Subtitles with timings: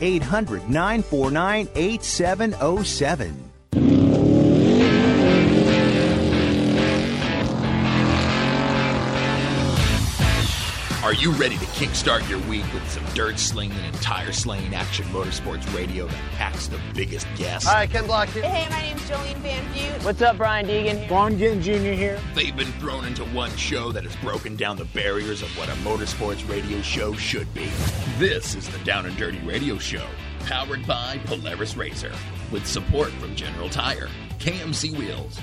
[0.00, 3.55] 800 949 8707.
[11.06, 15.04] Are you ready to kickstart your week with some dirt slinging and tire slaying action
[15.10, 17.68] motorsports radio that packs the biggest guests?
[17.68, 18.42] Hi, Ken Block here.
[18.42, 20.04] Hey, my name's Jolene Van Vugt.
[20.04, 21.08] What's up, Brian Deegan?
[21.08, 21.92] Vaughn Gittin Jr.
[21.92, 22.20] here.
[22.34, 25.74] They've been thrown into one show that has broken down the barriers of what a
[25.74, 27.70] motorsports radio show should be.
[28.18, 30.08] This is the Down and Dirty Radio Show,
[30.40, 32.12] powered by Polaris Razor,
[32.50, 34.08] with support from General Tire,
[34.40, 35.38] KMC Wheels,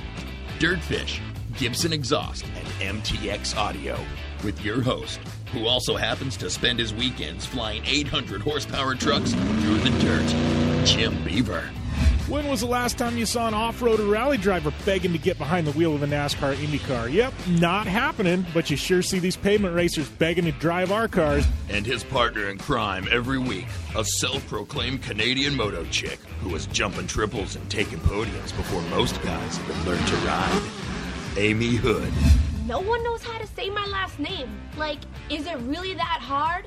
[0.60, 1.22] Dirtfish,
[1.58, 3.98] Gibson Exhaust, and MTX Audio,
[4.44, 5.22] with your host,
[5.54, 11.24] who also happens to spend his weekends flying 800 horsepower trucks through the dirt, Jim
[11.24, 11.70] Beaver.
[12.28, 15.38] When was the last time you saw an off-road or rally driver begging to get
[15.38, 17.10] behind the wheel of a NASCAR Indy car?
[17.10, 21.46] Yep, not happening, but you sure see these pavement racers begging to drive our cars.
[21.70, 27.08] And his partner in crime every week, a self-proclaimed Canadian moto chick who was jumping
[27.08, 30.62] triples and taking podiums before most guys even learned to ride.
[31.38, 32.53] Amy Hood.
[32.66, 34.50] No one knows how to say my last name.
[34.78, 36.66] Like, is it really that hard?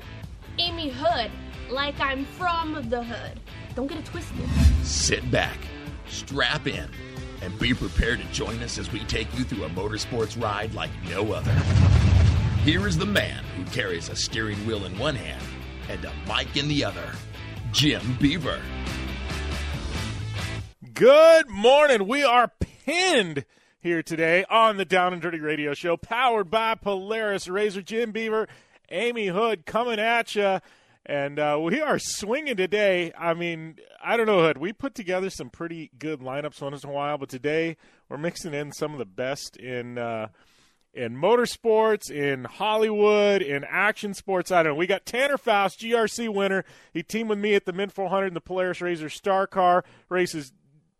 [0.59, 1.31] Amy Hood,
[1.71, 3.39] like I'm from the hood.
[3.73, 4.47] Don't get it twisted.
[4.83, 5.57] Sit back,
[6.07, 6.87] strap in,
[7.41, 10.91] and be prepared to join us as we take you through a motorsports ride like
[11.09, 11.53] no other.
[12.63, 15.43] Here is the man who carries a steering wheel in one hand
[15.89, 17.11] and a mic in the other,
[17.71, 18.61] Jim Beaver.
[20.93, 22.07] Good morning.
[22.07, 23.45] We are pinned
[23.87, 27.81] here today on the Down and Dirty Radio Show, powered by Polaris Razor.
[27.81, 28.49] Jim Beaver,
[28.89, 30.59] Amy Hood coming at you.
[31.05, 33.13] And uh, we are swinging today.
[33.17, 34.57] I mean, I don't know, Hood.
[34.57, 37.77] We put together some pretty good lineups once in a while, but today
[38.09, 40.27] we're mixing in some of the best in uh,
[40.93, 44.51] in motorsports, in Hollywood, in action sports.
[44.51, 44.77] I don't know.
[44.77, 46.65] We got Tanner Faust, GRC winner.
[46.91, 50.51] He teamed with me at the Mint 400 in the Polaris Razor Star Car races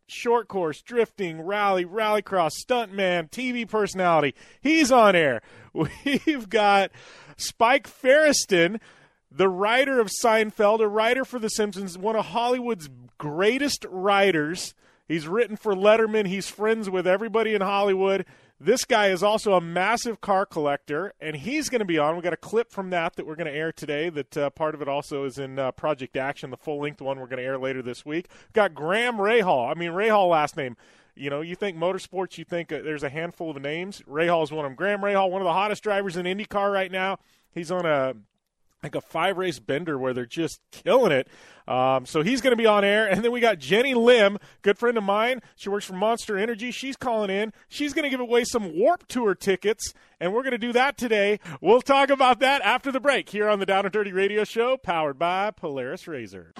[0.07, 4.33] short course, drifting, rally, rallycross, stuntman, TV personality.
[4.61, 5.41] He's on air.
[5.73, 6.91] We've got
[7.35, 8.79] Spike Feresten,
[9.31, 14.73] the writer of Seinfeld, a writer for The Simpsons, one of Hollywood's greatest writers.
[15.07, 16.27] He's written for Letterman.
[16.27, 18.25] He's friends with everybody in Hollywood.
[18.59, 22.15] This guy is also a massive car collector, and he's going to be on.
[22.15, 24.09] We got a clip from that that we're going to air today.
[24.09, 27.19] That uh, part of it also is in uh, Project Action, the full length one
[27.19, 28.29] we're going to air later this week.
[28.53, 29.69] got Graham Rahal.
[29.69, 30.75] I mean, Rahal last name.
[31.15, 34.01] You know, you think motorsports, you think uh, there's a handful of names.
[34.09, 34.75] Rahal is one of them.
[34.75, 37.19] Graham Rahal, one of the hottest drivers in IndyCar right now.
[37.51, 38.15] He's on a
[38.83, 41.27] like a five race bender where they're just killing it.
[41.67, 43.07] Um, so he's going to be on air.
[43.07, 45.41] And then we got Jenny Lim, good friend of mine.
[45.55, 46.71] She works for Monster Energy.
[46.71, 47.51] She's calling in.
[47.67, 49.93] She's going to give away some Warp Tour tickets.
[50.19, 51.39] And we're going to do that today.
[51.59, 54.77] We'll talk about that after the break here on the Down and Dirty Radio Show,
[54.77, 56.53] powered by Polaris Razor.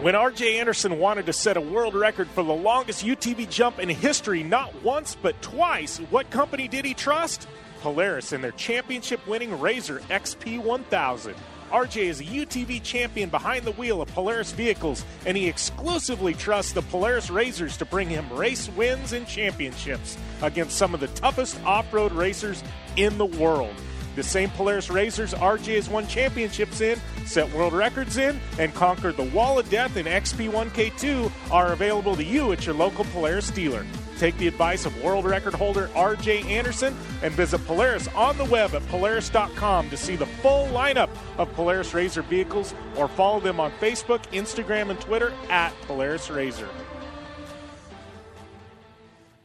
[0.00, 3.88] When RJ Anderson wanted to set a world record for the longest UTV jump in
[3.88, 7.48] history, not once but twice, what company did he trust?
[7.80, 11.34] Polaris and their championship winning Razor XP 1000.
[11.70, 16.72] RJ is a UTV champion behind the wheel of Polaris vehicles, and he exclusively trusts
[16.72, 21.62] the Polaris Razors to bring him race wins and championships against some of the toughest
[21.64, 22.64] off road racers
[22.96, 23.74] in the world.
[24.18, 29.16] The same Polaris Razors RJ has won championships in, set world records in, and conquered
[29.16, 33.86] the Wall of Death in XP1K2 are available to you at your local Polaris dealer.
[34.18, 38.74] Take the advice of world record holder RJ Anderson and visit Polaris on the web
[38.74, 43.70] at Polaris.com to see the full lineup of Polaris Razor vehicles or follow them on
[43.80, 46.68] Facebook, Instagram, and Twitter at Polaris Razor.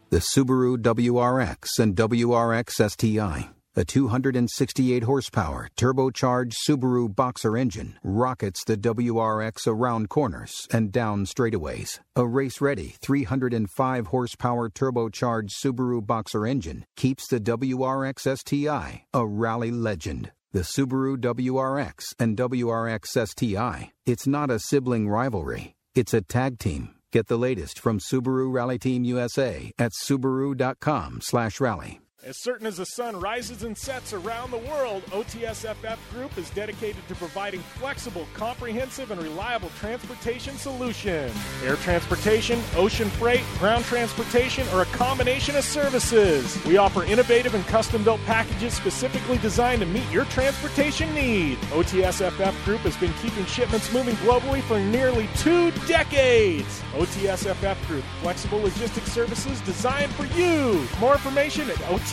[0.10, 3.53] The Subaru WRX and WRX STI.
[3.76, 12.00] A 268 horsepower turbocharged Subaru Boxer engine rockets the WRX around corners and down straightaways.
[12.16, 19.72] A race ready 305 horsepower turbocharged Subaru Boxer engine keeps the WRX STI a rally
[19.72, 20.32] legend.
[20.52, 23.92] The Subaru WRX and WRX STI.
[24.06, 26.94] It's not a sibling rivalry, it's a tag team.
[27.12, 32.03] Get the latest from Subaru Rally Team USA at subaru.com/rally.
[32.26, 37.06] As certain as the sun rises and sets around the world, OTSFF Group is dedicated
[37.10, 41.36] to providing flexible, comprehensive, and reliable transportation solutions.
[41.66, 46.64] Air transportation, ocean freight, ground transportation, or a combination of services.
[46.64, 51.58] We offer innovative and custom built packages specifically designed to meet your transportation need.
[51.72, 56.82] OTSFF Group has been keeping shipments moving globally for nearly two decades.
[56.94, 60.88] OTSFF Group, flexible logistics services designed for you.
[61.02, 62.13] More information at OTSFF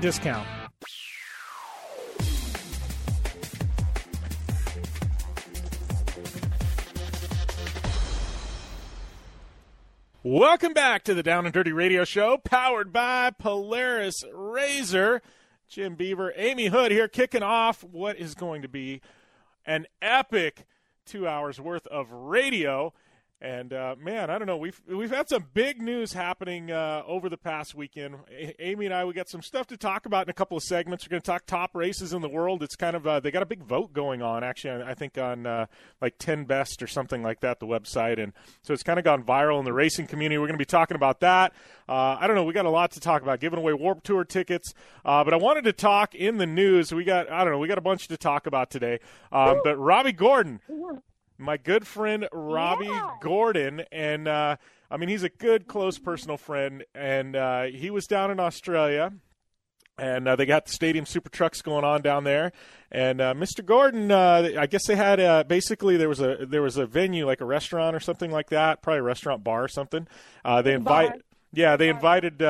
[0.00, 0.46] discount.
[10.24, 15.20] Welcome back to the Down and Dirty Radio Show, powered by Polaris Razor.
[15.68, 19.00] Jim Beaver, Amy Hood here, kicking off what is going to be
[19.66, 20.64] an epic
[21.04, 22.92] two hours worth of radio.
[23.42, 24.56] And uh, man, I don't know.
[24.56, 28.14] We've we've had some big news happening uh, over the past weekend.
[28.30, 30.62] A- Amy and I, we got some stuff to talk about in a couple of
[30.62, 31.04] segments.
[31.04, 32.62] We're going to talk top races in the world.
[32.62, 34.44] It's kind of uh, they got a big vote going on.
[34.44, 35.66] Actually, I think on uh,
[36.00, 39.24] like ten best or something like that, the website, and so it's kind of gone
[39.24, 40.38] viral in the racing community.
[40.38, 41.52] We're going to be talking about that.
[41.88, 42.44] Uh, I don't know.
[42.44, 43.40] We got a lot to talk about.
[43.40, 44.72] Giving away Warp Tour tickets,
[45.04, 46.94] uh, but I wanted to talk in the news.
[46.94, 47.58] We got I don't know.
[47.58, 49.00] We got a bunch to talk about today.
[49.32, 50.60] Um, but Robby Gordon
[51.42, 53.10] my good friend Robby Yeah.
[53.20, 54.56] Gordon, and uh,
[54.90, 59.12] I mean he's a good close personal friend, and uh, he was down in Australia,
[59.98, 62.52] and uh, they got the stadium super trucks going on down there,
[62.90, 63.64] and uh, Mr.
[63.64, 67.26] Gordon, uh, I guess they had uh, basically there was a there was a venue
[67.26, 70.06] like a restaurant or something like that, probably a restaurant bar or something.
[70.44, 71.18] Uh, they invite, Bar.
[71.52, 72.42] yeah, they invited.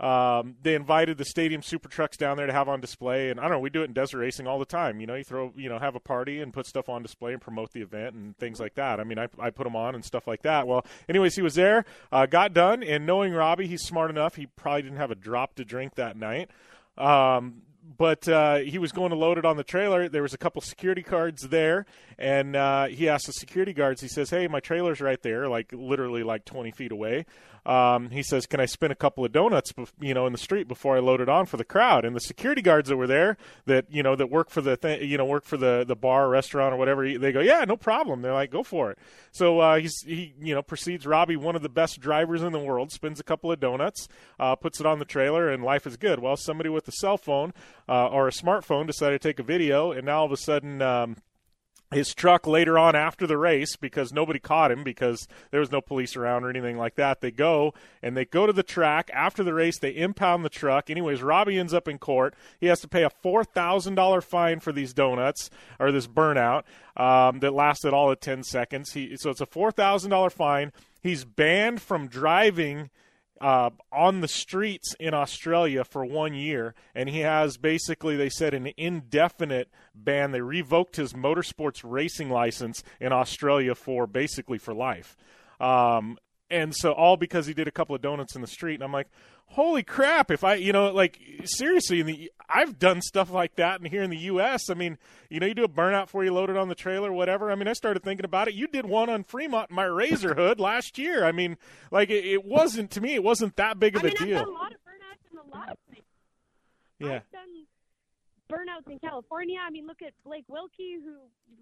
[0.00, 3.44] Um, they invited the stadium super trucks down there to have on display, and I
[3.44, 3.58] don't know.
[3.60, 5.00] We do it in desert racing all the time.
[5.00, 7.40] You know, you throw, you know, have a party and put stuff on display and
[7.40, 8.98] promote the event and things like that.
[8.98, 10.66] I mean, I, I put them on and stuff like that.
[10.66, 14.34] Well, anyways, he was there, uh, got done, and knowing Robby, he's smart enough.
[14.34, 16.50] He probably didn't have a drop to drink that night.
[16.98, 17.62] Um,
[17.96, 20.08] but uh, he was going to load it on the trailer.
[20.08, 21.86] There was a couple security cards there,
[22.18, 24.00] and uh, he asked the security guards.
[24.00, 27.26] He says, "Hey, my trailer's right there, like literally like 20 feet away."
[27.66, 30.68] Um, he says, "Can I spin a couple of donuts, you know, in the street
[30.68, 33.36] before I load it on for the crowd?" And the security guards that were there,
[33.66, 36.26] that you know, that work for the th- you know work for the the bar,
[36.26, 38.98] or restaurant, or whatever, they go, "Yeah, no problem." They're like, "Go for it."
[39.32, 41.06] So uh, he you know proceeds.
[41.06, 44.56] Robby, one of the best drivers in the world, spins a couple of donuts, uh,
[44.56, 46.18] puts it on the trailer, and life is good.
[46.18, 47.52] Well, somebody with a cell phone
[47.88, 50.82] uh, or a smartphone decided to take a video, and now all of a sudden.
[50.82, 51.16] Um,
[51.92, 55.80] his truck later on after the race because nobody caught him because there was no
[55.80, 57.20] police around or anything like that.
[57.20, 57.72] They go
[58.02, 59.78] and they go to the track after the race.
[59.78, 60.90] They impound the truck.
[60.90, 62.34] Anyways, Robby ends up in court.
[62.58, 66.64] He has to pay a four thousand dollar fine for these donuts or this burnout
[66.96, 68.92] um, that lasted all of ten seconds.
[68.92, 70.72] He so it's a four thousand dollar fine.
[71.02, 72.90] He's banned from driving
[73.44, 78.54] uh, on the streets in Australia for one year, and he has basically, they said,
[78.54, 80.30] an indefinite ban.
[80.30, 85.14] They revoked his motorsports racing license in Australia for basically for life.
[85.60, 86.16] Um,
[86.50, 88.92] and so all because he did a couple of donuts in the street, and I'm
[88.92, 89.08] like,
[89.46, 90.30] holy crap!
[90.30, 94.02] If I, you know, like seriously, in the I've done stuff like that, and here
[94.02, 94.98] in the U.S., I mean,
[95.30, 97.50] you know, you do a burnout before you load it on the trailer, whatever.
[97.50, 98.54] I mean, I started thinking about it.
[98.54, 101.24] You did one on Fremont, in my Razor Hood last year.
[101.24, 101.56] I mean,
[101.90, 104.26] like it, it wasn't to me, it wasn't that big I of mean, a I've
[104.28, 104.38] deal.
[104.38, 106.04] done a lot of burnouts in a lot of places.
[106.98, 107.20] Yeah.
[108.54, 109.58] Burnouts in California.
[109.66, 111.16] I mean, look at Blake Wilkey, who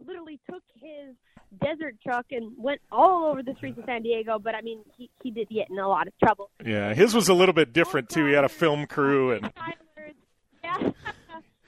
[0.06, 1.14] literally took his
[1.62, 4.38] desert truck and went all over the streets of San Diego.
[4.38, 6.50] But I mean, he he did get in a lot of trouble.
[6.64, 8.26] Yeah, his was a little bit different too.
[8.26, 9.44] He had a film crew and
[10.64, 10.76] yeah.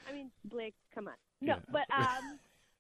[0.09, 1.15] I mean, Blake, come on.
[1.41, 1.61] No, Yeah.
[1.73, 2.39] but um,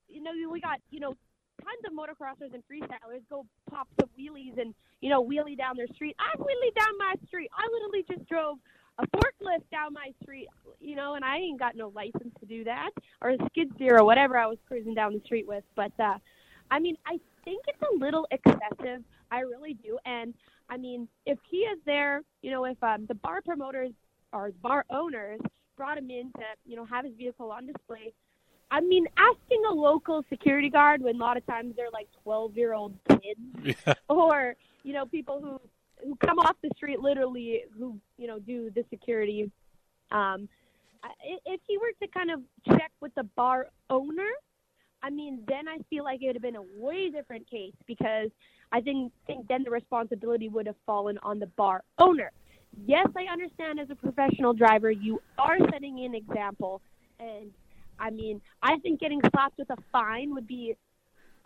[0.08, 1.14] you know, we got you know
[1.62, 5.88] tons of motocrossers and freestylers go pop some wheelies and you know wheelie down their
[5.94, 6.14] street.
[6.18, 7.50] I wheelie down my street.
[7.56, 8.58] I literally just drove
[8.98, 10.48] a forklift down my street,
[10.80, 12.90] you know, and I ain't got no license to do that
[13.22, 15.64] or a skid steer or whatever I was cruising down the street with.
[15.74, 16.18] But uh,
[16.70, 19.02] I mean, I think it's a little excessive.
[19.30, 19.98] I really do.
[20.04, 20.34] And
[20.68, 23.90] I mean, if he is there, you know, if um, the bar promoters
[24.32, 25.40] or bar owners
[25.76, 28.12] brought him in to, you know, have his vehicle on display.
[28.70, 32.56] I mean, asking a local security guard when a lot of times they're like 12
[32.56, 33.40] year old kids
[33.86, 35.60] yeah, or, you know, people who,
[36.04, 39.50] who come off the street literally who, you know, do the security.
[40.10, 40.48] Um,
[41.44, 44.30] if he were to kind of check with the bar owner,
[45.02, 48.30] I mean, then I feel like it would have been a way different case because
[48.72, 52.30] I think think then the responsibility would have fallen on the bar owner.
[52.86, 56.80] Yes, I understand as a professional driver, you are setting an example,
[57.20, 57.50] and
[57.98, 60.74] I mean, I think getting slapped with a fine would be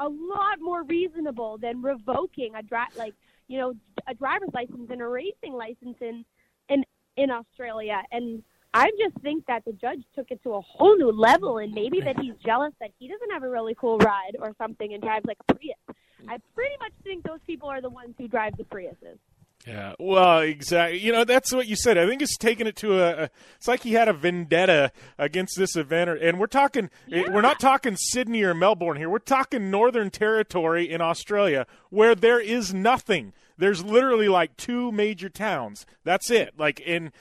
[0.00, 3.15] a lot more reasonable than revoking a dri- like
[3.49, 3.75] you know
[4.09, 6.25] a driver's license and a racing license in
[6.69, 6.85] in
[7.17, 8.03] in Australia.
[8.12, 8.43] And
[8.75, 12.00] I just think that the judge took it to a whole new level, and maybe
[12.03, 15.25] that he's jealous that he doesn't have a really cool ride or something and drives
[15.27, 15.77] like a Prius.
[16.29, 19.19] I pretty much think those people are the ones who drive the Priuses.
[19.67, 19.95] yeah.
[19.99, 20.99] Well, exactly.
[20.99, 21.97] You know, that's what you said.
[21.97, 23.23] I think it's taken it to a.
[23.25, 26.91] a it's like he had a vendetta against this event, or, and we're talking.
[27.12, 29.09] eh, We're not talking Sydney or Melbourne here.
[29.11, 33.33] We're talking Northern Territory in Australia, where there is nothing.
[33.59, 35.85] There's literally like two major towns.
[36.05, 36.55] That's it.
[36.59, 37.12] Like in.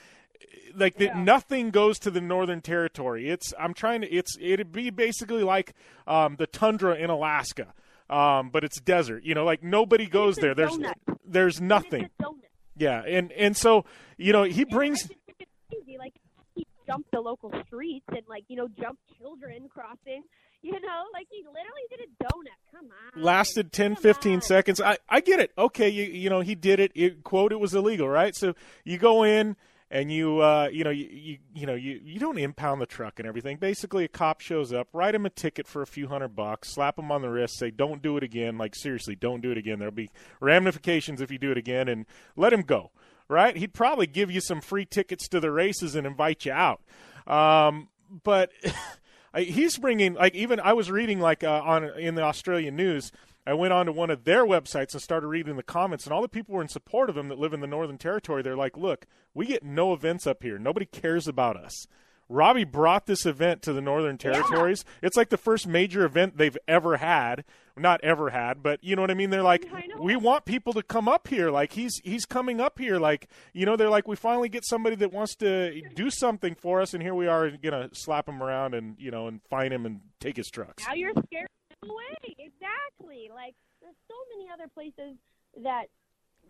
[0.74, 3.30] Like that, nothing goes to the Northern Territory.
[3.30, 4.14] It's I'm trying to.
[4.14, 5.74] It's it'd be basically like
[6.06, 7.72] um, the tundra in Alaska,
[8.08, 9.24] um, but it's desert.
[9.24, 10.54] You know, like nobody goes there.
[10.54, 10.94] There's donut.
[11.24, 12.04] there's nothing.
[12.04, 12.34] It's a donut.
[12.76, 13.86] Yeah, and and so
[14.18, 15.02] you know he brings.
[15.02, 15.50] And I just think it's
[15.86, 15.98] crazy.
[15.98, 16.14] Like
[16.54, 20.22] he jumped the local streets and like you know jumped children crossing.
[20.62, 22.58] You know, like he literally did a donut.
[22.72, 23.22] Come on.
[23.22, 24.40] lasted 10 Come 15 on.
[24.42, 24.80] seconds.
[24.80, 25.52] I i get it.
[25.56, 28.34] Okay you you know he did it, it quote it was illegal right?
[28.34, 29.56] So you go in
[29.90, 33.18] and you uh you know you you, you know you, you don't impound the truck
[33.18, 33.56] and everything.
[33.56, 36.98] Basically a cop shows up write him a ticket for a few hundred bucks slap
[36.98, 38.58] him on the wrist say don't do it again.
[38.58, 39.78] Like seriously don't do it again.
[39.78, 40.10] There'll be
[40.40, 42.04] ramifications if you do it again and
[42.36, 42.90] let him go
[43.28, 43.56] right?
[43.56, 46.82] He'd probably give you some free tickets to the races and invite you out.
[47.26, 47.88] Um
[48.24, 48.50] but
[49.40, 53.12] he's bringing like even I was reading like uh, on in the Australian news.
[53.46, 56.20] I went on to one of their websites and started reading the comments, and all
[56.20, 58.42] the people were in support of him that live in the Northern Territory.
[58.42, 60.58] They're like, "Look, we get no events up here.
[60.58, 61.86] Nobody cares about us."
[62.28, 64.84] Robby brought this event to the Northern Territories.
[65.02, 67.44] It's like the first major event they've ever had.
[67.76, 69.30] Not ever had, but you know what I mean.
[69.30, 69.64] They're like,
[70.00, 71.48] we want people to come up here.
[71.52, 72.98] Like he's he's coming up here.
[72.98, 76.80] Like you know, they're like, we finally get somebody that wants to do something for
[76.80, 79.86] us, and here we are gonna slap him around and you know and fine him
[79.86, 80.84] and take his trucks.
[80.88, 81.46] Now you're scared
[81.84, 82.34] away.
[82.38, 83.30] Exactly.
[83.32, 85.16] Like there's so many other places
[85.62, 85.86] that,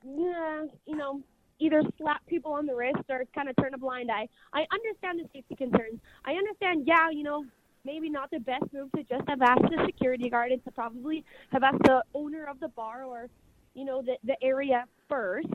[0.02, 1.20] yeah, you know,
[1.58, 4.28] either slap people on the wrist or kind of turn a blind eye.
[4.52, 6.00] I understand the safety concerns.
[6.24, 6.84] I understand.
[6.86, 7.44] Yeah, you know,
[7.84, 11.24] maybe not the best move to just have asked the security guard and to probably
[11.52, 13.28] have asked the owner of the bar or,
[13.74, 15.48] you know, the the area first.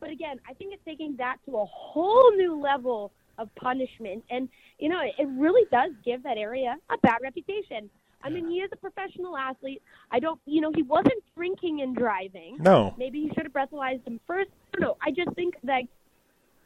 [0.00, 4.48] But again, I think it's taking that to a whole new level of punishment, and
[4.78, 7.90] you know, it really does give that area a bad reputation.
[8.22, 9.82] I mean, he is a professional athlete.
[10.10, 12.56] I don't, you know, he wasn't drinking and driving.
[12.60, 14.50] No, Maybe he should have breathalyzed him first.
[14.50, 14.96] I don't know.
[15.02, 15.82] I just think that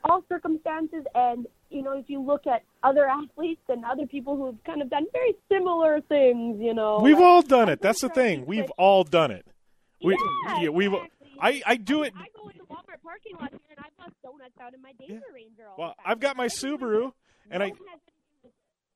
[0.04, 4.62] all circumstances, and you know, if you look at other athletes and other people who've
[4.64, 7.80] kind of done very similar things, you know, we've like- all done it.
[7.80, 8.46] That's the thing.
[8.46, 9.46] We've all done it.
[10.02, 10.92] We, yeah, yeah, we've.
[10.92, 11.10] exactly.
[11.40, 12.12] I I do it.
[12.16, 15.22] I go into Walmart parking lot here, and I bust donuts out in my Danger
[15.32, 15.66] Ranger.
[15.68, 15.94] All Well.
[16.04, 17.12] I've got my Subaru,
[17.50, 17.72] and I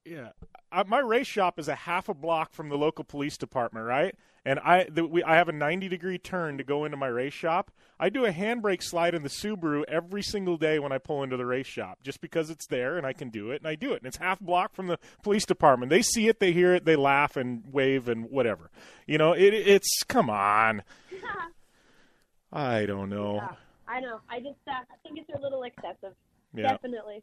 [0.09, 0.31] Yeah,
[0.73, 4.15] I, my race shop is a half a block from the local police department, right?
[4.45, 7.35] And I the, we, I have a 90 degree turn to go into my race
[7.35, 7.71] shop.
[8.01, 11.37] I do a handbrake slide in the Subaru every single day when I pull into
[11.37, 13.93] the race shop, just because it's there and I can do it, and I do
[13.93, 13.99] it.
[13.99, 15.91] And it's half block from the police department.
[15.91, 18.71] They see it, they hear it, they laugh and wave and whatever.
[19.07, 20.83] You know, it, it's come on.
[22.53, 23.35] I don't know.
[23.35, 23.55] Yeah,
[23.87, 24.21] I know.
[24.31, 26.15] I just uh, I think it's a little excessive.
[26.55, 26.71] Yeah.
[26.73, 27.23] Definitely.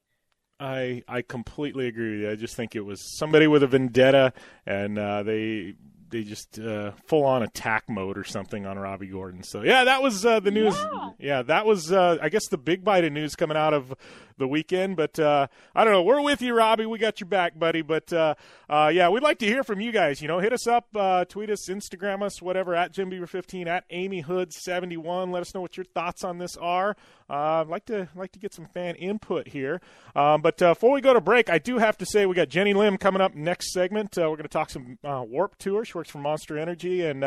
[0.60, 2.32] I I completely agree with you.
[2.32, 4.34] I just think it was somebody with a vendetta,
[4.66, 5.76] and uh, they
[6.10, 9.44] they just uh, full on attack mode or something on Robby Gordon.
[9.44, 10.76] So yeah, that was uh, the news.
[10.76, 11.10] Yeah.
[11.20, 13.94] yeah that was uh, I guess the big bite of news coming out of
[14.38, 14.96] the weekend.
[14.96, 16.04] But uh, I don't know.
[16.04, 16.86] We're with you, Robby.
[16.86, 17.82] We got your back, buddy.
[17.82, 18.36] But uh,
[18.70, 20.22] uh, yeah, we'd like to hear from you guys.
[20.22, 23.68] You know, hit us up, uh, tweet us, Instagram us, whatever at Jim Beaver 15
[23.68, 25.32] at Amy Hood 71.
[25.32, 26.96] Let us know what your thoughts on this are.
[27.30, 29.82] Uh, I'd like to like to get some fan input here.
[30.16, 32.50] Um, but uh, before we go to break, I do have to say we got
[32.50, 34.16] Jenny Lim coming up next segment.
[34.18, 35.86] We're going to talk some Warp Tour.
[35.86, 37.24] She works for Monster Energy, and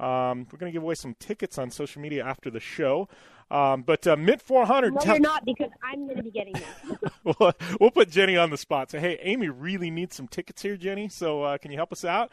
[0.00, 3.08] um, we're going to give away some tickets on social media after the show.
[3.50, 4.94] Um, but uh, Mint 400.
[4.94, 6.98] No, you're not because I'm going to be getting them.
[7.24, 8.90] we'll, we'll put Jenny on the spot.
[8.90, 11.08] Say, hey, Amy really needs some tickets here, Jenny.
[11.08, 12.30] So uh, can you help us out?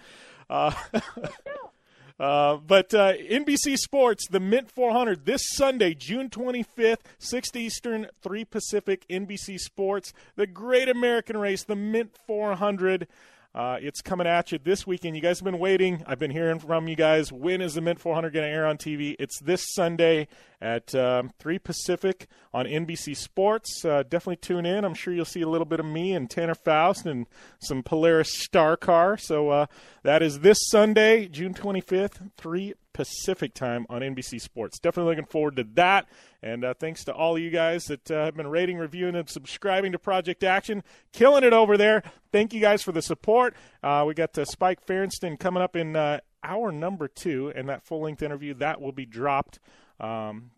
[0.49, 0.73] Uh,
[2.19, 8.45] uh, but uh, NBC Sports, the Mint 400, this Sunday, June 25th, 6 Eastern, 3
[8.45, 13.07] Pacific, NBC Sports, the Great American Race, the Mint 400.
[13.55, 15.15] Uh, it's coming at you this weekend.
[15.15, 16.03] You guys have been waiting.
[16.05, 17.31] I've been hearing from you guys.
[17.31, 19.15] When is the Mint 400 going to air on TV?
[19.17, 20.27] It's this Sunday
[20.61, 23.85] at um, 3 Pacific on NBC Sports.
[23.85, 24.83] Uh, definitely tune in.
[24.83, 27.27] I'm sure you'll see a little bit of me and Tanner Faust and
[27.59, 29.15] some Polaris Star Car.
[29.15, 29.65] So uh,
[30.03, 34.79] that is this Sunday, June 25th, 3 Pacific time on NBC Sports.
[34.79, 36.07] Definitely looking forward to that.
[36.41, 39.29] And uh, thanks to all of you guys that uh, have been rating, reviewing, and
[39.29, 40.81] subscribing to Project Action.
[41.11, 42.03] Killing it over there.
[42.31, 43.53] Thank you guys for the support.
[43.83, 47.83] Uh, we got uh, Spike Feresten coming up in uh, hour number two, and that
[47.83, 49.59] full length interview that will be dropped.
[49.99, 50.51] Um,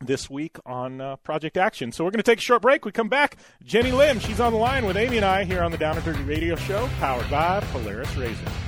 [0.00, 1.90] this week on uh, Project Action.
[1.90, 2.84] So we're going to take a short break.
[2.84, 3.36] We come back.
[3.64, 6.04] Jenny Lim, she's on the line with Amy and I here on the Down and
[6.04, 8.67] Dirty Radio Show, powered by Polaris Razor.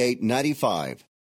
[0.01, 1.05] Eight ninety-five.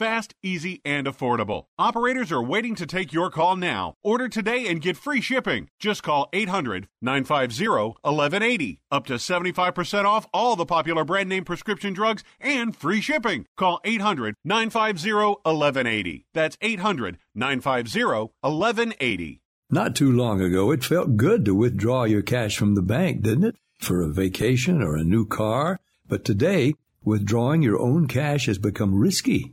[0.00, 1.66] fast, easy, and affordable.
[1.78, 3.96] Operators are waiting to take your call now.
[4.02, 5.68] Order today and get free shipping.
[5.78, 8.80] Just call 800 950 1180.
[8.90, 13.44] Up to 75% off all the popular brand name prescription drugs and free shipping.
[13.58, 16.24] Call 800 950 1180.
[16.32, 18.02] That's 800 950
[18.40, 19.42] 1180.
[19.68, 23.44] Not too long ago, it felt good to withdraw your cash from the bank, didn't
[23.44, 23.56] it?
[23.78, 25.78] For a vacation or a new car.
[26.08, 26.72] But today,
[27.04, 29.52] withdrawing your own cash has become risky.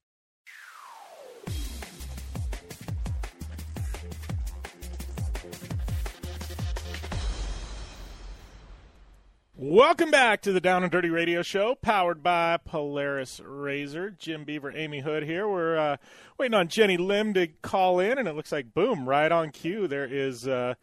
[9.63, 14.09] Welcome back to the Down and Dirty Radio Show, powered by Polaris Razor.
[14.09, 15.47] Jim Beaver, Amy Hood here.
[15.47, 15.97] We're uh,
[16.39, 19.87] waiting on Jenny Lim to call in, and it looks like boom, right on cue.
[19.87, 20.73] There is uh,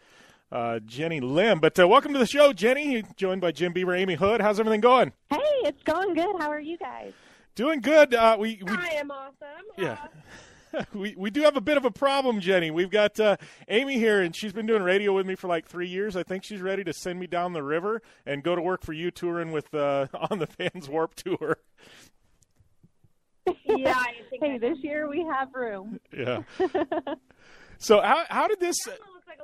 [0.53, 1.59] uh, Jenny Lim.
[1.59, 3.03] But uh, welcome to the show, Jenny.
[3.17, 4.41] Joined by Jim Beaver, Amy Hood.
[4.41, 5.11] How's everything going?
[5.29, 6.37] Hey, it's going good.
[6.39, 7.13] How are you guys?
[7.57, 8.15] Doing good.
[8.15, 9.65] Uh, we, we I am awesome.
[9.77, 10.07] yeah.
[10.95, 12.71] we we do have a bit of a problem, Jenny.
[12.71, 13.37] We've got uh,
[13.69, 16.17] Amy here, and she's been doing radio with me for like three years.
[16.17, 18.93] I think she's ready to send me down the river and go to work for
[18.93, 21.59] you, touring with uh, on the Vans Warp Tour.
[23.65, 25.99] Yeah, I think Hey, I- this year we have room.
[26.17, 26.43] Yeah.
[27.79, 28.77] so how how did this?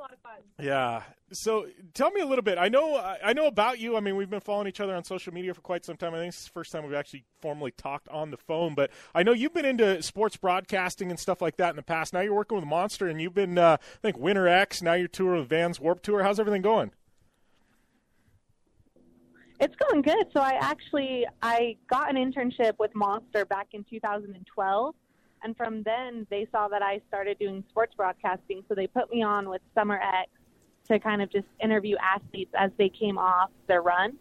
[0.05, 0.67] That looks like a lot of fun.
[0.67, 1.03] Yeah.
[1.33, 2.59] So tell me a little bit.
[2.59, 3.97] I know I I know about you.
[3.97, 6.15] I mean, we've been following each other on social media for quite some time.
[6.15, 8.75] I think this is the first time we've actually formally talked on the phone.
[8.75, 12.13] But I know you've been into sports broadcasting and stuff like that in the past.
[12.13, 14.83] Now you're working with Monster, and you've been uh, I think Winter X.
[14.83, 16.23] Now you're touring with Vans Warp Tour.
[16.23, 16.93] How's everything going?
[19.61, 20.27] It's going good.
[20.33, 24.95] So I actually I got an internship with Monster back in 2012,
[25.45, 29.23] and from then they saw that I started doing sports broadcasting, so they put me
[29.23, 30.31] on with Summer X
[30.89, 34.15] to kind of just interview athletes as they came off their run,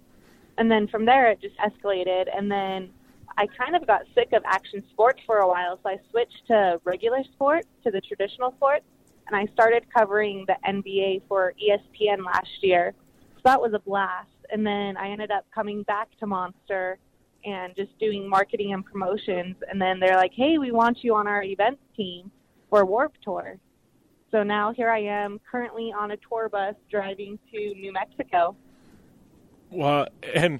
[0.57, 2.89] and then from there it just escalated, and then
[3.38, 6.79] I kind of got sick of action sports for a while, so I switched to
[6.83, 8.86] regular sports, to the traditional sports,
[9.27, 12.93] and I started covering the NBA for ESPN last year.
[13.36, 14.29] So that was a blast.
[14.51, 16.99] And then I ended up coming back to Monster
[17.45, 19.56] and just doing marketing and promotions.
[19.69, 22.32] And then they're like, hey, we want you on our events team
[22.69, 23.58] for Warp Tour.
[24.32, 28.56] So now here I am currently on a tour bus driving to New Mexico.
[29.69, 30.60] Well, and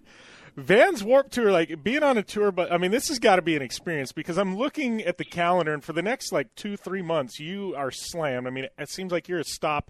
[0.56, 3.42] Vans Warp Tour, like being on a tour, but I mean, this has got to
[3.42, 6.78] be an experience because I'm looking at the calendar, and for the next like two,
[6.78, 8.46] three months, you are slammed.
[8.46, 9.90] I mean, it seems like you're a stop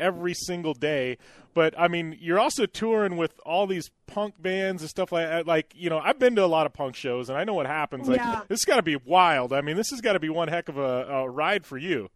[0.00, 1.18] every single day.
[1.54, 5.46] But I mean, you're also touring with all these punk bands and stuff like that.
[5.46, 7.66] Like, you know, I've been to a lot of punk shows, and I know what
[7.66, 8.08] happens.
[8.08, 8.42] Like, Yeah.
[8.48, 9.52] this has got to be wild.
[9.52, 12.10] I mean, this has got to be one heck of a, a ride for you.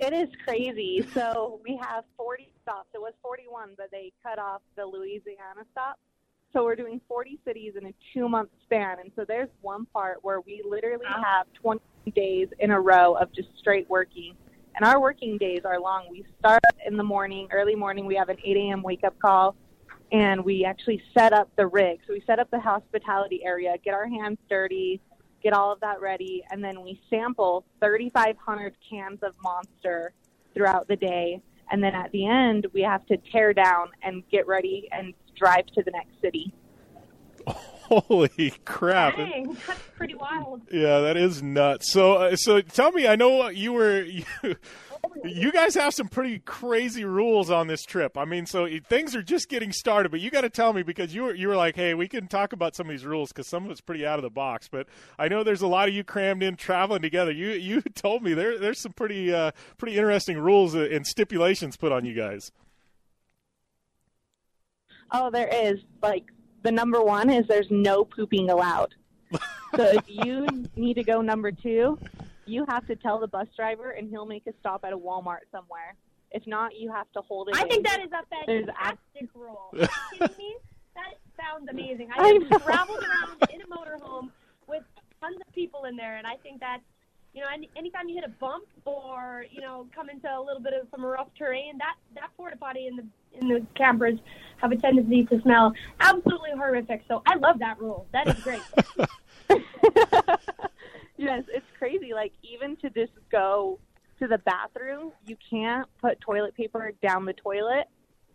[0.00, 1.06] It is crazy.
[1.14, 2.88] So we have 40 stops.
[2.94, 5.98] It was 41, but they cut off the Louisiana stop.
[6.52, 8.98] So we're doing 40 cities in a two month span.
[9.00, 11.80] And so there's one part where we literally have 20
[12.14, 14.34] days in a row of just straight working.
[14.76, 16.08] And our working days are long.
[16.10, 18.06] We start in the morning, early morning.
[18.06, 18.82] We have an 8 a.m.
[18.82, 19.54] wake up call,
[20.10, 22.00] and we actually set up the rig.
[22.06, 25.00] So we set up the hospitality area, get our hands dirty,
[25.44, 30.12] get all of that ready, and then we sample 3,500 cans of Monster
[30.54, 31.40] throughout the day.
[31.70, 35.66] And then at the end, we have to tear down and get ready and drive
[35.66, 36.52] to the next city.
[37.88, 39.16] Holy crap.
[39.16, 40.62] Dang, that's pretty wild.
[40.72, 41.92] Yeah, that is nuts.
[41.92, 44.24] So, uh, so tell me, I know you were you,
[45.22, 48.16] you guys have some pretty crazy rules on this trip.
[48.16, 51.14] I mean, so things are just getting started, but you got to tell me because
[51.14, 53.46] you were you were like, hey, we can talk about some of these rules because
[53.46, 54.66] some of it's pretty out of the box.
[54.66, 54.86] But
[55.18, 57.32] I know there's a lot of you crammed in traveling together.
[57.32, 61.92] You you told me there there's some pretty uh, pretty interesting rules and stipulations put
[61.92, 62.50] on you guys.
[65.12, 65.80] Oh, there is.
[66.02, 66.24] Like,
[66.64, 68.94] the number one is there's no pooping allowed.
[69.76, 71.98] so if you need to go number two,
[72.46, 75.44] you have to tell the bus driver and he'll make a stop at a Walmart
[75.52, 75.94] somewhere.
[76.32, 77.56] If not, you have to hold it.
[77.56, 77.68] I in.
[77.68, 79.70] think that is a There's fantastic rule.
[79.74, 80.56] Are you kidding me?
[80.96, 82.10] That sounds amazing.
[82.16, 84.30] I I have traveled around in a motorhome
[84.66, 84.82] with
[85.20, 86.78] tons of people in there, and I think that,
[87.34, 90.62] you know, any, anytime you hit a bump or you know come into a little
[90.62, 93.04] bit of some rough terrain, that that porta potty in the
[93.38, 94.18] in the campers
[94.58, 97.02] have a tendency to smell absolutely horrific.
[97.08, 98.06] So I love that rule.
[98.12, 98.62] That is great.
[101.16, 102.14] yes, it's crazy.
[102.14, 103.80] Like even to just go
[104.20, 107.88] to the bathroom, you can't put toilet paper down the toilet.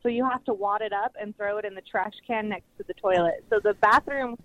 [0.04, 2.68] So you have to wad it up and throw it in the trash can next
[2.78, 3.46] to the toilet.
[3.50, 4.38] So the bathroom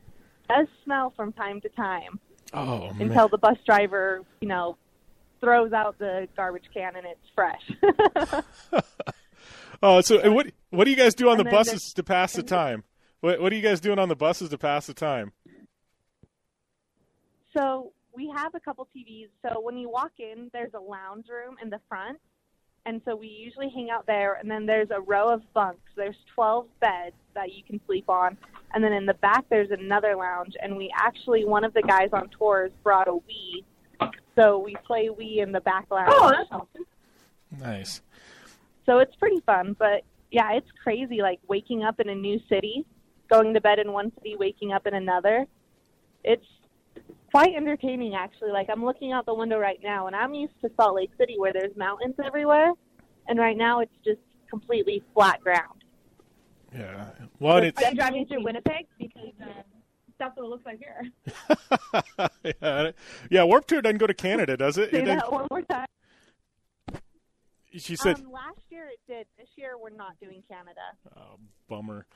[0.49, 2.21] does smell from time to time
[2.55, 4.77] Oh until the bus driver, you know,
[5.41, 8.83] throws out the garbage can and it's fresh.
[9.83, 12.33] Oh, so and what what do you guys do on the And buses to pass
[12.33, 12.85] the time?
[13.21, 15.33] What what are you guys doing on the buses to pass the time?
[17.55, 19.29] So we have a couple TVs.
[19.43, 22.19] So when you walk in, there's a lounge room in the front.
[22.87, 24.35] And so we usually hang out there.
[24.35, 25.91] And then there's a row of bunks.
[25.97, 28.37] There's 12 beds that you can sleep on.
[28.75, 30.55] And then in the back, there's another lounge.
[30.63, 34.11] And we actually, one of the guys on tours brought a Wii.
[34.35, 36.11] So we play Wii in the back lounge.
[36.13, 36.87] oh, that's awesome.
[37.59, 38.03] Nice.
[38.85, 39.77] So it's pretty fun.
[39.79, 42.85] But yeah, it's crazy like waking up in a new city,
[43.31, 45.47] going to bed in one city, waking up in another.
[46.25, 46.47] It's
[47.35, 48.53] quite entertaining actually.
[48.53, 51.35] Like I'm looking out the window right now and I'm used to Salt Lake City
[51.37, 52.71] where there's mountains everywhere
[53.27, 55.83] and right now it's just completely flat ground.
[56.73, 57.07] Yeah.
[57.41, 58.87] Well, and it's you driving through Winnipeg?
[59.01, 59.47] Because uh,
[60.17, 62.55] that's what it looks like here.
[62.63, 62.91] yeah,
[63.31, 63.43] yeah.
[63.43, 64.93] Warp Tour doesn't go to Canada, does it?
[64.93, 65.87] Say It that one more time.
[67.77, 69.27] she said, um, last year it did.
[69.37, 70.81] This year we're not doing Canada.
[71.17, 72.07] Oh, bummer,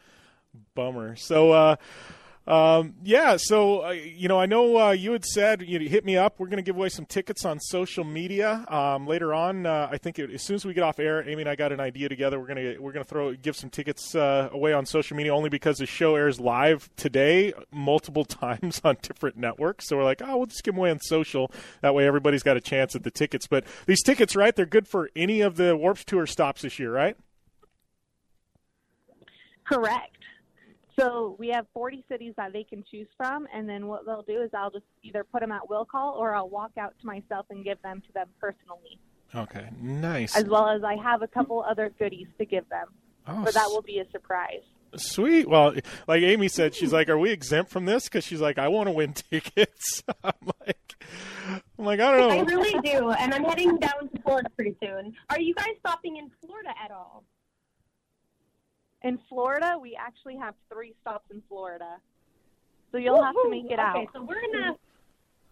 [0.77, 1.17] bummer.
[1.17, 1.77] So, uh,
[2.49, 3.37] um, yeah.
[3.37, 6.37] So, uh, you know, I know uh, you had said you hit me up.
[6.39, 9.67] We're going to give away some tickets on social media um, later on.
[9.67, 11.73] Uh, I think it, as soon as we get off air, Amy and I got
[11.73, 12.41] an idea together.
[12.41, 15.77] We're gonna we're gonna throw give some tickets uh, away on social media only because
[15.77, 19.87] the show airs live today multiple times on different networks.
[19.87, 21.53] So we're like, oh, we'll just give them away on social.
[21.83, 23.47] That way, everybody's got a chance at the tickets.
[23.47, 24.57] But these tickets, right?
[24.57, 27.17] They're good for any of the Warps Tour stops this year, right?
[29.65, 30.17] Correct.
[30.99, 34.43] So we have 40 cities that they can choose from, and then what they'll do
[34.43, 37.47] is I'll just either put them at will call or I'll walk out to myself
[37.51, 38.99] and give them to them personally,
[39.35, 40.37] Okay, nice.
[40.37, 42.89] as well as I have a couple other goodies to give them.
[43.27, 44.63] Oh, but that will be a surprise.
[44.97, 45.47] Sweet.
[45.49, 45.75] Well,
[46.07, 48.87] like Amy said, she's like, "Are we exempt from this?" Because she's like, "I want
[48.89, 50.33] to win tickets." I'm
[50.67, 51.05] like,
[51.79, 52.39] I'm like, I don't know.
[52.39, 55.15] I really do, and I'm heading down to Florida pretty soon.
[55.29, 57.25] Are you guys stopping in Florida at all?
[59.03, 61.97] In Florida, we actually have three stops in Florida,
[62.91, 63.97] so you'll have to make it out.
[63.97, 64.77] okay, so we're gonna.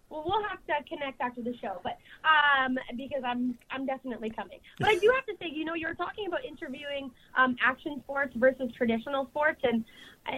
[0.09, 4.61] Well, we'll have to connect after the show, but um, because I'm I'm definitely coming.
[4.79, 8.33] But I do have to say, you know, you're talking about interviewing um, action sports
[8.37, 9.85] versus traditional sports, and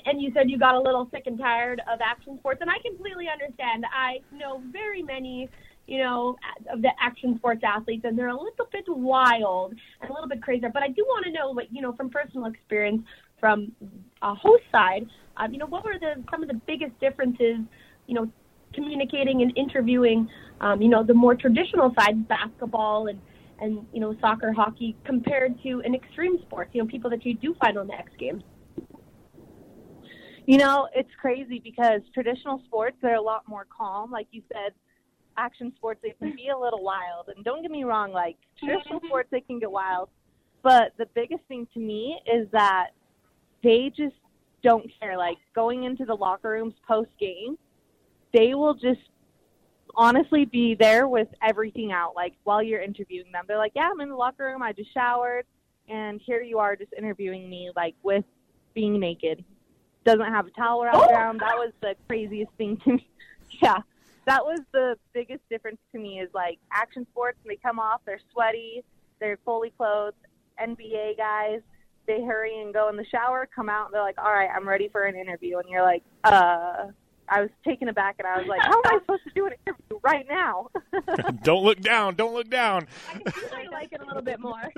[0.06, 2.78] and you said you got a little sick and tired of action sports, and I
[2.82, 3.84] completely understand.
[3.92, 5.50] I know very many,
[5.88, 6.36] you know,
[6.70, 10.42] of the action sports athletes, and they're a little bit wild and a little bit
[10.42, 10.68] crazier.
[10.68, 13.02] But I do want to know, like, you know, from personal experience,
[13.40, 13.72] from
[14.20, 15.06] a host side,
[15.38, 17.58] um, you know, what were the some of the biggest differences,
[18.06, 18.30] you know,
[18.74, 20.28] communicating and interviewing,
[20.60, 23.18] um, you know, the more traditional side, basketball and
[23.60, 27.34] and you know, soccer, hockey, compared to an extreme sports, you know, people that you
[27.34, 28.42] do find on the X Games.
[30.46, 34.10] You know, it's crazy because traditional sports they're a lot more calm.
[34.10, 34.72] Like you said,
[35.38, 37.30] action sports they can be a little wild.
[37.34, 40.10] And don't get me wrong, like traditional sports they can get wild.
[40.62, 42.88] But the biggest thing to me is that
[43.62, 44.16] they just
[44.62, 45.16] don't care.
[45.16, 47.56] Like going into the locker rooms post game,
[48.32, 49.00] they will just
[49.94, 52.14] honestly be there with everything out.
[52.14, 54.62] Like while you're interviewing them, they're like, "Yeah, I'm in the locker room.
[54.62, 55.46] I just showered,
[55.88, 58.24] and here you are, just interviewing me, like with
[58.74, 59.44] being naked."
[60.04, 61.14] Doesn't have a towel wrapped oh!
[61.14, 61.40] around.
[61.40, 63.08] That was the craziest thing to me.
[63.62, 63.78] Yeah,
[64.28, 66.20] that was the biggest difference to me.
[66.20, 68.84] Is like action sports, they come off, they're sweaty,
[69.20, 70.16] they're fully clothed.
[70.62, 71.60] NBA guys,
[72.06, 74.68] they hurry and go in the shower, come out, and they're like, "All right, I'm
[74.68, 76.88] ready for an interview," and you're like, "Uh."
[77.30, 79.52] I was taken aback, and I was like, "How am I supposed to do an
[79.66, 80.70] interview right now?"
[81.42, 82.14] don't look down.
[82.14, 82.86] Don't look down.
[83.06, 84.72] I like it a little bit more.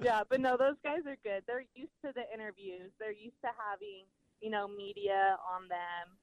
[0.00, 1.42] yeah, but no, those guys are good.
[1.48, 2.92] They're used to the interviews.
[3.00, 4.04] They're used to having,
[4.40, 6.16] you know, media on them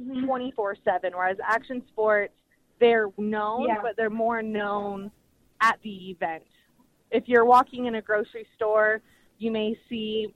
[0.00, 0.26] Mm-hmm.
[0.26, 1.12] 24 7.
[1.14, 2.34] Whereas action sports,
[2.80, 3.82] they're known, Yeah.
[3.82, 5.10] but they're more known
[5.60, 6.44] at the event.
[7.10, 9.00] If you're walking in a grocery store,
[9.38, 10.32] you may see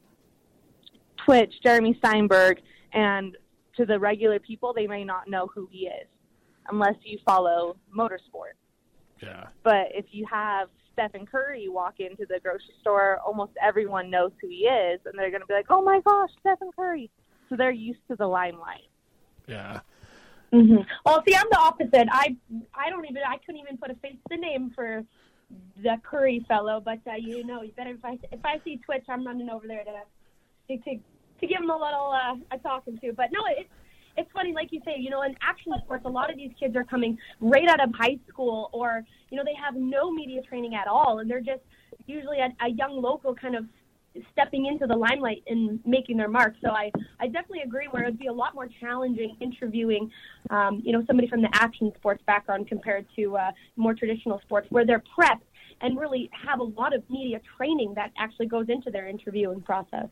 [1.25, 2.59] Twitch, Jeremy Stenberg,
[2.93, 3.37] and
[3.77, 6.09] to the regular people, they may not know who he is
[6.71, 8.55] unless you follow motorsport.
[9.23, 9.47] Yeah.
[9.63, 14.49] But if you have Stephen Curry walk into the grocery store, almost everyone knows who
[14.49, 17.11] he is, and they're going to be like, "Oh my gosh, Stephen Curry!"
[17.49, 18.89] So they're used to the limelight.
[19.53, 19.81] Yeah.
[20.53, 22.09] hmm Well, see, I'm the opposite.
[22.11, 22.37] I
[22.75, 25.03] I don't even I couldn't even put a face to the name for
[25.83, 29.05] the Curry fellow, but uh, you know, you better if I if I see Twitch,
[29.09, 29.95] I'm running over there to
[30.69, 30.91] to to,
[31.41, 33.13] to give him a little uh, a talking to.
[33.13, 33.69] But no, it's
[34.17, 36.77] it's funny, like you say, you know, in action sports, a lot of these kids
[36.77, 40.75] are coming right out of high school, or you know, they have no media training
[40.75, 41.63] at all, and they're just
[42.07, 43.65] usually a, a young local kind of
[44.33, 46.55] stepping into the limelight and making their mark.
[46.63, 50.11] So I, I definitely agree where it would be a lot more challenging interviewing,
[50.51, 54.67] um, you know, somebody from the action sports background compared to uh, more traditional sports
[54.71, 55.41] where they're prepped
[55.81, 60.09] and really have a lot of media training that actually goes into their interviewing process.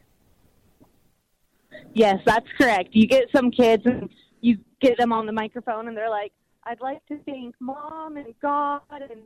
[1.94, 2.90] Yes, that's correct.
[2.92, 4.08] You get some kids and
[4.40, 6.32] you get them on the microphone, and they're like,
[6.64, 9.22] "I'd like to thank mom and God and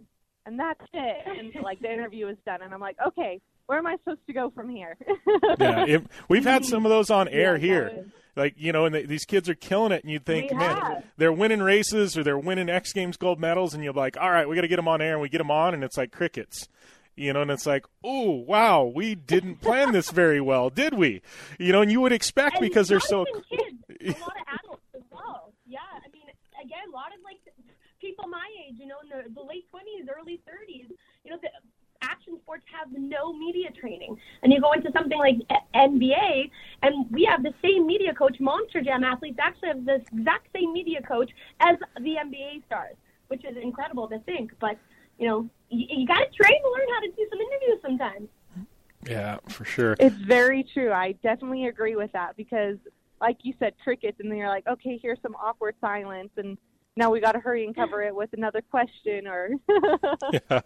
[0.46, 3.86] and that's it." And like the interview is done, and I'm like, "Okay, where am
[3.86, 4.96] I supposed to go from here?"
[5.58, 5.84] Yeah.
[5.86, 8.06] If, we've had some of those on air Yeah, here.
[8.36, 10.76] Like, you know, and they, these kids are killing it, and you'd think, We man,
[10.76, 11.04] have.
[11.16, 14.48] they're winning races or they're winning X Games gold medals, and you're like, all right,
[14.48, 16.10] we got to get them on air, and we get them on, and it's like
[16.10, 16.68] crickets.
[17.16, 21.22] You know, and it's like, oh, wow, we didn't plan this very well, did we?
[21.60, 23.24] You know, and you would expect And because they're so.
[23.48, 23.78] kids,
[24.18, 25.52] a lot of adults as well.
[25.64, 26.26] Yeah, I mean,
[26.60, 27.38] again, a lot of like
[28.00, 30.86] people my age, you know, in the, the late twenties, early thirties.
[31.24, 31.50] You know, the
[32.04, 34.16] action sports have no media training.
[34.42, 35.36] And you go into something like
[35.74, 36.50] NBA,
[36.82, 38.38] and we have the same media coach.
[38.40, 42.96] Monster Jam athletes actually have the exact same media coach as the NBA stars,
[43.28, 44.52] which is incredible to think.
[44.60, 44.78] But
[45.18, 48.28] you know, you, you got to train to learn how to do some interviews sometimes.
[49.08, 49.96] Yeah, for sure.
[50.00, 50.92] It's very true.
[50.92, 52.76] I definitely agree with that because,
[53.20, 56.56] like you said, crickets, and then you're like, okay, here's some awkward silence, and
[56.96, 59.50] now we got to hurry and cover it with another question or.
[60.32, 60.60] yeah.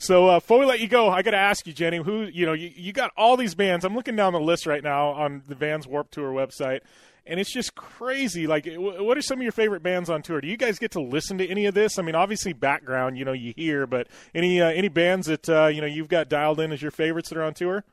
[0.00, 2.46] So uh, before we let you go, I got to ask you, Jenny, who you
[2.46, 3.84] know you, you got all these bands.
[3.84, 6.80] I'm looking down the list right now on the Vans Warped Tour website,
[7.26, 8.46] and it's just crazy.
[8.46, 10.40] Like, what are some of your favorite bands on tour?
[10.40, 11.98] Do you guys get to listen to any of this?
[11.98, 15.66] I mean, obviously background, you know, you hear, but any uh, any bands that uh,
[15.66, 17.84] you know you've got dialed in as your favorites that are on tour?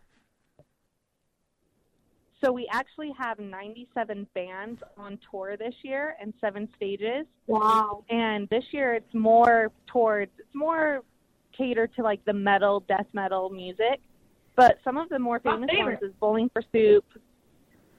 [2.42, 7.26] So we actually have 97 bands on tour this year and seven stages.
[7.48, 8.06] Wow!
[8.10, 11.04] And this year it's more towards it's more
[11.58, 14.00] catered to like the metal, death metal music.
[14.56, 17.06] But some of the more famous ones is Bowling for Soup,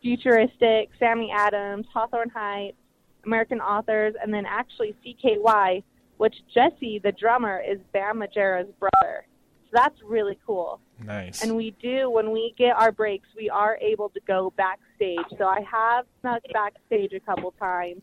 [0.03, 2.77] Futuristic, Sammy Adams, Hawthorne Heights,
[3.25, 5.83] American Authors, and then actually CKY,
[6.16, 9.27] which Jesse, the drummer, is Bam Margera's brother.
[9.64, 10.81] So that's really cool.
[11.05, 11.42] Nice.
[11.42, 15.38] And we do, when we get our breaks, we are able to go backstage.
[15.38, 18.03] So I have snuck backstage a couple times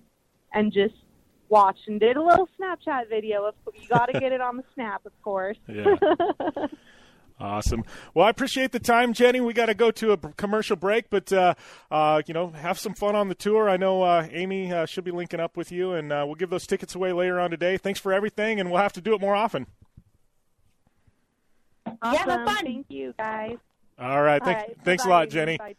[0.54, 0.94] and just
[1.50, 3.46] watched and did a little Snapchat video.
[3.46, 5.58] Of you got to get it on the snap, of course.
[5.68, 5.96] Yeah.
[7.38, 7.84] Awesome.
[8.14, 9.42] Well, I appreciate the time, Jenny.
[9.42, 11.56] We got to go to a commercial break, but uh,
[11.92, 13.70] uh, you know, have some fun on the tour.
[13.70, 16.50] I know uh, Amy uh, should be linking up with you, and uh, we'll give
[16.50, 17.76] those tickets away later on today.
[17.76, 19.68] Thanks for everything, and we'll have to do it more often.
[22.02, 22.30] Awesome.
[22.30, 22.64] Yeah, fun.
[22.64, 23.58] Thank you, guys.
[24.00, 24.44] All right.
[24.44, 24.78] Thank, All right.
[24.86, 25.16] Thanks Bye-bye.
[25.16, 25.58] a lot, Jenny.
[25.58, 25.76] Bye,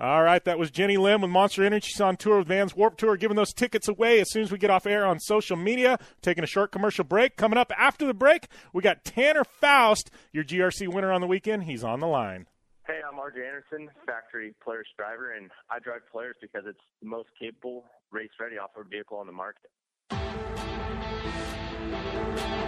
[0.00, 1.88] all right, that was Jenny Lim with Monster Energy.
[1.88, 4.58] She's on tour with Vans Warped Tour, giving those tickets away as soon as we
[4.58, 5.98] get off air on social media.
[6.22, 7.36] Taking a short commercial break.
[7.36, 11.64] Coming up after the break, we got Tanner Faust, your GRC winner on the weekend.
[11.64, 12.46] He's on the line.
[12.86, 17.28] Hey, I'm RJ Anderson, factory Polaris driver, and I drive Polaris because it's the most
[17.38, 19.70] capable, race-ready off-road vehicle on the market.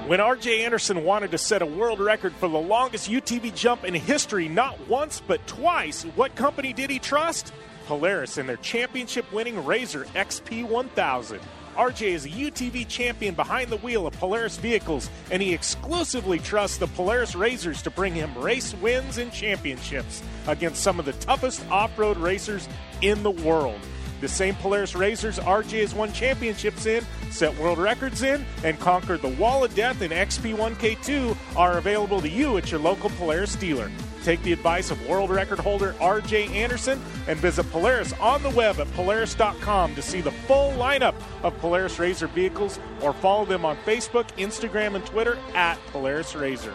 [0.07, 3.95] When RJ Anderson wanted to set a world record for the longest UTV jump in
[3.95, 7.53] history, not once but twice, what company did he trust?
[7.87, 11.41] Polaris and their championship winning RZR XP 1000.
[11.77, 16.79] RJ is a UTV champion behind the wheel of Polaris vehicles, and he exclusively trusts
[16.79, 21.65] the Polaris RZRs to bring him race wins and championships against some of the toughest
[21.71, 22.69] off road racers
[23.01, 23.81] in the world.
[24.21, 29.23] The same Polaris RZRs RJ has won championships in, set world records in, and conquered
[29.23, 33.91] the Wall of Death in XP1K2 are available to you at your local Polaris dealer.
[34.23, 38.79] Take the advice of world record holder RJ Anderson and visit Polaris on the web
[38.79, 43.79] at Polaris.com to see the full lineup of Polaris RZR vehicles or follow them on
[43.79, 46.75] Facebook, Instagram, and Twitter at Polaris RZR.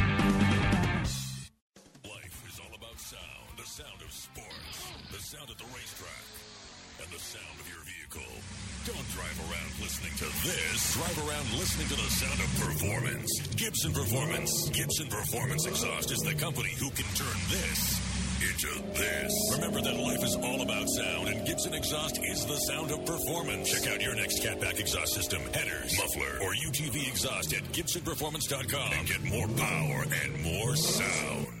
[11.13, 13.47] Drive around listening to the sound of performance.
[13.55, 14.69] Gibson Performance.
[14.69, 17.99] Gibson Performance Exhaust is the company who can turn this
[18.41, 19.33] into this.
[19.53, 23.69] Remember that life is all about sound, and Gibson Exhaust is the sound of performance.
[23.69, 29.07] Check out your next catback exhaust system, headers, muffler, or UTV exhaust at GibsonPerformance.com and
[29.07, 31.60] get more power and more sound.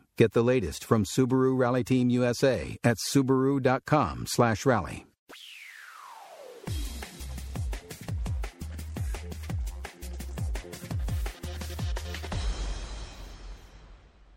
[0.21, 5.05] Get the latest from Subaru Rally Team USA at subaru.com/rally.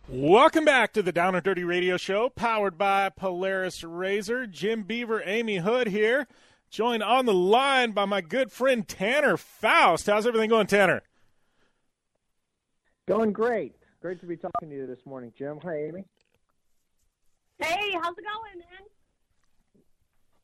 [0.09, 4.51] Welcome back to the Down and Dirty Radio Show, powered by Polaris RZR.
[4.51, 6.27] Jim Beaver, Amy Hood here,
[6.71, 10.07] joined on the line by my good friend Tanner Faust.
[10.07, 11.03] How's everything going, Tanner?
[13.07, 13.84] Going great.
[14.05, 15.59] Great to be talking to you this morning, Jim.
[15.63, 16.05] Hi, Amy.
[17.59, 18.69] Hey, how's it going, man?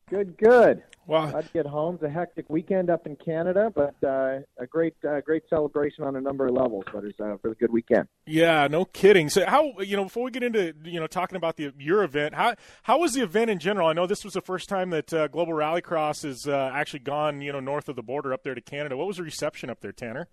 [0.09, 0.81] Good, good.
[1.05, 1.93] Well, I'd get home.
[1.93, 6.15] It's a hectic weekend up in Canada, but uh, a great, uh, great celebration on
[6.15, 6.85] a number of levels.
[6.91, 8.07] But it's a really good weekend.
[8.25, 9.29] Yeah, no kidding.
[9.29, 12.33] So, how you know before we get into you know talking about the your event,
[12.33, 13.87] how how was the event in general?
[13.87, 17.41] I know this was the first time that uh, Global Rallycross has uh, actually gone
[17.41, 18.97] you know north of the border up there to Canada.
[18.97, 20.29] What was the reception up there, Tanner?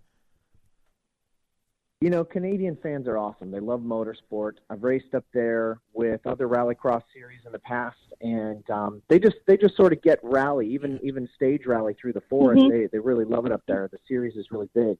[2.00, 3.50] You know, Canadian fans are awesome.
[3.50, 4.52] They love motorsport.
[4.70, 9.34] I've raced up there with other rallycross series in the past, and um, they just
[9.48, 12.62] they just sort of get rally, even even stage rally through the forest.
[12.62, 12.70] Mhm.
[12.70, 13.88] They they really love it up there.
[13.90, 14.96] The series is really big.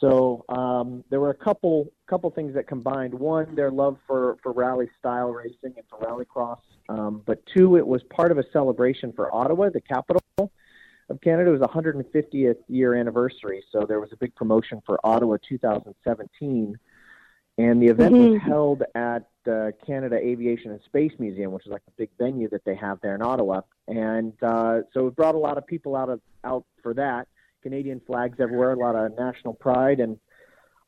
[0.00, 3.12] So um, there were a couple couple things that combined.
[3.12, 7.84] One, their love for for rally style racing and for rallycross, um, but two, it
[7.84, 10.20] was part of a celebration for Ottawa, the capital
[11.08, 11.50] of Canada.
[11.50, 16.78] It was 150th year anniversary, so there was a big promotion for Ottawa 2017,
[17.58, 21.82] and the event was held at uh, Canada Aviation and Space Museum, which is like
[21.86, 25.38] a big venue that they have there in Ottawa, and uh, so it brought a
[25.38, 27.28] lot of people out of out for that.
[27.62, 30.18] Canadian flags everywhere, a lot of national pride, and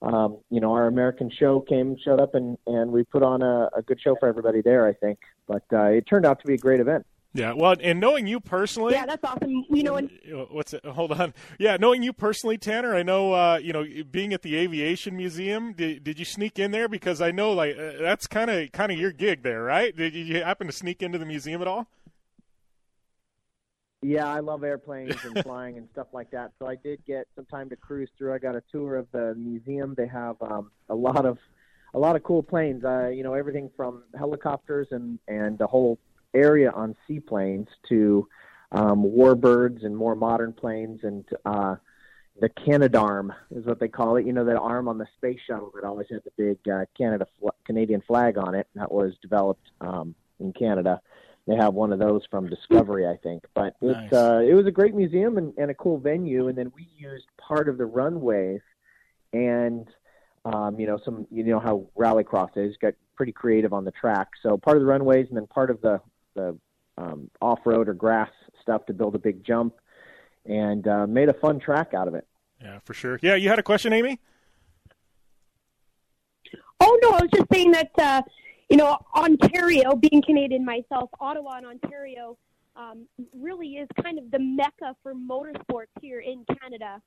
[0.02, 3.70] um, you know our American show came, showed up, and and we put on a,
[3.76, 5.18] a good show for everybody there, I think.
[5.46, 7.06] But uh, it turned out to be a great event.
[7.36, 9.66] Yeah, well, and knowing you personally, Yeah, that's awesome.
[9.68, 10.10] You know, and
[10.50, 10.82] what's it?
[10.86, 11.34] Hold on.
[11.58, 13.34] Yeah, knowing you personally, Tanner, I know.
[13.34, 16.88] Uh, you know, being at the Aviation Museum, did, did you sneak in there?
[16.88, 19.94] Because I know, like, uh, that's kind of kind of your gig there, right?
[19.94, 21.86] Did you happen to sneak into the museum at all?
[24.00, 26.52] Yeah, I love airplanes and flying and stuff like that.
[26.58, 28.32] So I did get some time to cruise through.
[28.32, 29.94] I got a tour of the museum.
[29.94, 31.36] They have um, a lot of
[31.92, 32.82] a lot of cool planes.
[32.82, 35.98] Uh, you know, everything from helicopters and and the whole
[36.34, 38.28] area on seaplanes to
[38.72, 41.76] um, warbirds and more modern planes and uh,
[42.40, 44.26] the Canadarm is what they call it.
[44.26, 47.26] You know, that arm on the space shuttle that always had the big uh, Canada
[47.40, 48.68] fl- Canadian flag on it.
[48.74, 51.00] That was developed um, in Canada.
[51.46, 53.44] They have one of those from Discovery, I think.
[53.54, 54.12] But Nice.
[54.12, 56.48] uh, it was a great museum and, and a cool venue.
[56.48, 58.60] And then we used part of the runways
[59.32, 59.88] and
[60.44, 64.28] um, you know some you know how rallycross is got pretty creative on the track.
[64.42, 66.00] So part of the runways and then part of the
[66.36, 66.56] the
[66.98, 68.30] um, off road or grass
[68.62, 69.74] stuff to build a big jump
[70.44, 72.26] and uh, made a fun track out of it.
[72.62, 73.18] Yeah, for sure.
[73.22, 74.20] Yeah, you had a question, Amy?
[76.80, 78.22] Oh no, I was just saying that uh,
[78.70, 82.38] you know Ontario, being Canadian myself, Ottawa and Ontario
[82.76, 87.00] um, really is kind of the mecca for motorsports here in Canada.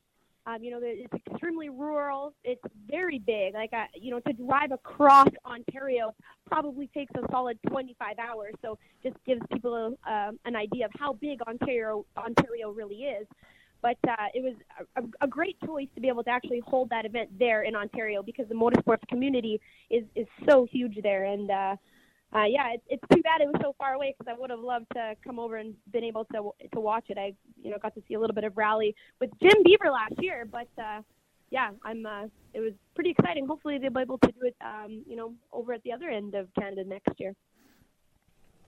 [0.45, 2.33] Um, you know, it's extremely rural.
[2.43, 3.53] It's very big.
[3.53, 6.15] Like, uh, you know, to drive across Ontario
[6.47, 8.53] probably takes a solid 25 hours.
[8.61, 13.27] So, just gives people uh, an idea of how big Ontario Ontario really is.
[13.81, 14.55] But uh, it was
[14.97, 18.21] a, a great choice to be able to actually hold that event there in Ontario
[18.21, 21.25] because the motorsports community is is so huge there.
[21.25, 21.75] And uh,
[22.36, 24.59] uh, yeah, it's, it's too bad it was so far away because I would have
[24.59, 27.17] loved to come over and been able to to watch it.
[27.17, 30.13] I you know got to see a little bit of rally with Jim Beaver last
[30.19, 31.01] year, but uh,
[31.49, 32.05] yeah, I'm.
[32.05, 33.47] Uh, it was pretty exciting.
[33.47, 36.36] Hopefully they'll be able to do it, um, you know, over at the other end
[36.36, 37.36] of Canada next year.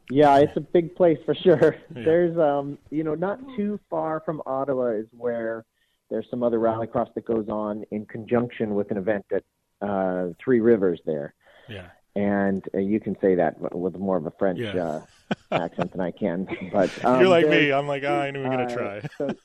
[0.09, 1.75] Yeah, it's a big place for sure.
[1.91, 5.65] There's um you know not too far from Ottawa is where
[6.09, 9.43] there's some other rallycross that goes on in conjunction with an event at
[9.87, 11.33] uh, Three Rivers there.
[11.69, 11.87] Yeah.
[12.15, 14.83] And uh, you can say that with more of a French Yeah.
[14.83, 15.01] uh,
[15.51, 16.47] accent than I can.
[16.71, 17.71] But um, You're like me.
[17.71, 19.01] I'm like, ah, I knew we were gonna uh, try.
[19.17, 19.35] so-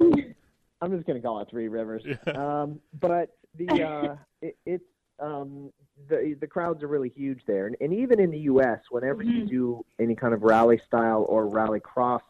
[0.80, 2.02] I'm just going to call it Three Rivers.
[2.26, 4.82] Um, but the uh, it, it's
[5.20, 5.72] um,
[6.08, 9.46] the the crowds are really huge there, and, and even in the U.S., whenever you
[9.46, 12.22] do any kind of rally style or rally cross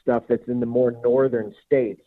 [0.00, 2.02] stuff that's in the more northern states,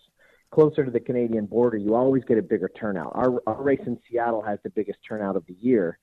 [0.52, 3.12] closer to the Canadian border, you always get a bigger turnout.
[3.14, 5.98] Our, our race in Seattle has the biggest turnout of the year,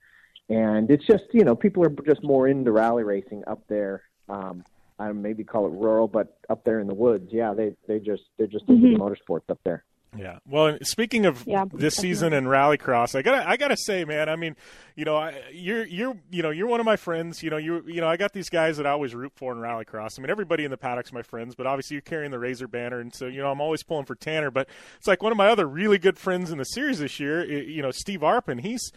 [0.51, 4.03] and it's just you know people are just more into rally racing up there.
[4.29, 4.63] Um,
[4.99, 7.99] I don't maybe call it rural, but up there in the woods, yeah, they they
[7.99, 8.97] just they're just into Mhm.
[8.97, 9.83] motorsports up there.
[10.17, 10.39] Yeah.
[10.45, 14.27] Well, and speaking of Yeah, this season and Rallycross, I gotta I gotta say, man.
[14.27, 14.57] I mean,
[14.97, 17.41] you know, I, you're you're you know you're one of my friends.
[17.41, 19.59] You know, you you know I got these guys that I always root for in
[19.59, 20.19] Rallycross.
[20.19, 22.99] I mean, everybody in the paddock's my friends, but obviously you're carrying the RZR banner,
[22.99, 24.51] and so you know I'm always pulling for Tanner.
[24.51, 27.45] But it's like one of my other really good friends in the series this year.
[27.45, 28.59] You know, Steve Arpin.
[28.59, 28.91] He's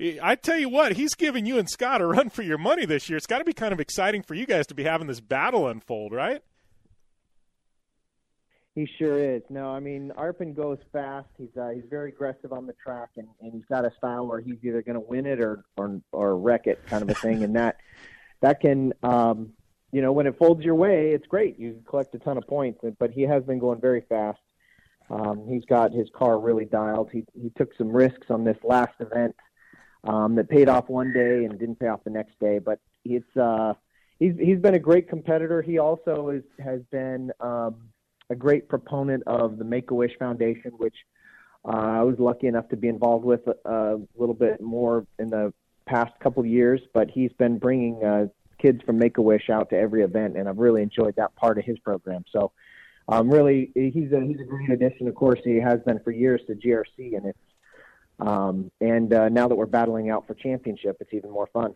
[0.00, 3.08] I tell you what, he's giving you and Scott a run for your money this
[3.08, 3.16] year.
[3.16, 5.66] It's got to be kind of exciting for you guys to be having this battle
[5.66, 6.42] unfold, right?
[8.76, 9.42] He sure is.
[9.50, 11.26] No, I mean Arpin goes fast.
[11.36, 14.40] He's uh, he's very aggressive on the track, and, and he's got a style where
[14.40, 17.42] he's either going to win it or, or or wreck it, kind of a thing.
[17.42, 17.78] and that
[18.40, 19.50] that can, um,
[19.90, 21.58] you know, when it folds your way, it's great.
[21.58, 22.78] You collect a ton of points.
[23.00, 24.38] But he has been going very fast.
[25.10, 27.10] Um, he's got his car really dialed.
[27.10, 29.34] He he took some risks on this last event
[30.04, 32.58] um, that paid off one day and didn't pay off the next day.
[32.58, 33.74] But it's uh,
[34.18, 35.62] he's he's been a great competitor.
[35.62, 37.76] He also is has been um,
[38.30, 40.96] a great proponent of the Make a Wish Foundation, which
[41.64, 45.28] uh, I was lucky enough to be involved with a, a little bit more in
[45.28, 45.52] the
[45.86, 46.80] past couple years.
[46.92, 48.26] But he's been bringing uh,
[48.58, 51.58] kids from Make a Wish out to every event, and I've really enjoyed that part
[51.58, 52.24] of his program.
[52.32, 52.52] So.
[53.10, 55.08] Um, really, he's a he's a great addition.
[55.08, 57.38] Of course, he has been for years to GRC, and it's
[58.20, 61.74] um, and uh, now that we're battling out for championship, it's even more fun.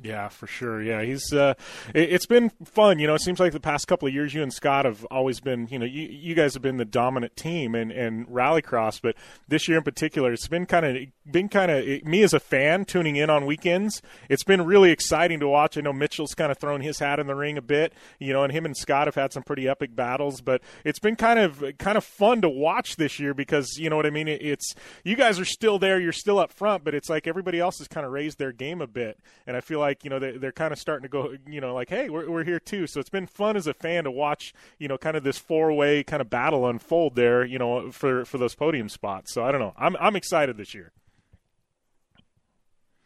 [0.00, 0.82] Yeah, for sure.
[0.82, 1.32] Yeah, he's.
[1.32, 1.54] Uh,
[1.94, 2.98] it, has been fun.
[2.98, 5.38] You know, it seems like the past couple of years, you and Scott have always
[5.38, 5.68] been.
[5.70, 9.16] You know, you, you guys have been the dominant team in, in rallycross, but
[9.48, 10.96] this year in particular, it's been kind of
[11.30, 14.00] been kind of me as a fan tuning in on weekends.
[14.30, 15.76] It's been really exciting to watch.
[15.76, 17.92] I know Mitchell's kind of thrown his hat in the ring a bit.
[18.18, 21.16] You know, and him and Scott have had some pretty epic battles, but it's been
[21.16, 24.26] kind of kind of fun to watch this year because you know what I mean.
[24.26, 24.74] It, it's
[25.04, 27.88] you guys are still there, you're still up front, but it's like everybody else has
[27.88, 30.52] kind of raised their game a bit, and I feel like you know they, they're
[30.52, 33.10] kind of starting to go you know like hey we're we're here too so it's
[33.10, 36.22] been fun as a fan to watch you know kind of this four way kind
[36.22, 39.74] of battle unfold there you know for for those podium spots so I don't know
[39.76, 40.92] I'm I'm excited this year.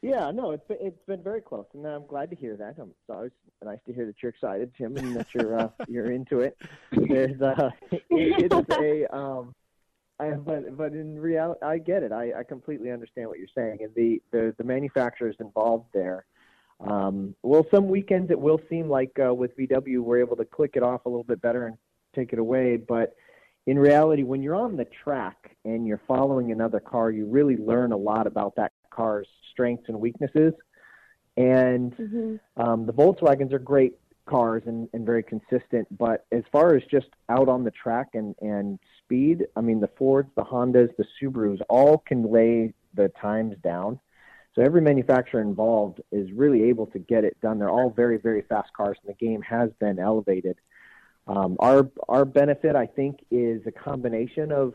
[0.02, 2.76] Yeah, no, it's been, it's been very close, and I'm glad to hear that.
[2.80, 3.32] I'm, always
[3.64, 6.56] nice to hear that you're excited, Tim, and that you're uh, you're into it.
[6.92, 9.54] There's uh, it, it is a um,
[10.18, 12.12] I, but but in reality, I get it.
[12.12, 16.24] I, I completely understand what you're saying, and the the, the manufacturers involved there.
[16.80, 20.72] Um, well, some weekends it will seem like uh, with VW we're able to click
[20.74, 21.76] it off a little bit better and
[22.14, 23.14] take it away, but
[23.66, 27.92] in reality, when you're on the track and you're following another car, you really learn
[27.92, 30.52] a lot about that car's strengths and weaknesses.
[31.36, 32.62] And mm-hmm.
[32.62, 33.94] um, the Volkswagens are great
[34.26, 35.86] cars and, and very consistent.
[35.98, 39.90] But as far as just out on the track and, and speed, I mean, the
[39.98, 43.98] Fords, the Hondas, the Subarus all can lay the times down.
[44.56, 47.58] So every manufacturer involved is really able to get it done.
[47.58, 50.56] They're all very, very fast cars, and the game has been elevated.
[51.28, 54.74] Um, our our benefit, I think, is a combination of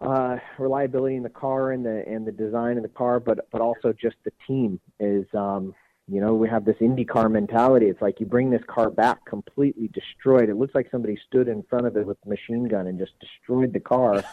[0.00, 3.60] uh, reliability in the car and the and the design of the car, but but
[3.60, 5.74] also just the team is um,
[6.10, 7.86] you know, we have this IndyCar mentality.
[7.86, 10.48] It's like you bring this car back completely destroyed.
[10.48, 13.12] It looks like somebody stood in front of it with a machine gun and just
[13.20, 14.24] destroyed the car.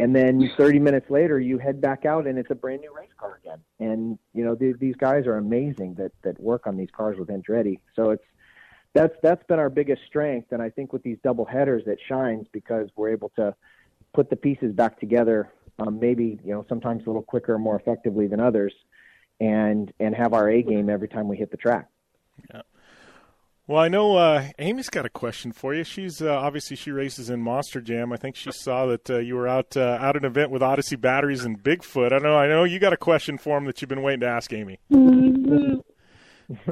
[0.00, 3.10] And then 30 minutes later, you head back out and it's a brand new race
[3.18, 3.58] car again.
[3.78, 7.28] And you know, th- these guys are amazing that that work on these cars with
[7.28, 7.78] Andretti.
[7.94, 8.24] So it's
[8.94, 10.52] that's that's been our biggest strength.
[10.52, 13.54] And I think with these double headers, it shines because we're able to
[14.12, 15.52] put the pieces back together.
[15.78, 18.72] Um, maybe you know sometimes a little quicker, more effectively than others
[19.40, 21.88] and and have our A game every time we hit the track.
[22.50, 22.62] Yeah.
[23.70, 25.84] Well, I know uh, Amy's got a question for you.
[25.84, 28.12] She's uh, obviously she races in Monster Jam.
[28.12, 30.60] I think she saw that uh, you were out uh, out at an event with
[30.60, 32.12] Odyssey batteries and Bigfoot.
[32.12, 32.34] I know.
[32.34, 34.80] I know you got a question for him that you've been waiting to ask Amy.
[34.92, 35.74] Mm-hmm.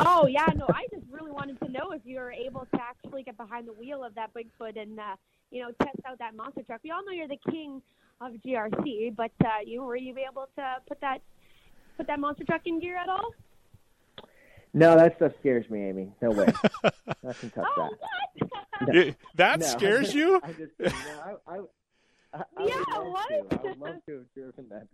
[0.01, 0.67] oh yeah, no.
[0.71, 3.75] I just really wanted to know if you were able to actually get behind the
[3.75, 5.15] wheel of that Bigfoot and uh,
[5.53, 6.81] you know test out that monster truck.
[6.83, 7.81] We all know you're the king
[8.21, 11.23] of GRC, but uh, you were you able to put that
[11.97, 13.31] put that monster truck in gear at all?
[14.75, 16.13] No, that stuff scares me, Amy.
[16.21, 16.47] No way.
[16.85, 17.91] I can touch oh,
[18.39, 18.49] that.
[18.49, 18.95] What?
[18.95, 19.15] No.
[19.37, 20.41] that no, scares just, you?
[20.43, 20.91] I just, no,
[21.25, 21.59] I, I,
[22.35, 23.29] I, I yeah, would what?
[23.29, 23.59] To.
[23.59, 24.87] I would love to have driven that.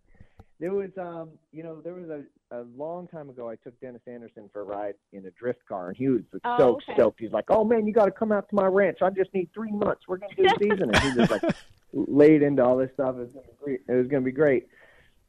[0.60, 2.22] There was, um, you know, there was a,
[2.56, 3.50] a long time ago.
[3.50, 6.56] I took Dennis Anderson for a ride in a drift car, and he was oh,
[6.56, 6.94] so okay.
[6.94, 7.20] stoked.
[7.20, 8.98] He's like, "Oh man, you got to come out to my ranch.
[9.02, 10.02] I just need three months.
[10.06, 11.42] We're gonna do the season." And he just like
[11.92, 13.16] laid into all this stuff.
[13.16, 13.80] It was gonna be great.
[13.88, 14.68] It was gonna be great.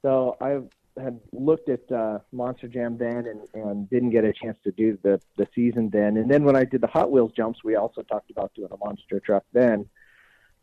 [0.04, 0.60] So I
[1.02, 4.98] had looked at uh, Monster Jam then and, and didn't get a chance to do
[5.04, 6.18] the the season then.
[6.18, 8.78] And then when I did the Hot Wheels jumps, we also talked about doing a
[8.78, 9.88] monster truck then.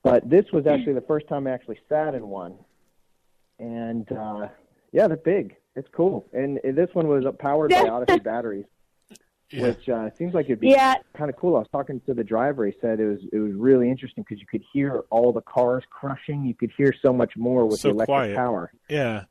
[0.02, 2.54] But this was actually the first time I actually sat in one,
[3.58, 4.48] and uh,
[4.92, 5.56] yeah, they're big.
[5.76, 8.66] It's cool, and, and this one was powered by Odyssey batteries,
[9.50, 9.62] Yeah.
[9.68, 10.96] which uh, seems like it'd be Yeah.
[11.14, 11.56] kind of cool.
[11.56, 12.66] I was talking to the driver.
[12.66, 15.84] He said it was it was really interesting because you could hear all the cars
[15.90, 16.44] crushing.
[16.44, 18.36] You could hear so much more with So the electric quiet.
[18.36, 18.72] power.
[18.90, 19.24] Yeah,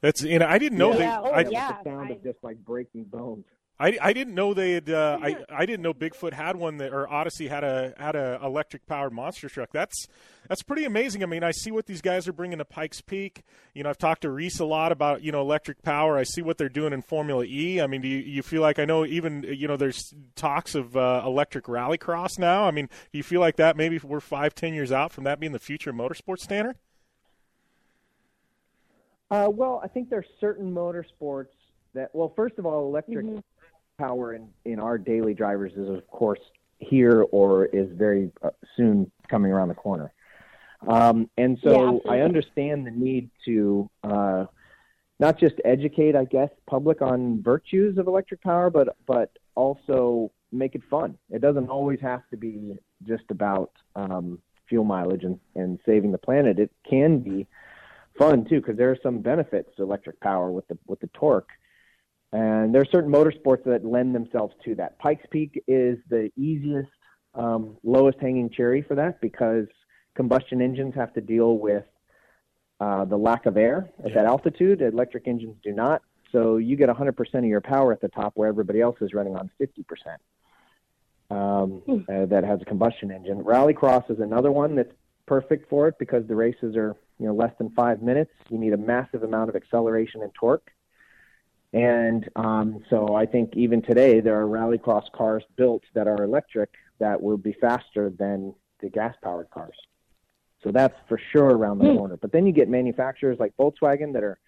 [0.00, 0.98] that's you know I didn't know Yeah.
[0.98, 1.20] that.
[1.24, 1.78] Oh, I, yeah.
[1.82, 3.44] the sound I- of just like breaking bones.
[3.80, 4.90] I, I didn't know they had.
[4.90, 8.40] Uh, I I didn't know Bigfoot had one that or Odyssey had a had a
[8.42, 9.68] electric powered monster truck.
[9.72, 10.08] That's
[10.48, 11.22] that's pretty amazing.
[11.22, 13.44] I mean, I see what these guys are bringing to Pikes Peak.
[13.74, 16.18] You know, I've talked to Rhys a lot about you know electric power.
[16.18, 17.80] I see what they're doing in Formula E.
[17.80, 20.96] I mean, do you, you feel like I know even you know there's talks of
[20.96, 22.64] uh, electric rallycross now.
[22.64, 25.38] I mean, do you feel like that maybe we're five ten years out from that
[25.38, 26.74] being the future of motorsports standard?
[29.30, 31.48] Uh, well, I think there's certain motorsports
[31.94, 33.38] that well, first of all, electric Mm-hmm.
[33.98, 36.40] power in in our daily drivers is of course
[36.78, 40.12] here or is very uh, soon coming around the corner.
[40.86, 42.10] Um, and so absolutely.
[42.10, 44.44] I understand the need to uh,
[45.18, 50.74] not just educate, I guess, public on virtues of electric power, but but also make
[50.74, 51.18] it fun.
[51.30, 56.18] It doesn't always have to be just about um, fuel mileage and, and saving the
[56.18, 56.58] planet.
[56.58, 57.46] It can be
[58.18, 61.50] fun too because there are some benefits to electric power with the with the torque.
[62.32, 64.98] And there are certain motorsports that lend themselves to that.
[64.98, 66.90] Pikes Peak is the easiest,
[67.34, 69.66] um, lowest hanging cherry for that because
[70.14, 71.84] combustion engines have to deal with
[72.80, 74.82] uh, the lack of air at that altitude.
[74.82, 76.02] Electric engines do not.
[76.30, 79.34] So you get 100% of your power at the top where everybody else is running
[79.34, 80.16] on 50%
[81.30, 83.42] um, uh, that has a combustion engine.
[83.42, 84.92] Rallycross is another one that's
[85.28, 88.32] perfect for it because the races are you know less than five minutes.
[88.48, 90.70] You need a massive amount of acceleration and torque.
[91.72, 96.70] And um, so I think even today there are rallycross cars built that are electric
[96.98, 99.76] that will be faster than the gas powered cars.
[100.62, 102.16] So that's for sure around the corner.
[102.16, 104.38] But then you get manufacturers like Volkswagen that are,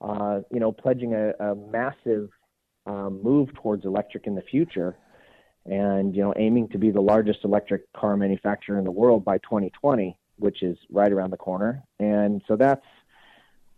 [0.00, 2.30] uh, you know, pledging a, a massive
[2.86, 4.96] um, move towards electric in the future,
[5.68, 9.38] and you know, aiming to be the largest electric car manufacturer in the world by
[9.38, 11.82] 2020, which is right around the corner.
[11.98, 12.84] And so that's,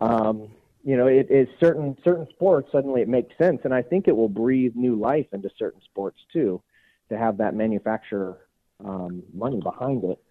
[0.01, 0.49] um,
[0.85, 4.17] you know, it is certain certain sports suddenly it makes sense, and I think it
[4.17, 6.63] will breathe new life into certain sports too,
[7.11, 8.39] to have that manufacturer
[8.85, 10.23] um, money behind it.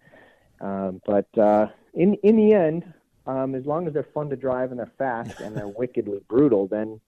[0.60, 2.92] Um, but uh, in in the end,
[3.26, 6.66] um, as long as they're fun to drive and they're fast and they're wickedly brutal,
[6.66, 7.00] then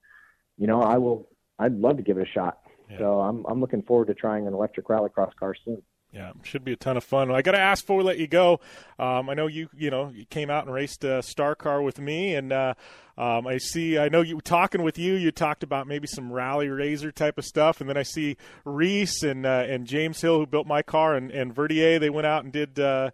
[0.58, 1.28] you know I will.
[1.58, 2.61] I'd love to give it a shot.
[2.98, 5.82] So I'm I'm looking forward to trying an electric rallycross car soon.
[6.12, 7.30] Yeah, should be a ton of fun.
[7.30, 8.60] I got to ask before we let you go.
[8.98, 11.98] Um, I know you, you know, you came out and raced a Star Car with
[11.98, 12.74] me, and uh,
[13.16, 13.98] um, I see.
[13.98, 15.14] I know you talking with you.
[15.14, 18.36] You talked about maybe some rally razor type of stuff, and then I see
[18.66, 21.98] Rhys and uh, and James Hill, who built my car, and, and Verdier.
[21.98, 22.78] They went out and did.
[22.78, 23.10] Uh,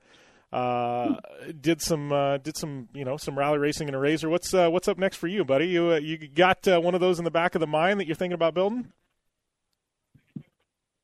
[0.51, 1.17] uh,
[1.61, 4.31] did some uh, did some you know some rally racing in a razor.
[4.31, 5.69] What's uh, what's up next for you, buddy?
[5.69, 8.07] You uh, you got uh, one of those in the back of the mind that
[8.07, 8.91] you're thinking about building?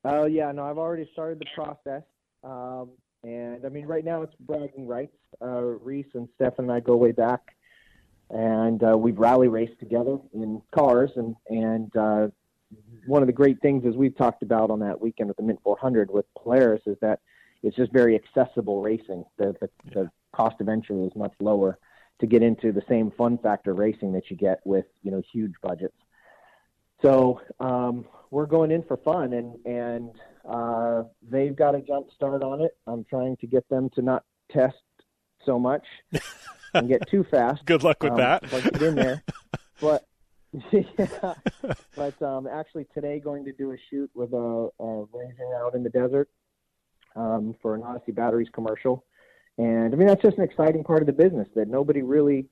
[0.05, 2.03] Oh yeah, no, I've already started the process.
[2.43, 2.91] Um,
[3.23, 5.17] and I mean, right now it's bragging rights.
[5.41, 7.57] Uh, Rhys and Stephan and I go way back,
[8.31, 11.11] and uh, we've rally raced together in cars.
[11.17, 12.29] And and uh,
[13.07, 15.61] one of the great things, as we've talked about on that weekend at the Mint
[15.65, 17.21] 400 with Polaris, is that
[17.63, 19.25] it's just very accessible racing.
[19.39, 21.79] The the, the cost of entry is much lower
[22.21, 25.55] to get into the same fun factor racing that you get with you know huge
[25.63, 25.97] budgets.
[27.05, 30.11] So um, we're going in for fun, and and
[30.49, 32.71] uh, they've got a jump start on it.
[32.87, 34.77] I'm trying to get them to not test
[35.45, 35.85] so much
[36.75, 37.67] and get too fast.
[37.67, 38.45] Good luck with um, that.
[38.51, 39.23] But get in there.
[39.81, 40.07] But
[40.73, 41.35] yeah,
[41.97, 45.83] but um, actually today going to do a shoot with a, a racing out in
[45.83, 46.29] the desert
[47.17, 49.05] um, for an Odyssey Batteries commercial,
[49.59, 52.47] and I mean that's just an exciting part of the business that nobody really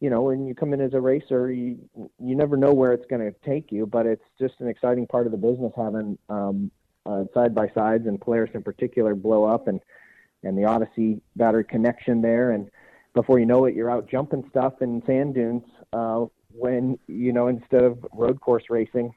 [0.00, 1.78] you know, when you come in as a racer, you
[2.20, 5.26] you never know where it's going to take you, but it's just an exciting part
[5.26, 6.70] of the business having um,
[7.04, 9.80] uh, side by sides and Polaris in particular blow up and
[10.44, 12.70] and the Odyssey battery connection there, and
[13.12, 17.48] before you know it, you're out jumping stuff in sand dunes uh, when you know
[17.48, 19.12] instead of road course racing,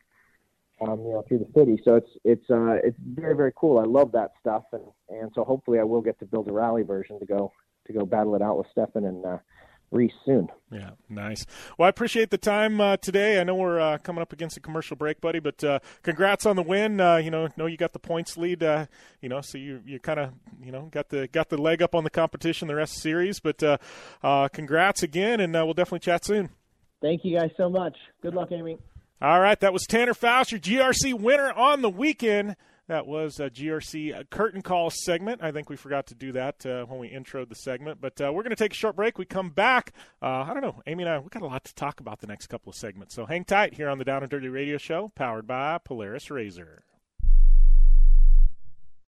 [0.82, 1.80] um, you know, through the city.
[1.86, 3.78] So it's it's uh, it's very very cool.
[3.78, 6.82] I love that stuff, and and so hopefully I will get to build a rally
[6.82, 7.52] version to go
[7.86, 9.24] to go battle it out with Stephan and.
[9.24, 9.38] Uh,
[9.92, 10.48] Rhys soon.
[10.72, 11.46] Yeah, nice.
[11.78, 13.42] Well, I appreciate the time uh, today.
[13.42, 16.56] I know we're uh, coming up against a commercial break, buddy, but uh, congrats on
[16.56, 17.02] the win.
[17.02, 18.64] Uh, you know, know you got the points lead.
[18.64, 18.86] Uh,
[19.22, 20.32] you know, so you you kind of
[20.64, 23.02] you know got the got the leg up on the competition the rest of the
[23.02, 23.40] series.
[23.42, 23.78] But uh,
[24.24, 26.50] uh, congrats again, and uh, we'll definitely chat soon.
[27.02, 27.98] Thank you guys so much.
[28.22, 28.78] Good luck, Amy.
[29.22, 32.56] All right, that was Tanner Faust, your GRC winner on the weekend.
[32.92, 35.42] That was a GRC curtain call segment.
[35.42, 38.34] I think we forgot to do that uh, when we introed the segment, but uh,
[38.34, 39.18] we're going to take a short break.
[39.18, 39.94] We come back.
[40.22, 42.28] Uh, I don't know, Amy and I, we got a lot to talk about the
[42.28, 43.16] next couple of segments.
[43.16, 46.80] So hang tight here on the Down and Dirty Radio Show, powered by Polaris RZR.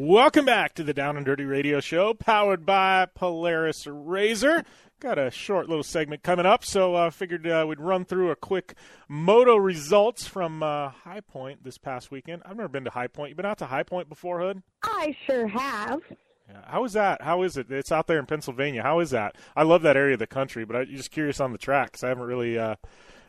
[0.00, 4.64] Welcome back to the Down and Dirty Radio Show, powered by Polaris RZR.
[5.00, 8.30] Got a short little segment coming up, so I uh, figured uh, we'd run through
[8.30, 8.74] a quick
[9.08, 12.42] moto results from uh, High Point this past weekend.
[12.46, 13.30] I've never been to High Point.
[13.30, 14.62] You been out to High Point before, Hood?
[14.84, 16.02] I sure have.
[16.48, 16.62] Yeah.
[16.64, 17.20] How is that?
[17.20, 17.68] How is it?
[17.68, 18.84] It's out there in Pennsylvania.
[18.84, 19.34] How is that?
[19.56, 22.04] I love that area of the country, but I'm just curious on the track because
[22.04, 22.76] I haven't really uh,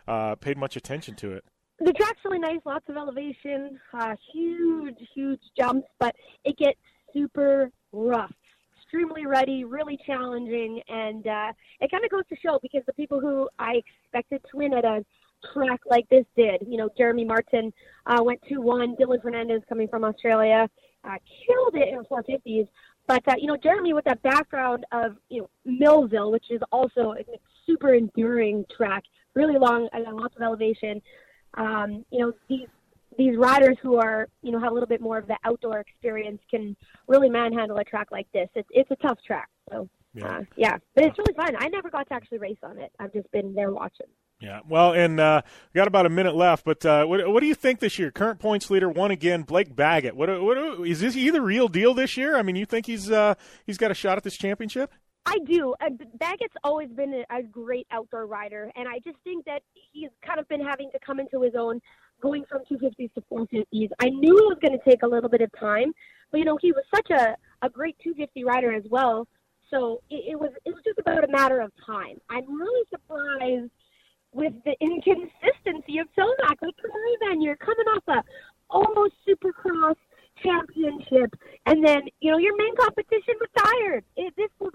[0.07, 1.45] uh, paid much attention to it.
[1.81, 6.79] The track's really nice, lots of elevation, uh, huge, huge jumps, but it gets
[7.13, 8.33] super rough,
[8.77, 13.21] extremely ruddy, really challenging, and uh, it kind of goes to show because the people
[13.21, 15.05] who I expected to win at a
[15.53, 16.61] track like this did.
[16.67, 17.71] You know, Jeremy Martin
[18.05, 20.67] uh, went 2-1, Dylan Fernandez coming from Australia
[21.03, 21.15] uh,
[21.47, 22.67] killed it in 450s.
[23.07, 27.13] But uh, you know, Jeremy with that background of you know Millville, which is also
[27.13, 27.25] a
[27.65, 29.03] super enduring track,
[29.33, 31.01] really long, and lots of elevation
[31.55, 32.67] um, you know, these
[33.17, 36.41] these riders who are, you know, have a little bit more of the outdoor experience
[36.49, 36.75] can
[37.07, 38.49] really manhandle a track like this.
[38.55, 39.49] It's it's a tough track.
[39.69, 40.77] So yeah, uh, yeah.
[40.95, 41.55] but it's really fun.
[41.59, 42.91] I never got to actually race on it.
[42.99, 44.07] I've just been there watching.
[44.41, 45.41] Yeah, well, and uh,
[45.73, 48.09] we got about a minute left, but uh, what, what do you think this year?
[48.09, 50.15] Current points leader won again, Blake Baggett.
[50.15, 51.13] What, what is this?
[51.13, 52.37] He the real deal this year?
[52.37, 53.33] I mean, you think he's uh,
[53.65, 54.93] he's got a shot at this championship?
[55.25, 55.75] I do.
[55.81, 60.09] Uh, Baggett's always been a, a great outdoor rider, and I just think that he's
[60.25, 61.79] kind of been having to come into his own,
[62.21, 63.89] going from 250s to 450s.
[63.99, 65.93] I knew it was going to take a little bit of time,
[66.31, 69.27] but you know he was such a a great 250 rider as well.
[69.71, 72.17] So it, it was it was just about a matter of time.
[72.29, 73.71] I'm really surprised
[74.31, 76.61] with the inconsistency of Tomac.
[76.61, 78.23] Like, come on, man, you're coming off a
[78.69, 79.95] almost Supercross
[80.43, 81.33] championship,
[81.65, 84.03] and then you know your main competition retired.
[84.15, 84.71] It, this was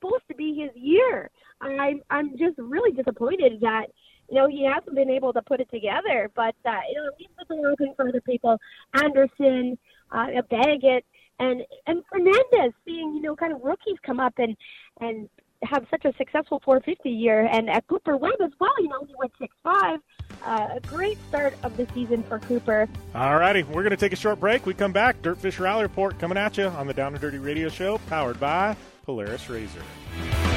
[0.00, 1.30] supposed to be his year.
[1.60, 3.86] I'm I'm just really disappointed that
[4.34, 6.30] you know he hasn't been able to put it together.
[6.34, 8.58] But uh, you know, leaves the door open for other people.
[8.94, 9.78] Anderson,
[10.10, 11.04] uh, Baggett,
[11.38, 14.56] and and Fernandez, seeing you know kind of rookies come up and
[15.00, 15.28] and
[15.62, 18.74] have such a successful 450 year, and at Cooper Webb as well.
[18.80, 20.00] You know, he went six five.
[20.44, 22.88] Uh, a great start of the season for Cooper.
[23.14, 24.66] All righty, we're going to take a short break.
[24.66, 25.22] We come back.
[25.22, 28.76] Dirtfish Rally Report coming at you on the Down and Dirty Radio Show, powered by
[29.04, 30.53] Polaris RZR.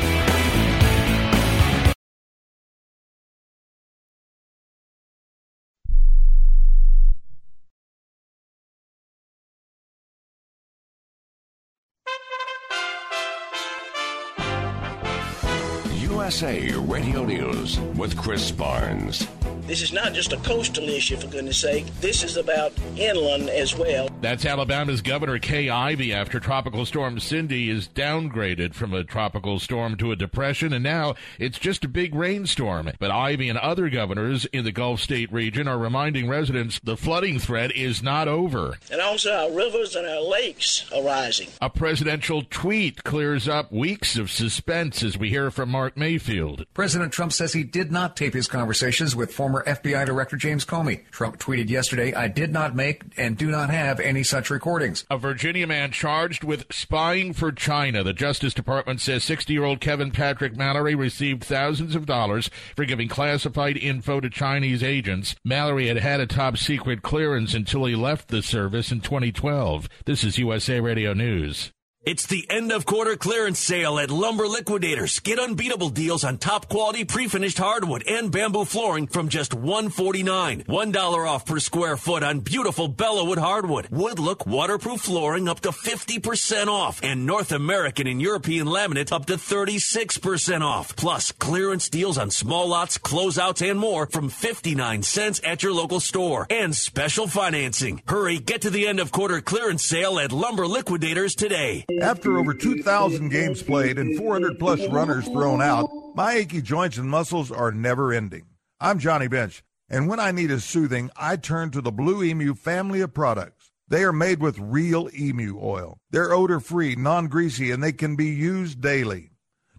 [16.37, 19.25] USA Radio News with Chris Barnes.
[19.67, 21.85] This is not just a coastal issue, for goodness sake.
[21.99, 24.07] This is about inland as well.
[24.21, 29.97] That's Alabama's Governor Kay Ivey after Tropical Storm Cindy is downgraded from a tropical storm
[29.97, 32.91] to a depression, and now it's just a big rainstorm.
[32.97, 37.37] But Ivey and other governors in the Gulf State region are reminding residents the flooding
[37.37, 38.77] threat is not over.
[38.89, 41.49] And also, our rivers and our lakes are rising.
[41.59, 46.65] A presidential tweet clears up weeks of suspense as we hear from Mark Mayfield.
[46.73, 51.09] President Trump says he did not tape his conversations with former FBI Director James Comey.
[51.11, 55.05] Trump tweeted yesterday, I did not make and do not have any such recordings.
[55.09, 58.03] A Virginia man charged with spying for China.
[58.03, 62.85] The Justice Department says 60 year old Kevin Patrick Mallory received thousands of dollars for
[62.85, 65.35] giving classified info to Chinese agents.
[65.43, 69.87] Mallory had had a top secret clearance until he left the service in 2012.
[70.05, 71.71] This is USA Radio News.
[72.07, 75.19] It's the end of quarter clearance sale at Lumber Liquidators.
[75.19, 80.63] Get unbeatable deals on top quality pre-finished hardwood and bamboo flooring from just 149.
[80.63, 83.89] $1 off per square foot on beautiful Bellawood hardwood.
[83.91, 89.25] Wood look waterproof flooring up to 50% off and North American and European laminate up
[89.25, 90.95] to 36% off.
[90.95, 95.99] Plus clearance deals on small lots, closeouts and more from 59 cents at your local
[95.99, 98.01] store and special financing.
[98.07, 101.85] Hurry, get to the end of quarter clearance sale at Lumber Liquidators today.
[102.01, 107.09] After over 2,000 games played and 400 plus runners thrown out, my achy joints and
[107.09, 108.45] muscles are never ending.
[108.79, 112.53] I'm Johnny Bench, and when I need a soothing, I turn to the Blue Emu
[112.53, 113.71] family of products.
[113.87, 115.97] They are made with real emu oil.
[116.11, 119.31] They're odor free, non greasy, and they can be used daily.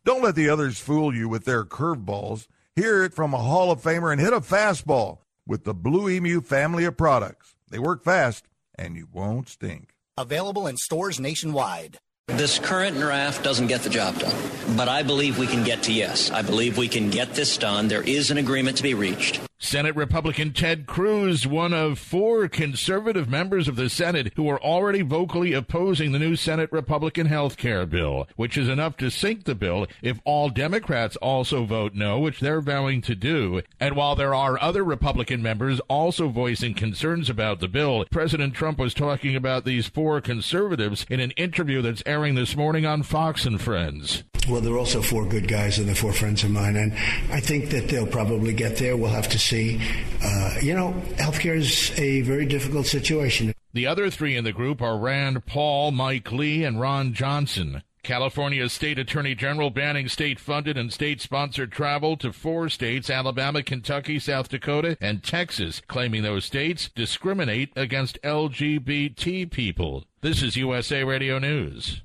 [0.04, 2.46] Don't let the others fool you with their curveballs.
[2.74, 6.40] Hear it from a Hall of Famer and hit a fastball with the Blue Emu
[6.40, 7.54] family of products.
[7.70, 9.94] They work fast, and you won't stink.
[10.16, 12.00] Available in stores nationwide.
[12.28, 14.36] This current draft doesn't get the job done,
[14.76, 16.30] but I believe we can get to yes.
[16.30, 17.88] I believe we can get this done.
[17.88, 19.40] There is an agreement to be reached.
[19.60, 25.02] Senate Republican Ted Cruz, one of four conservative members of the Senate who are already
[25.02, 29.56] vocally opposing the new Senate Republican health care bill, which is enough to sink the
[29.56, 33.60] bill if all Democrats also vote no, which they're vowing to do.
[33.80, 38.78] And while there are other Republican members also voicing concerns about the bill, President Trump
[38.78, 43.44] was talking about these four conservatives in an interview that's airing this morning on Fox
[43.44, 44.22] and Friends.
[44.48, 46.92] Well, there are also four good guys, and they're four friends of mine, and
[47.30, 48.96] I think that they'll probably get there.
[48.96, 49.80] We'll have to see.
[50.22, 53.52] Uh, you know, healthcare is a very difficult situation.
[53.74, 57.82] The other three in the group are Rand Paul, Mike Lee, and Ron Johnson.
[58.02, 63.62] California's state attorney general banning state funded and state sponsored travel to four states Alabama,
[63.62, 70.04] Kentucky, South Dakota, and Texas, claiming those states discriminate against LGBT people.
[70.22, 72.00] This is USA Radio News.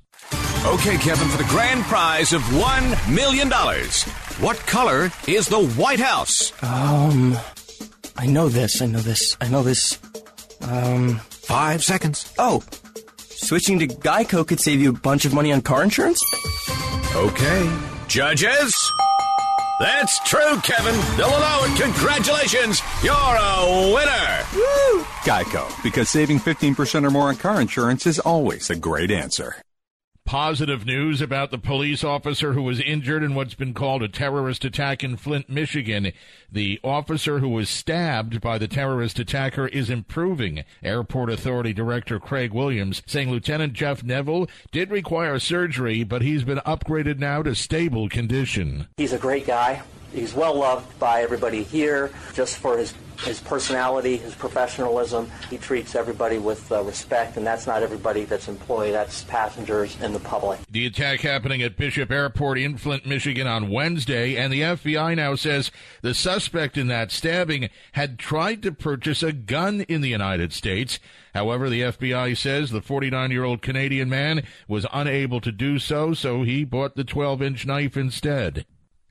[0.66, 3.50] Okay, Kevin, for the grand prize of $1 million,
[4.40, 6.52] what color is the White House?
[6.62, 7.36] Um,
[8.16, 9.98] I know this, I know this, I know this.
[10.62, 12.32] Um, five seconds.
[12.38, 12.62] Oh,
[13.18, 16.18] switching to Geico could save you a bunch of money on car insurance?
[17.14, 17.70] Okay.
[18.08, 18.74] Judges?
[19.80, 20.94] That's true, Kevin.
[21.16, 21.78] They'll allow it.
[21.80, 22.80] Congratulations.
[23.02, 24.44] You're a winner.
[24.54, 25.02] Woo!
[25.24, 29.56] Geico, because saving 15% or more on car insurance is always a great answer.
[30.26, 34.64] Positive news about the police officer who was injured in what's been called a terrorist
[34.64, 36.12] attack in Flint, Michigan.
[36.50, 40.64] The officer who was stabbed by the terrorist attacker is improving.
[40.82, 46.58] Airport Authority Director Craig Williams saying Lieutenant Jeff Neville did require surgery, but he's been
[46.58, 48.88] upgraded now to stable condition.
[48.96, 49.82] He's a great guy.
[50.14, 55.30] He's well loved by everybody here just for his his personality, his professionalism.
[55.50, 58.94] He treats everybody with uh, respect, and that's not everybody that's employed.
[58.94, 60.60] That's passengers and the public.
[60.70, 65.34] The attack happening at Bishop Airport in Flint, Michigan on Wednesday, and the FBI now
[65.34, 65.70] says
[66.02, 70.98] the suspect in that stabbing had tried to purchase a gun in the United States.
[71.34, 76.14] However, the FBI says the 49 year old Canadian man was unable to do so,
[76.14, 78.66] so he bought the 12 inch knife instead.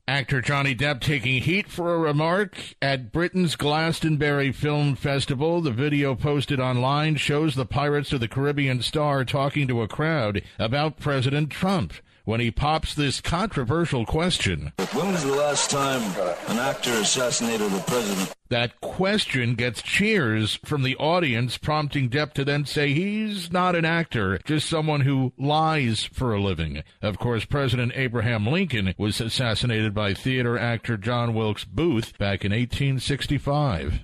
[0.06, 5.62] Actor Johnny Depp taking heat for a remark at Britain's Glastonbury Film Festival.
[5.62, 10.42] The video posted online shows the Pirates of the Caribbean star talking to a crowd
[10.58, 11.94] about President Trump
[12.24, 14.72] when he pops this controversial question.
[14.92, 16.02] When was the last time
[16.48, 18.34] an actor assassinated a president?
[18.48, 23.84] That question gets cheers from the audience, prompting Depp to then say he's not an
[23.84, 26.82] actor, just someone who lies for a living.
[27.02, 32.52] Of course, President Abraham Lincoln was assassinated by theater actor John Wilkes Booth back in
[32.52, 34.00] 1865.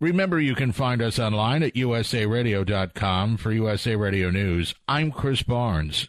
[0.00, 4.74] Remember, you can find us online at usaradio.com for USA Radio News.
[4.86, 6.08] I'm Chris Barnes.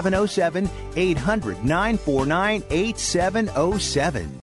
[0.05, 4.41] 800 949 8707.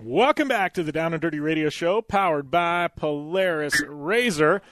[0.00, 4.62] Welcome back to the Down and Dirty Radio Show, powered by Polaris RZR.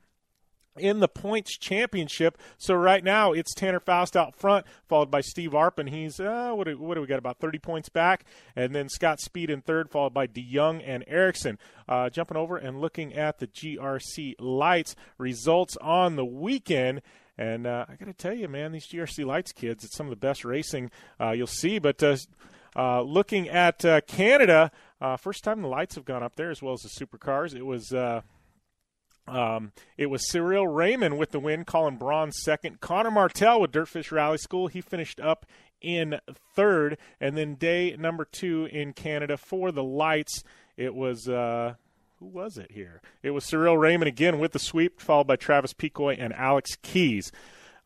[0.77, 2.37] in the points championship.
[2.57, 5.89] So right now it's Tanner Faust out front, followed by Steve Arpin.
[5.89, 8.25] He's uh, what do, what do we got about 30 points back,
[8.55, 11.57] and then Scott Speed in third, followed by DeYoung and Eriksson.
[11.87, 17.01] Uh, jumping over and looking at the GRC lights results on the weekend.
[17.37, 20.09] And uh, I got to tell you, man, these GRC lights kids, it's some of
[20.09, 21.79] the best racing uh, you'll see.
[21.79, 22.17] But uh,
[22.75, 24.71] uh, looking at Canada,
[25.17, 27.55] first time the lights have gone up there as well as the supercars.
[27.55, 27.93] It was
[29.27, 32.79] um, it was Cyril Raymond with the win, Colin Braun second.
[32.79, 35.45] Conner Martell with Dirtfish Rally School, he finished up
[35.81, 36.19] in
[36.55, 36.97] third.
[37.19, 40.43] And then day number two in Canada for the lights,
[40.75, 41.27] it was.
[41.27, 41.75] Uh,
[42.19, 42.99] who was it here?
[43.21, 47.31] It was Cyril Raymond again with the sweep, followed by Travis PeCoy and Alex Keyes.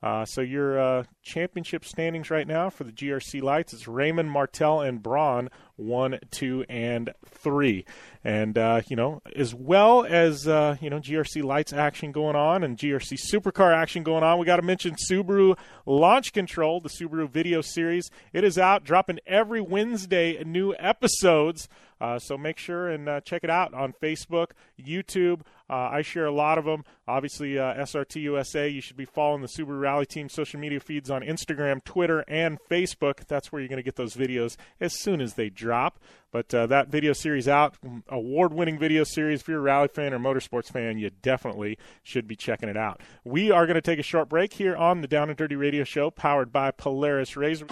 [0.02, 4.82] Uh, so your uh, championship standings right now for the GRC lights is Raymond, Martell,
[4.82, 7.86] and Braun, one, two, and three.
[8.24, 12.64] And uh, you know, as well as uh, you know, GRC lights action going on
[12.64, 17.30] and GRC supercar action going on, we got to mention Subaru Launch Control, the Subaru
[17.30, 18.10] video series.
[18.34, 21.68] It is out, dropping every Wednesday new episodes.
[22.02, 24.48] Uh, so make sure and uh, check it out on Facebook,
[24.84, 25.42] YouTube.
[25.70, 26.84] Uh, I share a lot of them.
[27.08, 28.68] Obviously, uh, SRT USA.
[28.68, 32.58] You should be following the Subaru Rally Team social media feeds on Instagram, Twitter, and
[32.70, 33.28] Facebook.
[33.28, 36.00] That's where you're going to get those videos as soon as they drop.
[36.32, 37.76] But uh, that video series out,
[38.08, 39.42] award-winning video series.
[39.42, 43.02] If you're a rally fan or motorsports fan, you definitely should be checking it out.
[43.24, 45.84] We are going to take a short break here on the Down and Dirty Radio
[45.84, 47.70] Show, powered by Polaris RZR.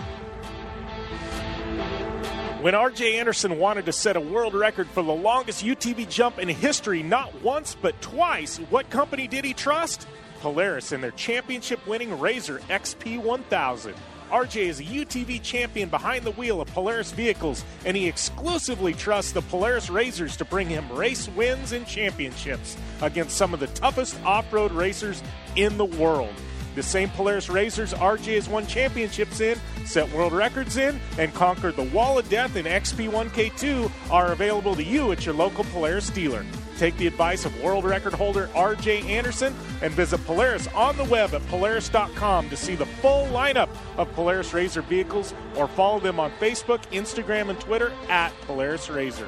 [2.62, 6.50] When RJ Anderson wanted to set a world record for the longest UTV jump in
[6.50, 10.06] history, not once but twice, what company did he trust?
[10.40, 13.96] Polaris and their championship winning RZR XP 1000.
[14.30, 19.32] RJ is a UTV champion behind the wheel of Polaris vehicles, and he exclusively trusts
[19.32, 24.16] the Polaris RZRs to bring him race wins and championships against some of the toughest
[24.24, 25.24] off road racers
[25.56, 26.34] in the world.
[26.76, 31.76] The same Polaris RZRs RJ has won championships in, set world records in, and conquered
[31.76, 36.46] the Wall of Death in XP1K2 are available to you at your local Polaris dealer.
[36.80, 41.34] Take the advice of world record holder RJ Anderson and visit Polaris on the web
[41.34, 43.68] at Polaris.com to see the full lineup
[43.98, 49.28] of Polaris RZR vehicles or follow them on Facebook, Instagram, and Twitter at Polaris RZR.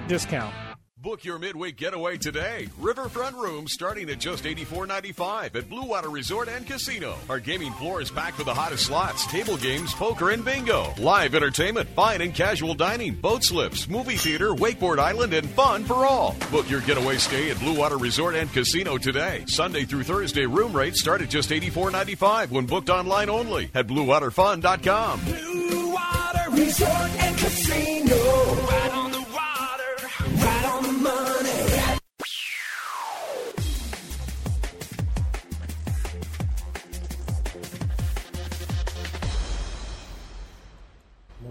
[0.00, 0.54] 10% discount.
[1.02, 2.68] Book your midweek getaway today.
[2.78, 7.14] Riverfront rooms starting at just $84.95 at Blue Water Resort and Casino.
[7.30, 10.92] Our gaming floor is packed with the hottest slots, table games, poker, and bingo.
[10.98, 16.04] Live entertainment, fine and casual dining, boat slips, movie theater, wakeboard island, and fun for
[16.04, 16.36] all.
[16.50, 19.44] Book your getaway stay at Blue Water Resort and Casino today.
[19.46, 25.20] Sunday through Thursday room rates start at just $84.95 when booked online only at BlueWaterFun.com.
[25.24, 28.79] Blue Water Resort and Casino.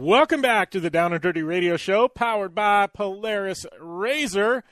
[0.10, 4.64] Welcome back to the Down and Dirty Radio Show, powered by Polaris RZR.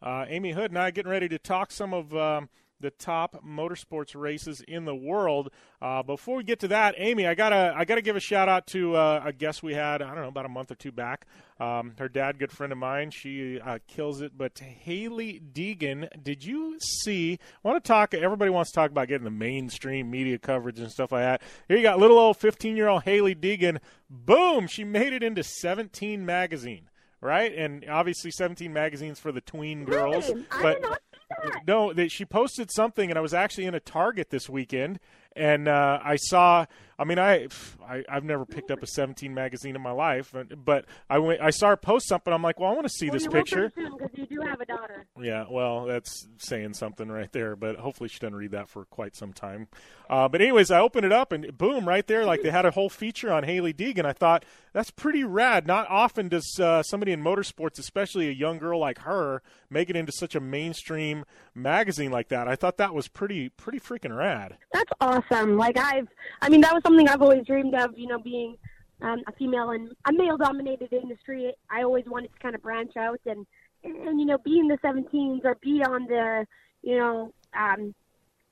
[0.00, 2.48] Uh, Amy Hood and I getting ready to talk some of um,
[2.80, 5.50] the top motorsports races in the world.
[5.80, 8.66] Uh, before we get to that, Amy, I gotta I gotta give a shout out
[8.68, 11.26] to uh, a guest we had I don't know about a month or two back.
[11.58, 14.36] Um, her dad, good friend of mine, she uh, kills it.
[14.36, 17.38] But Hailie Deegan, did you see?
[17.62, 18.12] Want to talk?
[18.12, 21.42] Everybody wants to talk about getting the mainstream media coverage and stuff like that.
[21.68, 23.78] Here you got little old 15 year old Hailie Deegan.
[24.10, 24.66] Boom!
[24.66, 26.88] She made it into 17 magazine
[27.20, 27.52] right?
[27.54, 30.28] And obviously, 17 magazines for the tween girls.
[30.28, 30.44] Really?
[30.62, 31.00] But
[31.30, 35.00] not no, that she posted something, and I was actually in a Target this weekend,
[35.34, 36.66] and uh, I saw.
[36.98, 37.48] I mean, I,
[37.86, 40.34] I I've never picked up a 17 magazine in my life,
[40.64, 41.40] but- I went.
[41.40, 42.32] I saw her post something.
[42.32, 43.72] I'm like, well, I want to see well, this picture.
[43.74, 45.06] because you do have a daughter.
[45.20, 49.14] Yeah, well, that's saying something right there, but hopefully she doesn't read that for quite
[49.16, 49.68] some time.
[50.08, 52.70] Uh, but anyways, I opened it up and boom, right there, like they had a
[52.70, 54.04] whole feature on Hailie Deegan.
[54.04, 55.66] I thought that's pretty rad.
[55.66, 59.96] Not often does uh, somebody in motorsports, especially a young girl like her, make it
[59.96, 61.24] into such a mainstream
[61.54, 62.46] magazine like that.
[62.48, 64.58] I thought that was pretty, pretty freaking rad.
[64.72, 65.56] That's awesome.
[65.56, 66.08] Like I've,
[66.40, 67.98] I mean, that was something I've always dreamed of.
[67.98, 68.56] You know, being
[69.02, 73.20] um, a female in a male-dominated industry, I always wanted to kind of branch out
[73.26, 73.46] and,
[73.84, 76.46] and, and you know, be in the 17s or be on the,
[76.82, 77.94] you know, um,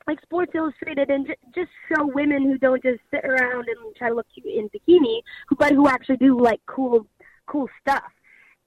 [0.07, 4.11] like Sports Illustrated and j- just show women who don't just sit around and try
[4.11, 5.21] to look cute in bikini,
[5.59, 7.07] but who actually do like cool,
[7.47, 8.13] cool stuff.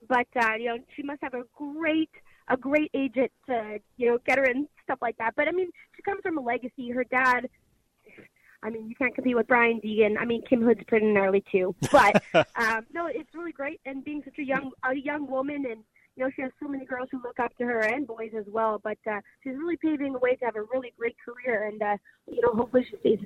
[0.07, 2.10] But uh, you know, she must have a great,
[2.48, 5.34] a great agent to you know get her and stuff like that.
[5.35, 6.89] But I mean, she comes from a legacy.
[6.89, 7.49] Her dad.
[8.63, 10.15] I mean, you can't compete with Brian Deegan.
[10.19, 11.75] I mean, Kim Hood's pretty gnarly too.
[11.91, 13.79] But um, no, it's really great.
[13.85, 15.84] And being such a young, a young woman, and
[16.15, 18.45] you know, she has so many girls who look up to her and boys as
[18.47, 18.81] well.
[18.84, 21.67] But uh, she's really paving the way to have a really great career.
[21.67, 21.97] And uh,
[22.31, 23.19] you know, hopefully she stays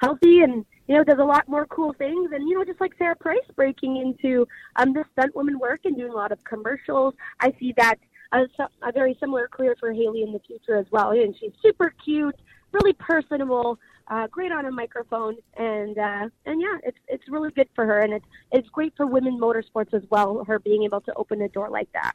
[0.00, 2.30] healthy and you know does a lot more cool things.
[2.32, 4.46] And you know, just like Sarah Price breaking into
[4.76, 7.14] um, the stunt woman work and doing a lot of commercials.
[7.40, 7.98] I see that
[8.32, 8.46] a,
[8.82, 11.10] a very similar career for Hailie in the future as well.
[11.10, 12.36] And she's super cute,
[12.72, 13.78] really personable,
[14.08, 17.98] uh, great on a microphone, and uh, and yeah, it's it's really good for her,
[18.00, 20.44] and it's it's great for women motorsports as well.
[20.46, 22.12] Her being able to open a door like that.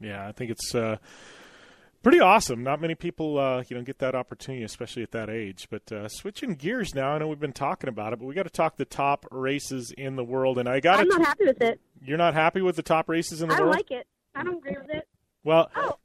[0.00, 0.96] Yeah, I think it's uh,
[2.02, 2.62] pretty awesome.
[2.62, 5.66] Not many people, uh, you know, get that opportunity, especially at that age.
[5.70, 8.44] But uh, switching gears now, I know we've been talking about it, but we got
[8.44, 10.58] to talk the top races in the world.
[10.58, 11.00] And I got.
[11.00, 11.80] I'm not happy with it.
[12.00, 13.74] You're not happy with the top races in the world?
[13.74, 14.06] I like it.
[14.34, 15.08] I don't agree with it.
[15.42, 15.96] Well, Oh,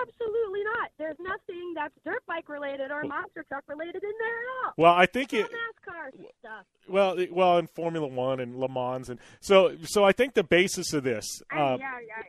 [0.00, 0.90] absolutely not.
[0.98, 4.72] There's nothing that's dirt bike related or monster truck related in there at all.
[4.76, 5.52] well, I think It's it.
[5.52, 6.64] NASCAR stuff.
[6.88, 10.92] Well, well, in Formula One and Le Mans, and so, so I think the basis
[10.92, 12.22] of this, uh, yeah, yeah,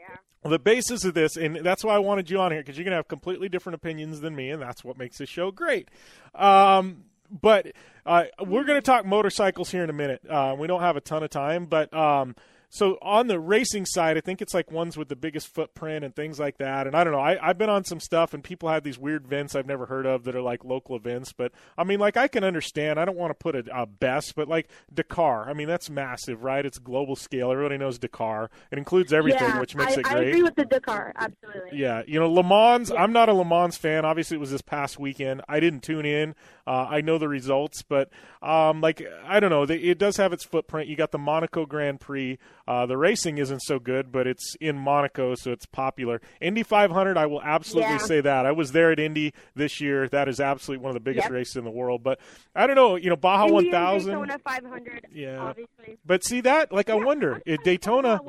[0.43, 0.49] yeah.
[0.49, 2.95] the basis of this, and that's why I wanted you on here because you're gonna
[2.95, 5.89] have completely different opinions than me, and that's what makes this show great.
[6.33, 7.67] Um, but
[8.05, 10.21] uh, we're gonna talk motorcycles here in a minute.
[10.27, 12.35] Uh, we don't have a ton of time, but um,
[12.69, 16.13] so on the racing side, I think it's like ones with the biggest footprint and
[16.13, 16.85] things like that.
[16.85, 19.25] And I don't know, I, I've been on some stuff, and people have these weird
[19.25, 21.31] events I've never heard of that are like local events.
[21.31, 22.99] But I mean, like I can understand.
[22.99, 25.49] I don't want to put a, a best, but like Dakar.
[25.49, 26.65] I mean, that's massive, right?
[26.65, 27.51] It's global scale.
[27.51, 28.49] Everybody knows Dakar.
[28.71, 30.27] It includes everything, yeah, which makes I, it I great.
[30.27, 31.79] agree with the Dakar, absolutely.
[31.79, 32.91] Yeah, you know, Le Mans.
[32.91, 34.03] I'm not a Le Mans fan.
[34.03, 35.41] Obviously, it was this past weekend.
[35.47, 36.35] I didn't tune in.
[36.65, 38.09] Uh, I know the results, but
[38.41, 39.63] um, like I don't know.
[39.63, 40.89] It does have its footprint.
[40.89, 42.37] You got the Monaco Grand Prix.
[42.67, 46.19] Uh, the racing isn't so good, but it's in Monaco, so it's popular.
[46.41, 47.17] Indy 500.
[47.17, 47.97] I will absolutely Yeah.
[47.99, 48.45] say that.
[48.45, 50.09] I was there at Indy this year.
[50.09, 51.31] That is absolutely one of the biggest Yep.
[51.31, 52.03] races in the world.
[52.03, 52.19] But
[52.53, 52.95] I don't know.
[52.97, 54.11] You know, Baja Indy 1000.
[54.11, 55.37] Daytona 500, Yeah.
[55.39, 55.97] obviously.
[56.05, 56.73] But see that?
[56.73, 58.19] Like I wonder, at Daytona.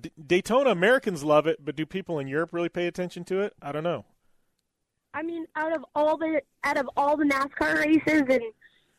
[0.00, 3.54] D- Daytona Americans love it, but do people in Europe really pay attention to it?
[3.60, 4.04] I don't know.
[5.14, 8.42] I mean, out of all the out of all the NASCAR races, and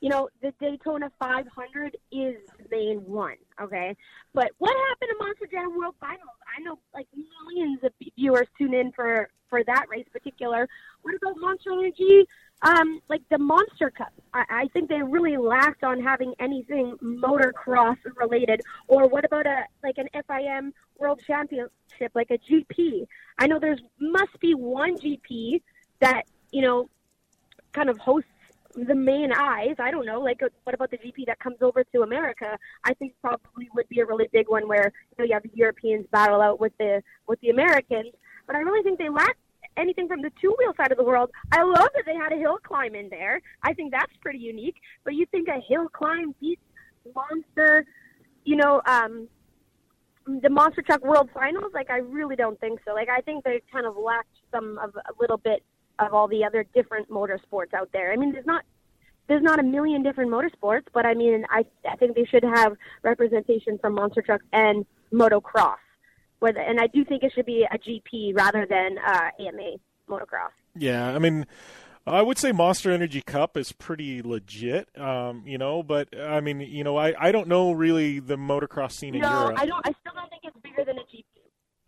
[0.01, 3.35] you know, the Daytona 500 is the main one.
[3.61, 3.95] Okay,
[4.34, 6.38] but what happened to Monster Jam World Finals?
[6.57, 7.07] I know like
[7.47, 10.67] millions of viewers tune in for for that race particular.
[11.01, 12.26] What about Monster Energy?
[12.61, 17.97] Um, like the Monster Cup, I, I think they really lacked on having anything motocross
[18.15, 18.61] related.
[18.88, 23.05] Or what about a like an FIM World Championship, like a GP?
[23.38, 25.61] I know there's must be one GP
[25.99, 26.89] that you know
[27.73, 28.30] kind of hosts
[28.75, 29.75] the main eyes.
[29.79, 32.57] I don't know, like what about the GP that comes over to America?
[32.83, 35.51] I think probably would be a really big one where you know you have the
[35.53, 38.13] Europeans battle out with the with the Americans.
[38.47, 39.37] But I really think they lack
[39.77, 41.29] anything from the two wheel side of the world.
[41.51, 43.41] I love that they had a hill climb in there.
[43.63, 44.75] I think that's pretty unique.
[45.03, 46.61] But you think a hill climb beats
[47.15, 47.85] monster,
[48.43, 49.27] you know, um,
[50.41, 51.71] the Monster Truck World Finals?
[51.73, 52.93] Like, I really don't think so.
[52.93, 55.63] Like, I think they kind of lacked some of a little bit
[55.99, 58.11] of all the other different motorsports out there.
[58.11, 58.63] I mean, there's not
[59.27, 62.76] there's not a million different motorsports, but I mean, I I think they should have
[63.03, 65.77] representation from monster trucks and motocross.
[66.39, 69.77] Whether and I do think it should be a GP rather than uh, AMA
[70.09, 70.51] motocross.
[70.76, 71.45] Yeah, I mean,
[72.07, 75.84] I would say Monster Energy Cup is pretty legit, um, you know.
[75.84, 79.30] But I mean, you know, I, I don't know really the motocross scene in no,
[79.30, 79.59] Europe.
[79.59, 79.85] I don't.
[79.85, 81.26] I still don't think it's bigger than a GP.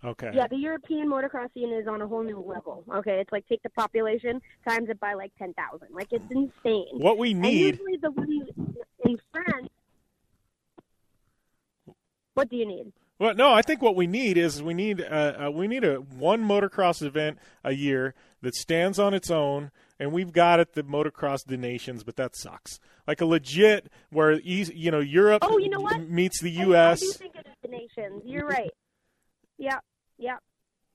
[0.03, 0.31] Okay.
[0.33, 2.83] Yeah, the European motocross scene is on a whole new level.
[2.95, 5.89] Okay, it's like take the population times it by like ten thousand.
[5.91, 6.87] Like it's insane.
[6.93, 8.49] What we And need- usually the ones
[9.05, 9.69] in France.
[12.33, 12.93] What do you need?
[13.19, 15.97] Well, no, I think what we need is we need uh, uh, we need a
[15.97, 19.69] one motocross event a year that stands on its own,
[19.99, 22.79] and we've got it the motocross the nations, but that sucks.
[23.07, 25.99] Like a legit where you know Europe Oh, you know what?
[26.09, 27.03] meets the I- U.S.
[27.03, 28.23] I, do think it is the nations.
[28.25, 28.71] You're right.
[29.59, 29.77] Yeah,
[30.21, 30.37] yeah.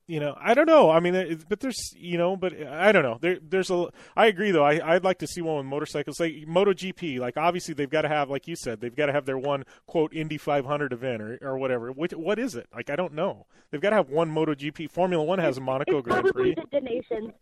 [0.07, 0.91] you know, I don't know.
[0.91, 3.19] I mean, it, but there's, you know, but I don't know.
[3.21, 3.89] There, there's a.
[4.17, 4.65] I agree though.
[4.65, 7.19] I, I'd like to see one with motorcycles, like MotoGP.
[7.19, 9.65] Like obviously they've got to have, like you said, they've got to have their one
[9.87, 11.91] quote Indy 500 event or or whatever.
[11.91, 12.69] Which, what is it?
[12.75, 13.47] Like I don't know.
[13.71, 14.91] They've got to have one MotoGP.
[14.91, 16.55] Formula One has a Monaco it's Grand Prix.
[16.55, 17.33] the, the nations.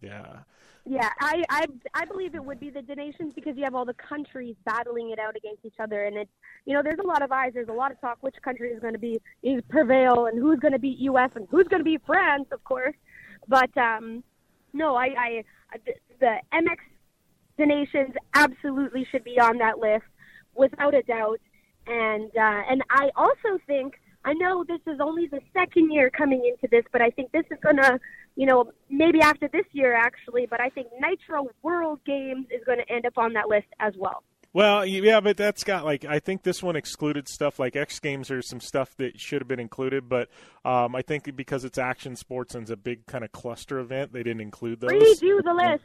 [0.00, 0.40] Yeah.
[0.86, 3.84] Yeah, I, I I believe it would be the des Nations because you have all
[3.84, 6.30] the countries battling it out against each other, and it's
[6.64, 8.80] you know there's a lot of eyes, there's a lot of talk which country is
[8.80, 11.30] going to be is prevail and who's going to beat U.S.
[11.34, 12.94] and who's going to be France, of course.
[13.46, 14.24] But um,
[14.72, 15.44] no, I, I
[15.84, 16.78] the, the MX
[17.58, 20.04] des Nations absolutely should be on that list
[20.54, 21.40] without a doubt,
[21.86, 23.94] and uh, and I also think
[24.24, 27.44] I know this is only the second year coming into this, but I think this
[27.50, 27.98] is going to
[28.40, 32.78] you know, maybe after this year actually, but I think Nitro World Games is going
[32.78, 34.22] to end up on that list as well.
[34.54, 38.30] Well, yeah, but that's got like I think this one excluded stuff like X Games.
[38.30, 40.30] or some stuff that should have been included, but
[40.64, 44.14] um, I think because it's action sports and it's a big kind of cluster event,
[44.14, 44.90] they didn't include those.
[44.90, 45.84] Redo the list.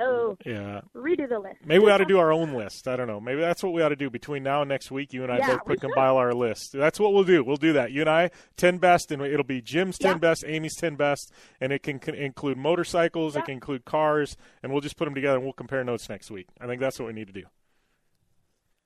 [0.00, 0.80] So Yeah.
[0.94, 1.58] redo the list.
[1.64, 2.88] Maybe we ought to do our own list.
[2.88, 3.20] I don't know.
[3.20, 5.12] Maybe that's what we ought to do between now and next week.
[5.12, 6.72] You and I Yeah, both put compile our list.
[6.72, 7.44] That's what we'll do.
[7.44, 7.92] We'll do that.
[7.92, 11.72] You and I, ten best, and it'll be Jim's ten best, Amy's ten best, and
[11.72, 15.36] it can, can include motorcycles, it can include cars, and we'll just put them together
[15.36, 16.48] and we'll compare notes next week.
[16.60, 17.44] I think that's what we need to do.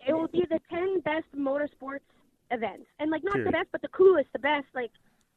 [0.06, 2.00] It will be the ten best motorsports
[2.50, 3.48] events, and like not Period.
[3.48, 4.66] the best, but the coolest, the best.
[4.74, 4.90] Like,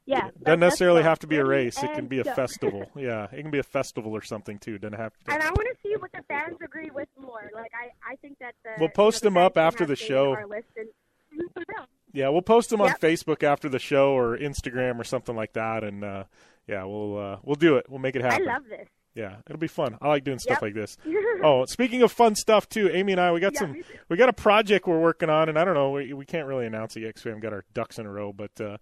[0.08, 0.22] yeah.
[0.22, 1.82] that- Doesn't necessarily have to be a race.
[1.84, 2.90] It can be a festival.
[2.96, 4.80] yeah, it can be a festival or something too.
[4.80, 5.32] Doesn't have to.
[5.34, 7.52] And I want to see what the fans agree with more.
[7.54, 9.92] Like, I, I think that the We'll post you know, them the up after the
[9.92, 10.32] have say in show.
[10.32, 10.88] Our list and
[11.30, 11.88] see who put it out.
[12.14, 15.84] Yeah, we'll post them on Facebook after the show or Instagram or something like that,
[15.84, 16.24] and uh,
[16.66, 17.86] yeah, we'll uh, we'll do it.
[17.90, 18.48] We'll make it happen.
[18.48, 18.88] I love this.
[19.14, 19.98] Yeah, it'll be fun.
[20.02, 20.62] I like doing stuff Yep.
[20.62, 20.98] like this.
[21.44, 24.30] oh, speaking of fun stuff too, Amy and I, we got Yeah, some, we got
[24.30, 27.02] a project we're working on, and I don't know, we, we can't really announce it
[27.02, 28.60] yet because we haven't got our ducks in a row, but.
[28.60, 28.78] Uh,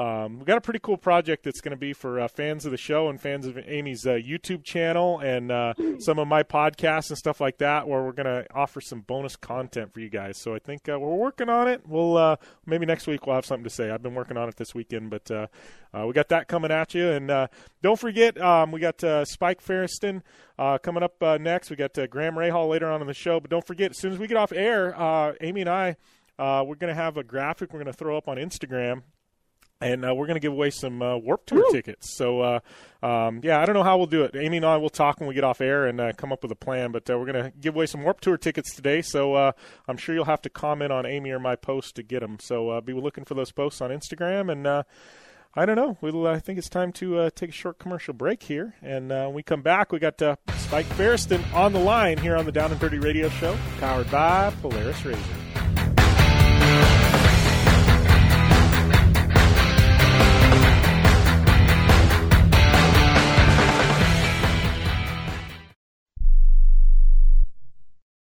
[0.00, 2.70] um, we got a pretty cool project that's going to be for uh, fans of
[2.70, 7.10] the show and fans of Amy's uh, YouTube channel and uh, some of my podcasts
[7.10, 10.40] and stuff like that, where we're going to offer some bonus content for you guys.
[10.40, 11.82] So I think uh, we're working on it.
[11.86, 13.90] We'll uh, maybe next week we'll have something to say.
[13.90, 15.48] I've been working on it this weekend, but uh,
[16.06, 17.10] we got that coming at you.
[17.10, 17.48] And
[17.82, 20.22] don't forget, um, we got Spike Feresten
[20.82, 21.68] coming up next.
[21.68, 23.38] We got Graham Rahal later on in the show.
[23.38, 24.94] But don't forget, as soon as we get off air,
[25.42, 25.96] Amy and I,
[26.38, 29.02] we're going to have a graphic we're going to throw up on Instagram
[29.80, 32.16] and uh, we're going to give away some uh, Warped Tour tickets.
[32.16, 32.60] So, uh,
[33.02, 34.36] um, yeah, I don't know how we'll do it.
[34.36, 36.52] Amy and I will talk when we get off air and uh, come up with
[36.52, 36.92] a plan.
[36.92, 39.00] But uh, we're going to give away some Warped Tour tickets today.
[39.00, 39.52] So uh,
[39.88, 42.38] I'm sure you'll have to comment on Amy or my post to get them.
[42.40, 44.52] So uh, be looking for those posts on Instagram.
[44.52, 44.82] And uh,
[45.54, 45.96] I don't know.
[46.00, 48.74] We'll, I think it's time to uh, take a short commercial break here.
[48.82, 52.36] And uh, when we come back, we got uh, Spike Feresten on the line here
[52.36, 55.49] on the Down and Dirty Radio Show, powered by Polaris RZR.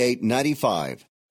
[0.00, 1.15] 800-760-4895.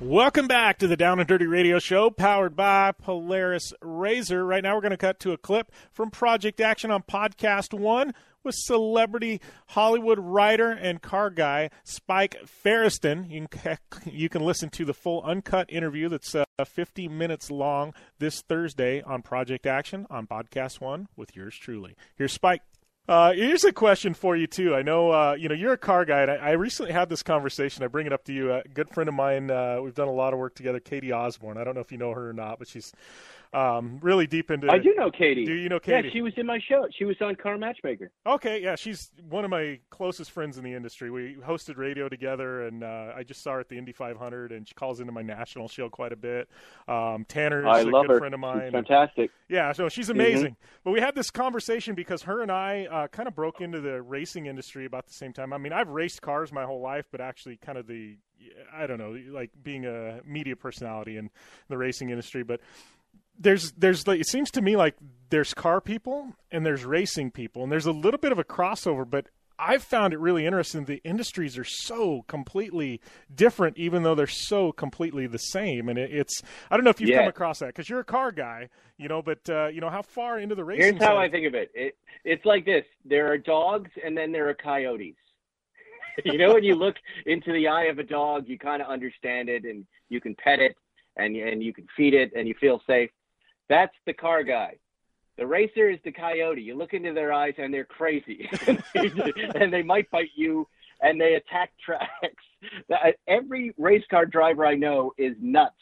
[0.00, 4.46] Welcome back to the Down and Dirty Radio Show, powered by Polaris RZR.
[4.46, 8.12] Right now, we're going to cut to a clip from Project Action on Podcast One
[8.44, 13.30] with celebrity Hollywood writer and car guy Spike Feresten.
[13.30, 17.94] You can, you can listen to the full uncut interview that's uh, 50 minutes long
[18.18, 21.96] this Thursday on Project Action on Podcast One with yours truly.
[22.16, 22.60] Here's Spike.
[23.08, 24.74] Uh, here's a question for you too.
[24.74, 27.22] I know uh, you know you're a car guy, and I, I, recently had this
[27.22, 27.84] conversation.
[27.84, 28.52] I bring it up to you.
[28.52, 29.48] A good friend of mine.
[29.48, 30.80] Uh, we've done a lot of work together.
[30.80, 31.56] Katie Osborne.
[31.56, 32.92] I don't know if you know her or not, but she's
[33.52, 34.70] um, really deep into.
[34.70, 35.44] I do know Katie.
[35.44, 36.08] Do you know Katie?
[36.08, 36.86] Yeah, she was in my show.
[36.98, 38.10] She was on Car Matchmaker.
[38.26, 41.10] Okay, yeah, she's one of my closest friends in the industry.
[41.10, 44.66] We hosted radio together, and uh, I just saw her at the Indy 500, and
[44.68, 46.48] she calls into my national show quite a bit.
[46.88, 48.18] Um, Tanner's I a love good her.
[48.18, 48.66] friend of mine.
[48.66, 49.30] She's fantastic.
[49.48, 50.20] Yeah, so she's Mm-hmm.
[50.20, 50.56] amazing.
[50.84, 54.02] But we had this conversation because her and I uh, kind of broke into the
[54.02, 55.52] racing industry about the same time.
[55.52, 58.16] I mean, I've raced cars my whole life, but actually, kind of the
[58.72, 61.30] I don't know, like being a media personality in
[61.68, 62.60] the racing industry, but
[63.38, 64.94] there's there's like it seems to me like
[65.30, 69.08] there's car people and there's racing people and there's a little bit of a crossover
[69.08, 69.26] but
[69.58, 73.00] I've found it really interesting the industries are so completely
[73.34, 77.00] different even though they're so completely the same and it, it's I don't know if
[77.00, 77.20] you've Yeah.
[77.20, 78.68] come across that cuz you're a car guy
[78.98, 81.28] you know but uh, you know how far into the racing Here's how side- I
[81.30, 81.70] think of it.
[81.74, 81.96] it.
[82.24, 85.14] It's like this: there are dogs, and then there are coyotes.
[86.24, 86.96] you know, when you look
[87.26, 90.58] into the eye of a dog, you kind of understand it, and you can pet
[90.58, 90.74] it,
[91.16, 93.10] and and you can feed it, and you feel safe.
[93.68, 94.76] That's the car guy.
[95.36, 96.62] The racer is the coyote.
[96.62, 98.48] You look into their eyes, and they're crazy,
[98.94, 100.66] and they might bite you,
[101.02, 102.44] and they attack tracks.
[103.28, 105.74] Every race car driver I know is nuts.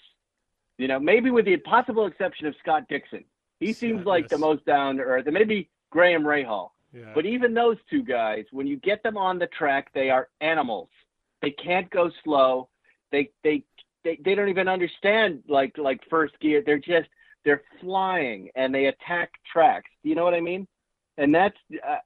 [0.77, 3.25] You know, maybe with the possible exception of Scott Dixon.
[3.61, 6.71] He seems like the most down to earth, and maybe Graham Rahal.
[6.93, 7.13] Yeah.
[7.15, 10.89] But even those two guys, when you get them on the track, they are animals.
[11.43, 12.69] They can't go slow.
[13.13, 13.65] They they
[14.03, 16.63] they, they don't even understand like like first gear.
[16.65, 17.09] They're just
[17.45, 19.91] they're flying and they attack tracks.
[20.03, 20.67] Do you know what I mean?
[21.19, 21.57] And that's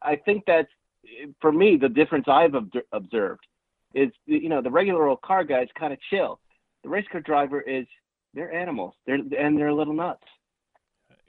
[0.03, 0.69] I- think that's
[1.41, 3.47] for me the difference I've ob- observed
[3.95, 6.41] is you know the regular old car guy is kind of chill.
[6.83, 7.87] The race car driver is
[8.35, 8.95] they're animals.
[9.07, 10.25] They're and they're a little nuts.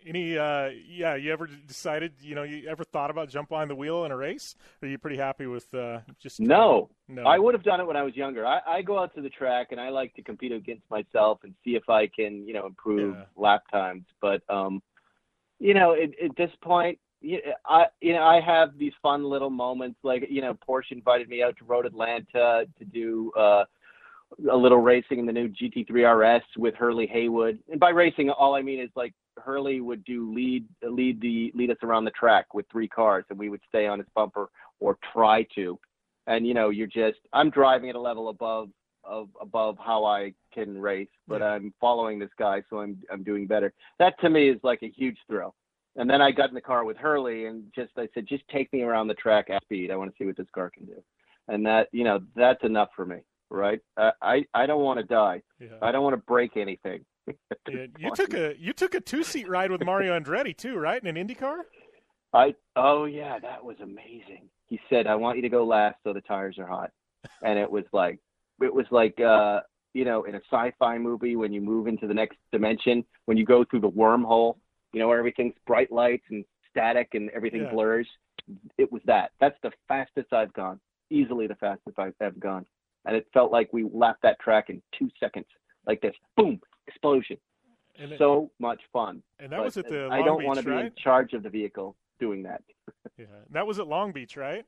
[0.06, 3.76] Any uh yeah you ever decided you know you ever thought about jump on the
[3.76, 7.38] wheel in a race or are you pretty happy with uh just No, no I
[7.38, 8.46] would have done it when I was younger.
[8.46, 11.54] I, I go out to the track and I like to compete against myself and
[11.64, 14.06] see if I can, you know, improve lap times.
[14.22, 14.82] But um,
[15.60, 16.98] you know, at, at this point,
[17.66, 20.00] I you know I have these fun little moments.
[20.04, 23.66] Like you know, Porsche invited me out to Road Atlanta to do uh,
[24.52, 27.60] a little racing in the new GT3 RS with Hurley Haywood.
[27.70, 31.72] And by racing, all I mean is like Hurley would do lead lead the lead
[31.72, 34.50] us around the track with three cars, and we would stay on his bumper
[34.80, 35.80] or try to.
[36.28, 38.70] And you know, you're just I'm driving at a level above
[39.04, 43.48] of above how I can race, but I'm following this guy, so I'm I'm doing
[43.48, 43.74] better.
[43.98, 45.56] That to me is like a huge thrill.
[45.96, 48.72] And then I got in the car with Hurley and just I said, just take
[48.72, 49.92] me around the track at speed.
[49.92, 51.04] I want to see what this car can do.
[51.48, 53.18] And that you know that's enough for me,
[53.50, 53.80] right?
[53.98, 55.42] I I, I don't want to die.
[55.82, 57.04] I don't want to break anything.
[58.00, 61.00] You took a you took a two seat ride with Mario Andretti too, right?
[61.02, 61.66] In an Indy car?
[62.34, 64.50] I oh yeah, that was amazing.
[64.68, 66.92] He said, "I want you to go last so the tires are hot,"
[67.44, 68.20] and it was like
[68.62, 69.62] it was like uh,
[69.94, 73.46] you know in a sci-fi movie when you move into the next dimension when you
[73.46, 74.58] go through the wormhole,
[74.94, 77.72] you know where everything's bright lights and static and everything Yeah.
[77.72, 78.08] blurs.
[78.78, 79.32] It was that.
[79.40, 80.80] That's the fastest I've gone.
[81.12, 82.66] Easily the fastest I've ever gone,
[83.06, 85.48] and it felt like we lapped that track in two seconds,
[85.86, 86.60] like this, boom,
[86.90, 87.38] explosion.
[87.98, 89.22] And it- so much fun.
[89.40, 91.34] And that But was at the Long I don't Beach, want to be in charge
[91.34, 92.62] of the vehicle doing that.
[93.18, 94.66] Yeah, that was at Long Beach, right?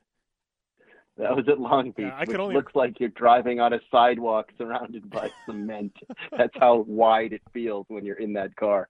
[1.17, 3.79] That was at Long Beach, Yeah, I could only- looks like you're driving on a
[3.89, 5.93] sidewalk surrounded by cement.
[6.37, 8.89] That's how wide it feels when you're in that car.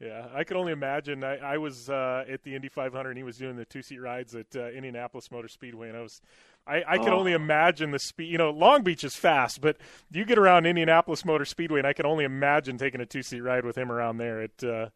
[0.00, 1.22] Yeah, I could only imagine.
[1.24, 3.98] I, I was uh, at the Indy 500, and he was doing the two seat
[4.00, 6.22] rides at uh, Indianapolis Motor Speedway, and I was,
[6.66, 7.18] I, I Oh.
[7.18, 8.30] only imagine the speed.
[8.30, 9.76] You know, Long Beach is fast, but
[10.12, 13.40] you get around Indianapolis Motor Speedway, and I can only imagine taking a two seat
[13.40, 14.42] ride with him around there.
[14.42, 14.88] It, uh,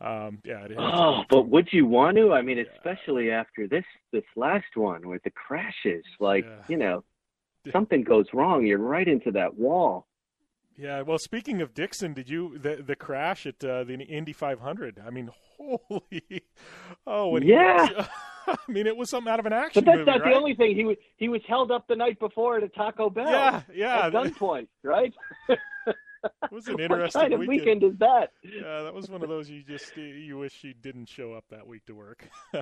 [0.00, 2.32] um, yeah, it, Oh, but would you want to?
[2.32, 7.02] I mean, especially after this this last one with the crashes, like you know,
[7.72, 10.06] something goes wrong, you're right into that wall.
[10.76, 15.02] Yeah, well, speaking of Dixon, did you the the crash at uh, the Indy 500?
[15.04, 16.44] I mean, holy,
[17.04, 17.88] oh, Yeah.
[17.96, 18.06] was-
[18.68, 20.30] I mean, it was something out of an action But that's movie, not right?
[20.32, 20.74] the only thing.
[20.76, 23.30] He was he was held up the night before at a Taco Bell.
[23.30, 24.06] Yeah, yeah.
[24.06, 25.12] At gunpoint, right?
[26.42, 27.80] It was an interesting what kind of weekend.
[27.80, 28.32] weekend is that?
[28.42, 31.64] Yeah, that was one of those you just you wish he didn't show up that
[31.66, 32.28] week to work.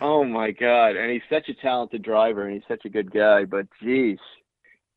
[0.00, 0.96] Oh my God!
[0.96, 3.44] And he's such a talented driver, and he's such a good guy.
[3.44, 4.18] But geez,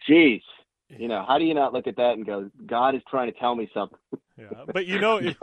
[0.07, 0.41] geez,
[0.89, 3.37] you know, how do you not look at that and go, God is trying to
[3.37, 3.99] tell me something?
[4.37, 5.35] yeah, but you know, it,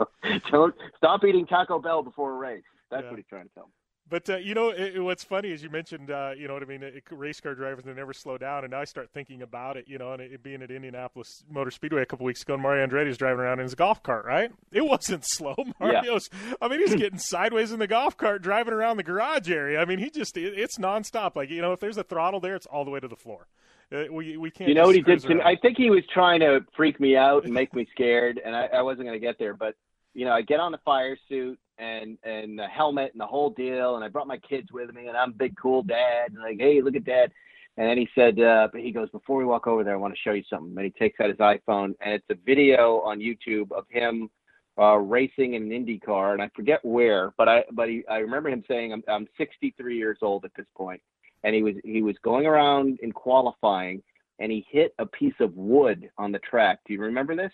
[0.51, 2.63] Don't stop eating Taco Bell before a race.
[2.89, 3.09] That's Yeah.
[3.11, 3.71] what he's trying to tell me.
[4.09, 6.65] But uh, you know it, what's funny is you mentioned, uh, you know what I
[6.65, 9.77] mean, it, race car drivers they never slow down, and now I start thinking about
[9.77, 12.61] it, you know, and it, being at Indianapolis Motor Speedway a couple weeks ago, and
[12.61, 14.51] Mario Andretti was driving around in his golf cart, right?
[14.71, 15.55] It wasn't slow.
[15.79, 16.29] Mario's,
[16.61, 19.79] I mean, he's getting sideways in the golf cart, driving around the garage area.
[19.79, 21.35] I mean, he just it, it's nonstop.
[21.35, 23.47] Like you know, if there's a throttle there, it's all the way to the floor.
[23.91, 24.67] Uh, we we can't.
[24.67, 25.41] You know what he did to me?
[25.41, 28.65] I think he was trying to freak me out and make me scared, and I,
[28.65, 29.53] I wasn't going to get there.
[29.53, 29.75] But
[30.13, 33.49] you know, I get on the fire suit and and the helmet and the whole
[33.49, 36.59] deal, and I brought my kids with me, and I'm big cool dad, and like,
[36.59, 37.31] hey, look at dad.
[37.77, 40.13] And then he said, uh, but he goes, before we walk over there, I want
[40.13, 40.77] to show you something.
[40.77, 44.29] And he takes out his iPhone, and it's a video on YouTube of him
[44.77, 48.17] uh, racing in an Indy car, and I forget where, but I but he, I
[48.17, 51.01] remember him saying, I'm I'm 63 years old at this point,
[51.43, 54.01] and he was he was going around in qualifying,
[54.39, 56.79] and he hit a piece of wood on the track.
[56.85, 57.51] Do you remember this?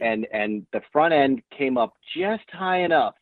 [0.00, 3.14] And and the front end came up just high enough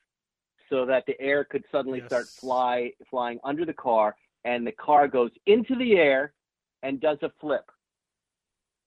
[0.71, 5.09] so that the air could suddenly start fly flying under the car, and the car
[5.09, 6.33] goes into the air
[6.83, 7.71] and does a flip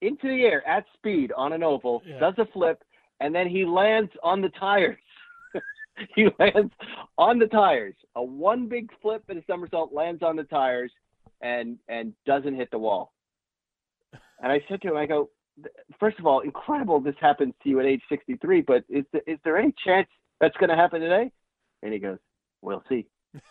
[0.02, 2.84] into the air at speed on an oval, does a flip,
[3.20, 4.98] and then he lands on the tires.
[6.16, 6.74] he lands
[7.18, 7.96] on the tires.
[8.16, 10.92] A one big flip and a somersault lands on the tires
[11.42, 13.14] and and doesn't hit the wall.
[14.42, 15.30] And I said to him, I go,
[16.00, 19.58] first of all, incredible this happens to you at age 63, but is is there
[19.58, 20.08] any chance
[20.40, 21.32] that's going to happen today?
[21.82, 22.18] And he goes,
[22.62, 23.08] we'll see.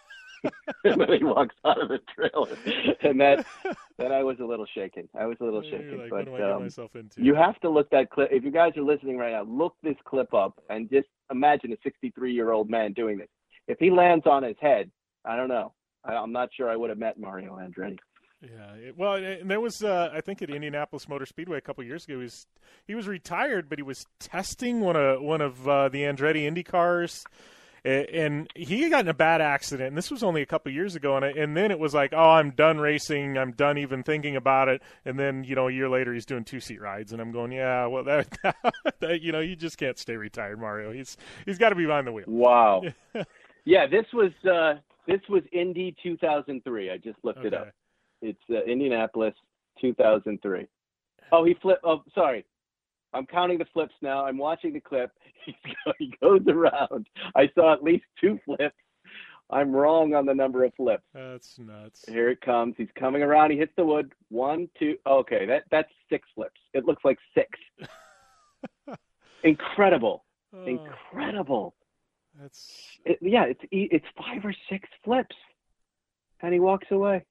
[0.84, 2.56] and then he walks out of the trailer,
[3.02, 3.44] and that
[3.98, 5.08] then I was a little shaken.
[5.18, 7.22] I was a little You're shaken, like, but what do I get um, myself into?
[7.22, 8.30] you have to look that clip.
[8.32, 11.76] If you guys are listening right now, look this clip up and just imagine a
[11.82, 13.28] 63 year old man doing this.
[13.68, 14.90] If he lands on his head,
[15.24, 15.72] I don't know.
[16.04, 17.98] I, I'm not sure I would have met Mario Andretti.
[18.42, 21.84] Yeah, it, well, and there was uh, I think at Indianapolis Motor Speedway a couple
[21.84, 22.14] years ago.
[22.14, 22.46] He was
[22.86, 26.62] he was retired, but he was testing one of one of uh, the Andretti Indy
[26.62, 27.26] cars,
[27.84, 29.88] and he got in a bad accident.
[29.88, 32.30] And this was only a couple years ago, and and then it was like, oh,
[32.30, 33.38] I'm done racing.
[33.38, 34.82] I'm done even thinking about it.
[35.04, 37.52] And then you know a year later, he's doing two seat rides, and I'm going,
[37.52, 38.28] yeah, well that,
[39.00, 40.92] that you know you just can't stay retired, Mario.
[40.92, 41.16] He's
[41.46, 42.26] he's got to be behind the wheel.
[42.28, 42.82] Wow.
[43.64, 46.90] yeah, this was uh, this was Indy 2003.
[46.90, 47.70] I just looked it up.
[48.22, 49.34] It's uh, Indianapolis
[49.80, 50.66] 2003.
[51.32, 51.82] Oh, he flipped.
[51.84, 52.44] Oh, sorry.
[53.12, 54.24] I'm counting the flips now.
[54.24, 55.10] I'm watching the clip.
[55.98, 57.08] He goes around.
[57.34, 58.76] I saw at least two flips.
[59.50, 61.02] I'm wrong on the number of flips.
[61.12, 62.04] That's nuts.
[62.06, 62.74] Here it comes.
[62.78, 63.50] He's coming around.
[63.50, 64.12] He hits the wood.
[64.28, 64.96] One, two.
[65.06, 66.60] Okay, that that's six flips.
[66.72, 67.48] It looks like six.
[69.42, 70.24] Incredible.
[70.54, 70.64] Oh.
[70.66, 71.74] Incredible.
[72.40, 75.34] That's It, yeah, it's it's five or six flips,
[76.42, 77.24] and he walks away.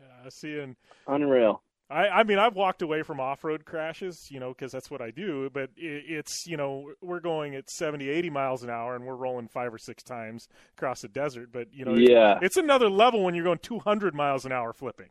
[0.00, 0.74] yeah, seeing.
[1.06, 1.62] Unreal.
[1.92, 5.10] I, I mean, I've walked away from off-road crashes, you know, because that's what I
[5.10, 5.50] do.
[5.52, 9.14] But it, it's, you know, we're going at 70, 80 miles an hour, and we're
[9.16, 11.50] rolling five or six times across the desert.
[11.52, 12.38] But you know, it's, Yeah.
[12.40, 15.10] it's another level when you're going 200 miles an hour flipping.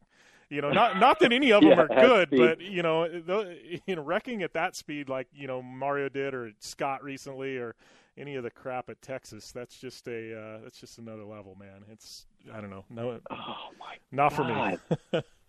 [0.49, 3.55] You know, not not that any of them Yeah, are good, but you know, tho-
[3.85, 7.75] you know, wrecking at that speed, like you know Mario did or Scott recently, or
[8.17, 11.85] any of the crap at Texas, that's just a uh, that's just another level, man.
[11.89, 15.21] It's I don't know, no, oh my, not for me.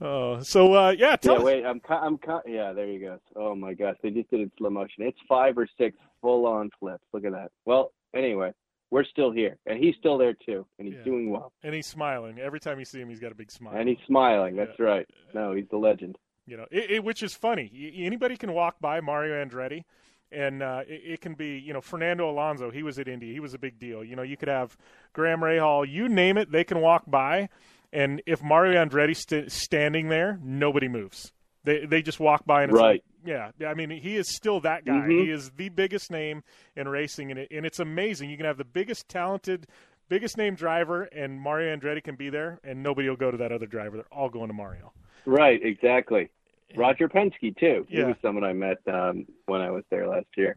[0.00, 3.18] oh, so uh, yeah, yeah, us- wait, I'm I'm yeah, there you go.
[3.36, 5.04] Oh my gosh, they just did it in slow motion.
[5.04, 7.04] It's five or six full-on flips.
[7.12, 7.50] Look at that.
[7.64, 8.52] Well, anyway,
[8.90, 11.04] we're still here, and he's still there too, and he's Yeah.
[11.04, 13.08] doing well, and he's smiling every time you see him.
[13.08, 13.74] He's got a big smile.
[13.76, 14.56] and he's smiling.
[14.56, 15.06] That's right.
[15.34, 16.16] No, he's the legend.
[16.46, 17.70] you know, it, it, which is funny.
[17.96, 19.84] Anybody can walk by Mario Andretti,
[20.32, 22.70] and uh, it, it can be, you know, Fernando Alonso.
[22.70, 23.32] He was at Indy.
[23.32, 24.02] He was a big deal.
[24.02, 24.76] You know, you could have
[25.12, 25.88] Graham Rahal.
[25.88, 27.48] You name it, they can walk by,
[27.92, 31.32] and if Mario Andretti's st- standing there, nobody moves.
[31.64, 33.02] They they just walk by and it's Right.
[33.24, 33.68] like, yeah.
[33.68, 34.92] I mean, he is still that guy.
[35.06, 35.10] Mhm.
[35.24, 36.42] He is the biggest name
[36.76, 38.30] in racing, and it, and it's amazing.
[38.30, 39.66] You can have the biggest talented.
[40.08, 43.52] Biggest name driver and Mario Andretti can be there, and nobody will go to that
[43.52, 43.96] other driver.
[43.96, 44.92] They're all going to Mario.
[45.24, 46.28] Right, exactly.
[46.76, 47.86] Roger Penske too.
[47.88, 48.08] He Yeah.
[48.08, 50.56] was someone I met um, when I was there last year.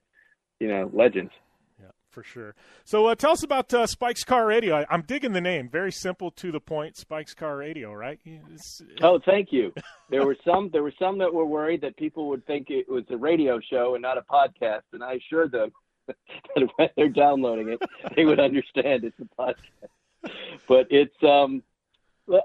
[0.60, 1.32] You know, legends.
[2.16, 2.56] For sure.
[2.86, 4.78] So uh, tell us about uh, Spike's Car Radio.
[4.78, 5.68] I, I'm digging the name.
[5.68, 6.96] Very simple, to the point.
[6.96, 8.20] Spike's Car Radio, right?
[8.24, 9.74] It's- Oh, thank you.
[10.10, 10.70] There were some.
[10.72, 13.96] There were some that were worried that people would think it was a radio show
[13.96, 15.74] and not a podcast, and I assured them
[16.08, 16.16] that
[16.78, 17.82] when they're downloading it,
[18.16, 20.32] they would understand it's a podcast.
[20.70, 21.64] But it's um,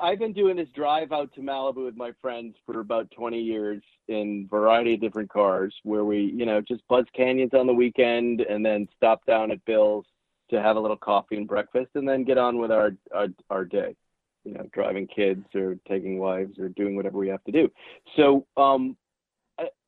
[0.00, 3.82] I've been doing this drive out to Malibu with my friends for about 20 years
[4.08, 8.42] in variety of different cars where we, you know, just buzz canyons on the weekend
[8.42, 10.04] and then stop down at Bill's
[10.50, 13.64] to have a little coffee and breakfast and then get on with our, our, our
[13.64, 13.96] day,
[14.44, 17.70] you know, driving kids or taking wives or doing whatever we have to do.
[18.16, 18.96] So, um,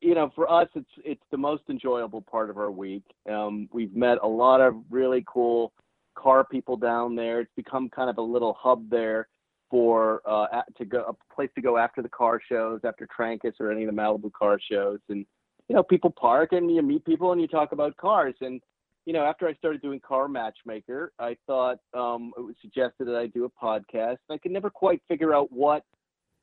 [0.01, 3.03] you know, for us, it's, it's the most enjoyable part of our week.
[3.29, 5.71] Um, we've met a lot of really cool
[6.15, 7.41] car people down there.
[7.41, 9.27] It's become kind of a little hub there
[9.73, 13.71] for uh, to go a place to go after the car shows, after Trancas or
[13.71, 15.25] any of the Malibu car shows, and
[15.67, 18.35] you know people park and you meet people and you talk about cars.
[18.41, 18.61] And
[19.07, 23.15] you know after I started doing Car Matchmaker, I thought um, it was suggested that
[23.15, 24.17] I do a podcast.
[24.29, 25.83] I could never quite figure out what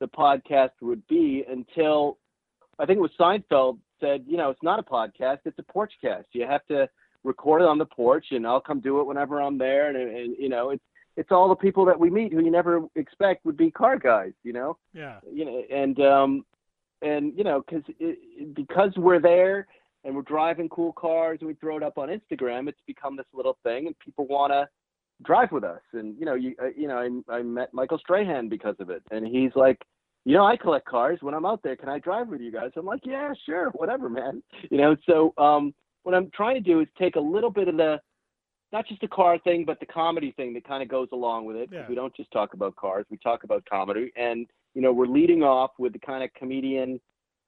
[0.01, 2.17] the podcast would be until
[2.79, 5.93] I think it was Seinfeld said, you know, it's not a podcast, it's a porch
[6.01, 6.27] cast.
[6.33, 6.89] You have to
[7.23, 9.87] record it on the porch, and I'll come do it whenever I'm there.
[9.87, 10.83] And, and you know, it's
[11.17, 14.33] it's all the people that we meet who you never expect would be car guys,
[14.43, 14.77] you know.
[14.93, 15.19] Yeah.
[15.31, 16.45] You know, and um,
[17.01, 17.83] and you know, because
[18.53, 19.67] because we're there
[20.03, 23.25] and we're driving cool cars and we throw it up on Instagram, it's become this
[23.33, 24.67] little thing, and people want to
[25.23, 25.81] drive with us.
[25.93, 26.97] And you know, you uh, you know,
[27.29, 29.77] I I met Michael Strahan because of it, and he's like.
[30.23, 31.17] You know, I collect cars.
[31.21, 32.69] When I'm out there, can I drive with you guys?
[32.77, 34.43] I'm like, yeah, sure, whatever, man.
[34.69, 35.73] You know, so um,
[36.03, 37.99] what I'm trying to do is take a little bit of the
[38.71, 41.55] not just the car thing, but the comedy thing that kind of goes along with
[41.57, 41.69] it.
[41.71, 41.85] Yeah.
[41.87, 44.11] We don't just talk about cars; we talk about comedy.
[44.15, 46.99] And you know, we're leading off with the kind of comedian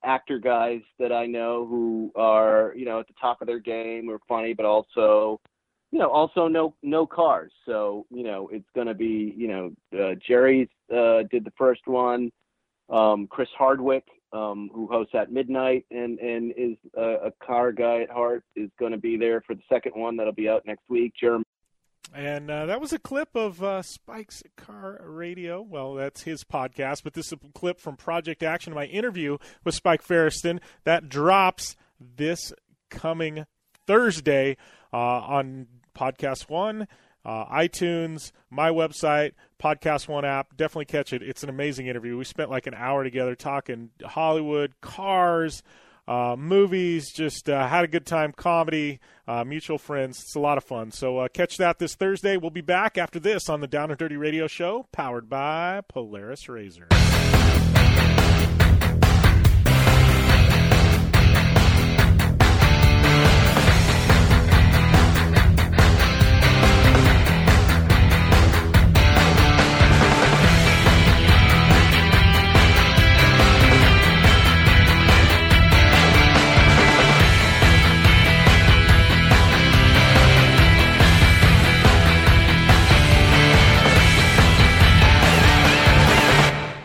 [0.03, 4.09] actor guys that I know who are you know at the top of their game,
[4.09, 5.39] are funny, but also
[5.91, 7.51] you know also no no cars.
[7.65, 11.87] So you know, it's going to be you know uh, Jerry's uh, did the first
[11.87, 12.31] one.
[12.89, 18.01] Um, Chris Hardwick, um, who hosts at midnight and and is a, a car guy
[18.01, 20.83] at heart, is going to be there for the second one that'll be out next
[20.89, 21.13] week.
[21.19, 21.45] Jeremy.
[22.15, 25.61] And uh, that was a clip of uh, Spike's Car Radio.
[25.61, 29.73] Well, that's his podcast, but this is a clip from Project Action, my interview with
[29.73, 32.53] Spike Feresten that drops this
[32.91, 33.45] coming
[33.87, 34.57] Thursday
[34.91, 36.87] uh, on Podcast One,
[37.25, 39.31] uh, iTunes, my website,
[39.61, 40.55] Podcast One app.
[40.55, 41.21] Definitely catch it.
[41.21, 42.17] It's an amazing interview.
[42.17, 45.63] We spent like an hour together talking Hollywood, cars,
[46.07, 50.21] uh, movies, just uh, had a good time, comedy, uh, mutual friends.
[50.21, 50.91] It's a lot of fun.
[50.91, 52.37] So uh, catch that this Thursday.
[52.37, 56.45] We'll be back after this on the Down and Dirty Radio Show, powered by Polaris
[56.47, 57.02] RZR.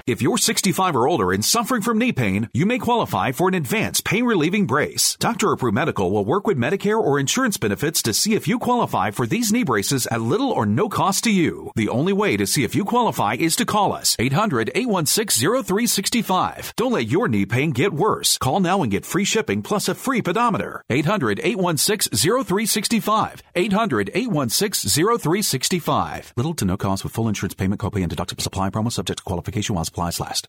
[0.09, 3.55] If you're 65 or older and suffering from knee pain, you may qualify for an
[3.55, 5.19] advanced pain relieving brace.
[5.21, 9.11] Doctor Approved Medical will work with Medicare or insurance benefits to see if you qualify
[9.11, 11.73] for these knee braces at little or no cost to you.
[11.77, 16.73] The only way to see if you qualify is to call us 800-816-0365.
[16.77, 18.39] Don't let your knee pain get worse.
[18.39, 20.85] Call now and get free shipping plus a free pedometer.
[20.89, 23.43] 800-816-0365.
[23.55, 26.33] 800-816-0365.
[26.35, 29.25] Little to no cost with full insurance payment, copay, and deductible supply promo subject to
[29.25, 30.49] qualification while supplies last.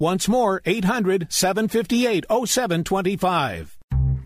[0.00, 3.76] Once more, 800 758 0725.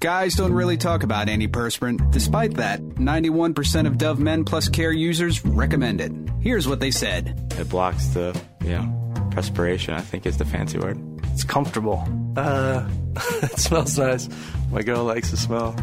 [0.00, 2.10] Guys don't really talk about antiperspirant.
[2.10, 6.12] Despite that, 91% of Dove Men Plus Care users recommend it.
[6.40, 10.78] Here's what they said It blocks the, you know, perspiration, I think is the fancy
[10.78, 10.98] word.
[11.32, 12.06] It's comfortable.
[12.36, 12.86] Uh,
[13.42, 14.28] it smells nice.
[14.70, 15.74] My girl likes the smell.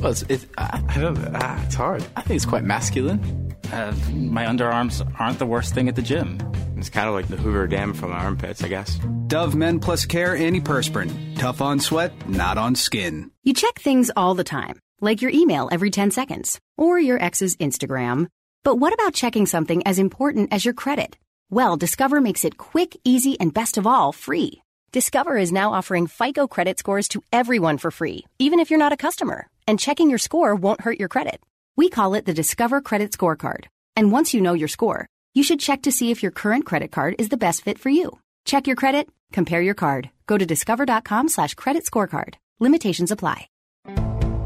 [0.00, 2.02] Well, it's, it, I, I don't ah, it's hard.
[2.16, 3.54] I think it's quite masculine.
[3.70, 6.38] Uh, my underarms aren't the worst thing at the gym.
[6.84, 9.00] It's kind of like the Hoover Dam from my armpits, I guess.
[9.26, 11.38] Dove Men Plus Care Antiperspirant.
[11.38, 13.30] Tough on sweat, not on skin.
[13.42, 17.56] You check things all the time, like your email every 10 seconds, or your ex's
[17.56, 18.26] Instagram.
[18.64, 21.16] But what about checking something as important as your credit?
[21.48, 24.60] Well, Discover makes it quick, easy, and best of all, free.
[24.92, 28.92] Discover is now offering FICO credit scores to everyone for free, even if you're not
[28.92, 29.46] a customer.
[29.66, 31.40] And checking your score won't hurt your credit.
[31.76, 33.68] We call it the Discover Credit Scorecard.
[33.96, 36.90] And once you know your score, you should check to see if your current credit
[36.90, 38.18] card is the best fit for you.
[38.44, 40.10] Check your credit, compare your card.
[40.26, 42.34] Go to discover.com slash credit scorecard.
[42.60, 43.48] Limitations apply.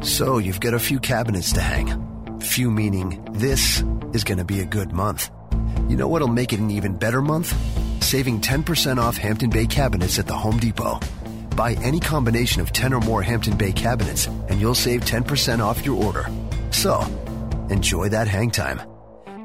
[0.01, 2.39] So you've got a few cabinets to hang.
[2.39, 3.83] Few meaning this
[4.13, 5.29] is going to be a good month.
[5.87, 7.53] You know what'll make it an even better month?
[8.01, 10.99] Saving 10% off Hampton Bay cabinets at the Home Depot.
[11.55, 15.85] Buy any combination of 10 or more Hampton Bay cabinets and you'll save 10% off
[15.85, 16.27] your order.
[16.71, 17.01] So,
[17.69, 18.88] enjoy that hang time.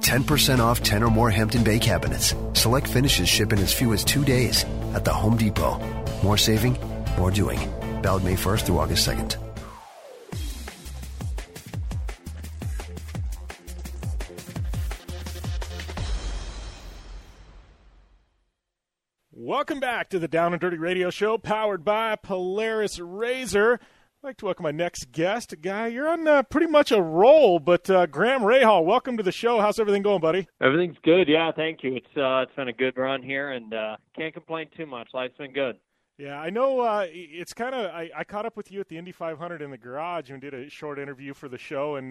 [0.00, 2.34] 10% off 10 or more Hampton Bay cabinets.
[2.54, 5.78] Select finishes ship in as few as two days at the Home Depot.
[6.24, 6.76] More saving,
[7.16, 7.60] more doing.
[8.02, 9.36] Valid May 1st through August 2nd.
[19.46, 23.78] Welcome back to the Down and Dirty Radio Show, powered by Polaris RZR.
[24.24, 25.88] I'd like to welcome my next guest, guy.
[25.88, 29.60] You're on uh, pretty much a roll, but uh, Graham Rahal, welcome to the show.
[29.60, 30.48] How's everything going, buddy?
[30.62, 31.28] Everything's good.
[31.28, 31.96] Yeah, thank you.
[31.96, 35.08] It's uh, it's been a good run here, and uh, can't complain too much.
[35.12, 35.76] Life's been good.
[36.16, 36.80] Yeah, I know.
[36.80, 37.90] Uh, it's kind of.
[37.90, 40.54] I, I caught up with you at the Indy 500 in the garage and did
[40.54, 42.10] a short interview for the show, and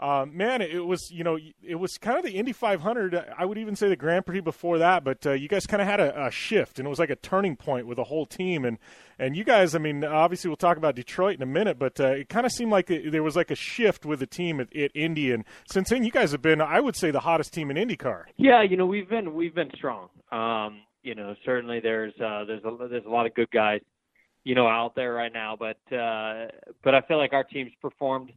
[0.00, 3.32] uh, man, it was you know it was kind of the Indy 500.
[3.36, 5.88] I would even say the Grand Prix before that, but uh, you guys kind of
[5.88, 8.64] had a, a, shift, and it was like a turning point with the whole team.
[8.64, 8.78] And
[9.18, 12.10] and you guys, I mean, obviously we'll talk about Detroit in a minute, but uh,
[12.10, 14.92] it kind of seemed like there was like a shift with the team at, at
[14.94, 15.32] Indy.
[15.32, 18.24] And since then, you guys have been, I would say, the hottest team in IndyCar.
[18.36, 20.10] Yeah, you know we've been we've been strong.
[20.30, 23.80] Um, you know, certainly there's uh, there's a, there's a lot of good guys,
[24.44, 26.46] you know, out there right now, but uh,
[26.84, 28.30] but I feel like our team's performed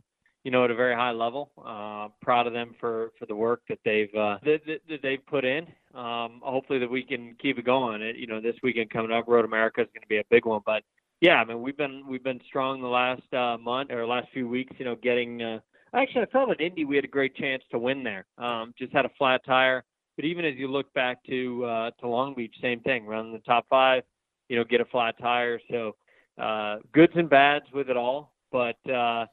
[0.43, 1.51] you know, at a very high level.
[1.57, 5.45] Uh, proud of them for, for the work that they've uh, that, that they've put
[5.45, 5.67] in.
[5.93, 8.01] Um, hopefully that we can keep it going.
[8.01, 10.45] It, you know, this weekend coming up, Road America is going to be a big
[10.45, 10.61] one.
[10.65, 10.83] But
[11.19, 14.47] yeah, I mean, we've been we've been strong the last uh, month or last few
[14.47, 14.73] weeks.
[14.79, 15.59] You know, getting uh,
[15.93, 18.25] actually I felt at Indy we had a great chance to win there.
[18.37, 19.83] Um, just had a flat tire.
[20.15, 23.05] But even as you look back to uh, to Long Beach, same thing.
[23.05, 24.03] Run the top five,
[24.49, 25.59] you know, get a flat tire.
[25.69, 25.95] So
[26.41, 28.33] uh, goods and bads with it all.
[28.51, 29.25] But uh,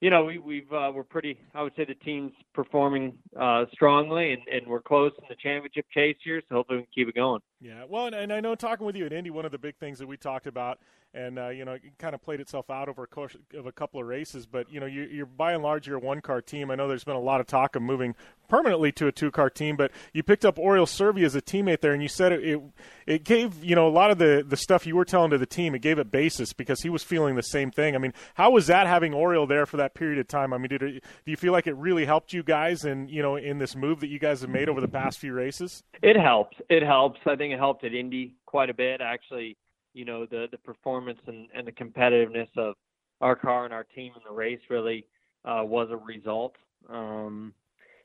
[0.00, 1.38] you know, we, we've uh, we're pretty.
[1.54, 5.86] I would say the team's performing uh, strongly, and, and we're close in the championship
[5.92, 6.40] chase here.
[6.48, 7.40] So hopefully we can keep it going.
[7.60, 9.76] Yeah, well, and, and I know talking with you at Indy, one of the big
[9.76, 10.78] things that we talked about,
[11.14, 13.72] and uh, you know, it kind of played itself out over a course of a
[13.72, 14.46] couple of races.
[14.46, 16.70] But you know, you, you're by and large you're a one car team.
[16.70, 18.14] I know there's been a lot of talk of moving
[18.48, 21.80] permanently to a two car team, but you picked up Oriol Servia as a teammate
[21.80, 22.60] there, and you said it, it
[23.06, 25.46] it gave you know a lot of the the stuff you were telling to the
[25.46, 25.74] team.
[25.74, 27.94] It gave it basis because he was feeling the same thing.
[27.94, 30.52] I mean, how was that having Oriol there for that period of time?
[30.52, 33.22] I mean, did it, do you feel like it really helped you guys in you
[33.22, 35.82] know in this move that you guys have made over the past few races?
[36.02, 36.56] It helps.
[36.68, 37.20] It helps.
[37.26, 39.00] I think it helped at Indy quite a bit.
[39.00, 39.56] Actually,
[39.98, 42.76] you know, the the performance and, and the competitiveness of
[43.20, 45.04] our car and our team in the race really
[45.44, 46.54] uh, was a result.
[46.88, 47.52] Um,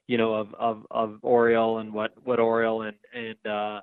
[0.07, 3.81] you know, of of of Oriol and what what Oriol and and uh,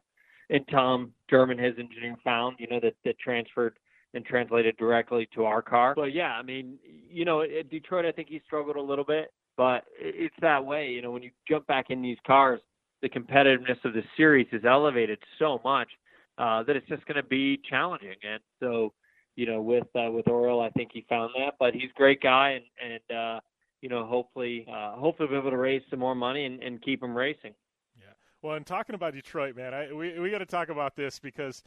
[0.51, 2.57] and Tom German, his engineer, found.
[2.59, 3.75] You know, that that transferred
[4.13, 5.95] and translated directly to our car.
[5.95, 6.79] But yeah, I mean,
[7.09, 10.89] you know, at Detroit, I think he struggled a little bit, but it's that way.
[10.89, 12.61] You know, when you jump back in these cars,
[13.03, 15.89] the competitiveness of the series is elevated so much
[16.41, 18.17] uh, that it's just going to be challenging.
[18.23, 18.95] And so,
[19.37, 21.55] you know, with uh, with Oriol, I think he found that.
[21.59, 23.41] But he's a great guy, and and uh,
[23.83, 26.81] you know, hopefully, uh, hopefully, we'll be able to raise some more money and, and
[26.83, 27.53] keep him racing.
[27.99, 28.13] Yeah.
[28.43, 31.63] Well, and talking about Detroit, man, I, we we got to talk about this because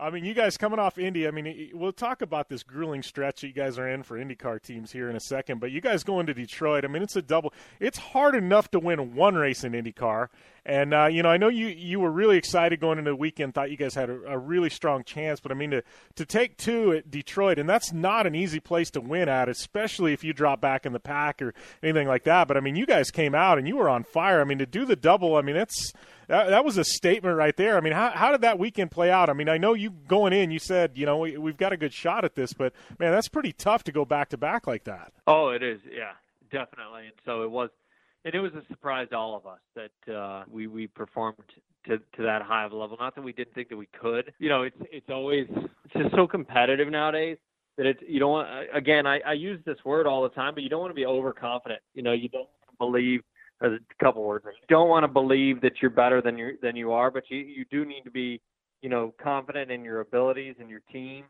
[0.00, 1.26] I mean, you guys coming off Indy.
[1.26, 4.62] I mean, we'll talk about this grueling stretch that you guys are in for IndyCar
[4.62, 5.58] teams here in a second.
[5.58, 6.84] But you guys going to Detroit.
[6.84, 7.52] I mean, it's a double.
[7.80, 10.28] It's hard enough to win one race in IndyCar,
[10.64, 13.54] and uh, you know, I know you you were really excited going into the weekend.
[13.54, 15.40] Thought you guys had a, a, really strong chance.
[15.40, 15.82] But I mean, to
[16.14, 20.12] to take two at Detroit, and that's not an easy place to win at, especially
[20.12, 22.46] if you drop back in the pack or anything like that.
[22.46, 24.40] But I mean, you guys came out and you were on fire.
[24.40, 25.34] I mean, to do the double.
[25.34, 25.92] I mean, it's
[26.28, 27.76] that, that was a statement right there.
[27.76, 29.28] I mean, how, how did that weekend play out?
[29.28, 31.76] I mean, I know you going in, you said, you know, we, we've got a
[31.76, 34.84] good shot at this, but man, that's pretty tough to go back to back like
[34.84, 35.12] that.
[35.26, 35.80] Oh, it is.
[35.90, 36.12] Yeah,
[36.50, 37.06] definitely.
[37.06, 37.70] And so it was,
[38.24, 41.36] and it was a surprise to all of us that uh, we we performed
[41.86, 42.96] to to that high of a level.
[43.00, 44.32] Not that we didn't think that we could.
[44.38, 47.38] You know, it's it's always it's just so competitive nowadays
[47.76, 48.48] that it's you don't want.
[48.74, 51.06] Again, I, I use this word all the time, but you don't want to be
[51.06, 51.80] overconfident.
[51.94, 52.48] You know, you don't
[52.78, 53.22] believe
[53.60, 54.44] a couple words.
[54.46, 57.38] You don't want to believe that you're better than you than you are, but you
[57.38, 58.40] you do need to be,
[58.82, 61.24] you know, confident in your abilities and your team,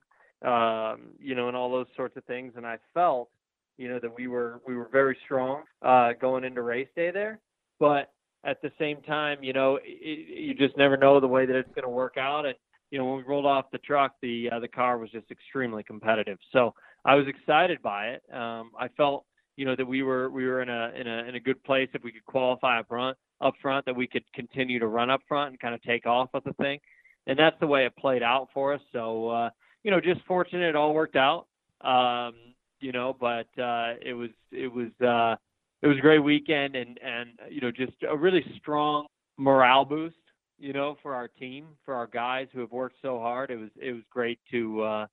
[0.45, 2.53] um, you know, and all those sorts of things.
[2.57, 3.29] And I felt,
[3.77, 7.41] you know, that we were we were very strong uh, going into race day there,
[7.81, 8.13] but
[8.45, 11.75] at the same time, you know, it, you just never know the way that it's
[11.75, 12.47] going to work out.
[12.47, 12.55] And
[12.91, 15.83] you know, when we rolled off the truck, the uh, the car was just extremely
[15.83, 16.39] competitive.
[16.53, 16.75] So
[17.05, 18.23] I was excited by it.
[18.33, 19.25] Um, I felt,
[19.59, 21.89] you know, that we were we were in a in a in a good place
[21.93, 25.21] if we could qualify up front up front that we could continue to run up
[25.27, 26.79] front and kind of take off with the thing.
[27.27, 28.81] And that's the way it played out for us.
[28.93, 29.51] So uh,
[29.83, 31.47] you know, just fortunate it all worked out.
[31.81, 32.35] Um,
[32.79, 35.35] you know, but uh, it was it was uh,
[35.83, 39.07] it was a great weekend and and you know just a really strong
[39.39, 40.17] morale boost
[40.59, 43.71] you know for our team for our guys who have worked so hard it was
[43.81, 45.07] it was great to uh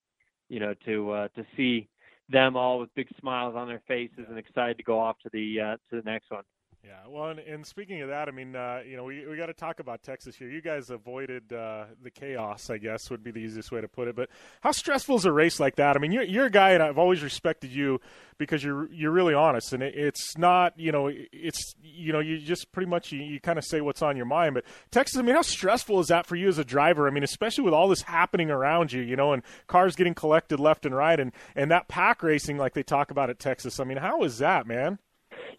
[0.50, 1.88] you know to uh to see
[2.30, 5.60] them all with big smiles on their faces and excited to go off to the
[5.62, 6.44] uh to the next one
[6.86, 9.48] yeah, well, and, and speaking of that, I mean, uh, you know, we we got
[9.48, 10.50] to talk about Texas here.
[10.50, 14.08] You guys avoided uh, the chaos, I guess, would be the easiest way to put
[14.08, 14.16] it.
[14.16, 14.30] But
[14.62, 15.96] how stressful is a race like that?
[15.96, 18.02] I mean, you're you're a guy, and I've always respected you
[18.38, 22.38] because you're you're really honest, and it, it's not, you know, it's you know, you
[22.38, 24.54] just pretty much you, you kind of say what's on your mind.
[24.54, 27.08] But Texas, I mean, how stressful is that for you as a driver?
[27.08, 30.60] I mean, especially with all this happening around you, you know, and cars getting collected
[30.60, 33.80] left and right, and and that pack racing like they talk about at Texas.
[33.80, 35.00] I mean, how is that, man?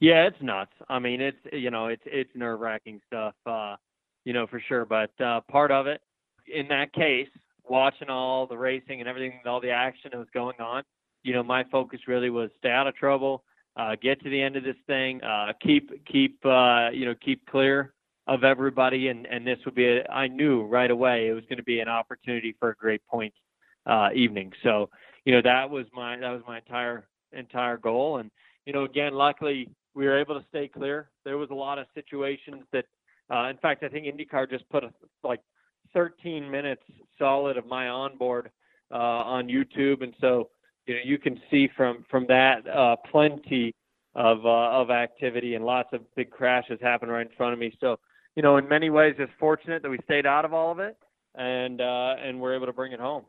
[0.01, 0.73] Yeah, it's nuts.
[0.89, 3.77] I mean, it's you know, it's it's nerve wracking stuff, uh,
[4.25, 4.85] you know, for sure.
[4.85, 6.01] But uh, part of it,
[6.53, 7.29] in that case,
[7.69, 10.83] watching all the racing and everything, all the action that was going on,
[11.23, 13.43] you know, my focus really was stay out of trouble,
[13.77, 17.45] uh, get to the end of this thing, uh, keep keep uh, you know keep
[17.47, 17.93] clear
[18.27, 21.59] of everybody, and and this would be a, I knew right away it was going
[21.59, 23.35] to be an opportunity for a great point
[23.87, 24.53] uh, evening.
[24.63, 24.89] So
[25.25, 28.31] you know that was my that was my entire entire goal, and
[28.67, 31.09] you know again, luckily we were able to stay clear.
[31.25, 32.85] There was a lot of situations that,
[33.31, 34.93] uh, in fact, I think IndyCar just put a,
[35.25, 35.41] like
[35.95, 36.83] 13 minutes
[37.19, 38.51] solid of my onboard
[38.93, 40.51] uh, on YouTube, and so
[40.87, 43.75] you know you can see from from that uh, plenty
[44.15, 47.77] of uh, of activity and lots of big crashes happen right in front of me.
[47.81, 47.99] So
[48.37, 50.97] you know, in many ways, it's fortunate that we stayed out of all of it,
[51.35, 53.25] and uh, and we're able to bring it home.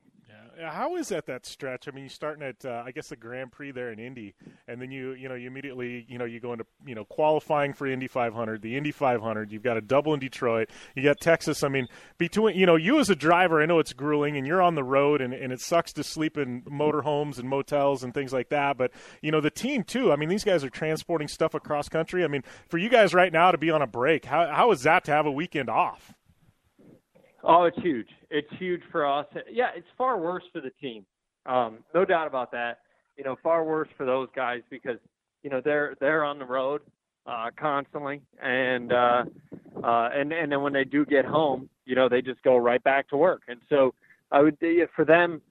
[0.59, 1.87] How is that that stretch?
[1.87, 4.33] I mean, you're starting at uh, I guess the Grand Prix there in Indy,
[4.67, 7.73] and then you you know you immediately you know you go into you know qualifying
[7.73, 9.51] for Indy 500, the Indy 500.
[9.51, 10.69] You've got a double in Detroit.
[10.95, 11.63] You got Texas.
[11.63, 14.61] I mean, between you know you as a driver, I know it's grueling, and you're
[14.61, 18.33] on the road, and, and it sucks to sleep in motorhomes and motels and things
[18.33, 18.77] like that.
[18.77, 20.11] But you know the team too.
[20.11, 22.23] I mean, these guys are transporting stuff across country.
[22.23, 24.83] I mean, for you guys right now to be on a break, how how is
[24.83, 26.13] that to have a weekend off?
[27.43, 28.09] Oh, it's huge.
[28.29, 29.25] It's huge for us.
[29.51, 31.05] Yeah, it's far worse for the team.
[31.45, 32.79] Um, no doubt about that.
[33.17, 34.97] You know, far worse for those guys because
[35.43, 36.81] you know they're they're on the road
[37.25, 39.23] uh, constantly, and uh,
[39.83, 42.83] uh, and and then when they do get home, you know, they just go right
[42.83, 43.43] back to work.
[43.47, 43.93] And so
[44.31, 44.57] I would
[44.95, 45.41] for them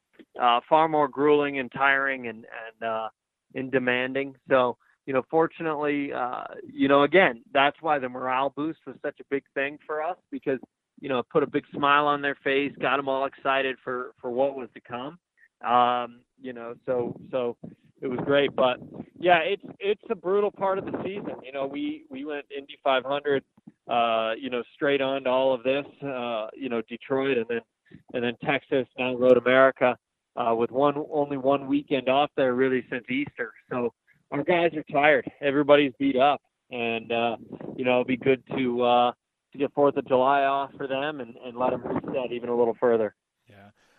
[0.41, 3.09] uh, far more grueling and tiring and and uh,
[3.55, 4.35] and demanding.
[4.49, 4.77] So
[5.07, 9.25] you know, fortunately, uh, you know, again, that's why the morale boost was such a
[9.31, 10.59] big thing for us because
[11.01, 14.31] you know, put a big smile on their face, got them all excited for for
[14.31, 15.19] what was to come.
[15.67, 17.57] Um, you know, so so
[18.01, 18.55] it was great.
[18.55, 18.79] But
[19.19, 21.35] yeah, it's it's a brutal part of the season.
[21.45, 23.43] You know, we we went Indy 500,
[23.89, 25.87] uh, you know, straight on to all of this.
[26.03, 27.61] Uh, you know, Detroit and then
[28.15, 29.97] and then Texas, now Road America,
[30.37, 33.53] uh, with one only one weekend off there really since Easter.
[33.71, 33.93] So
[34.31, 35.31] our guys are tired.
[35.41, 36.41] Everybody's beat up,
[36.71, 37.37] and uh,
[37.77, 39.13] you know, it'll be good to uh,
[39.53, 42.57] to get Fourth of July off for them and, and let them reset even a
[42.57, 43.15] little further.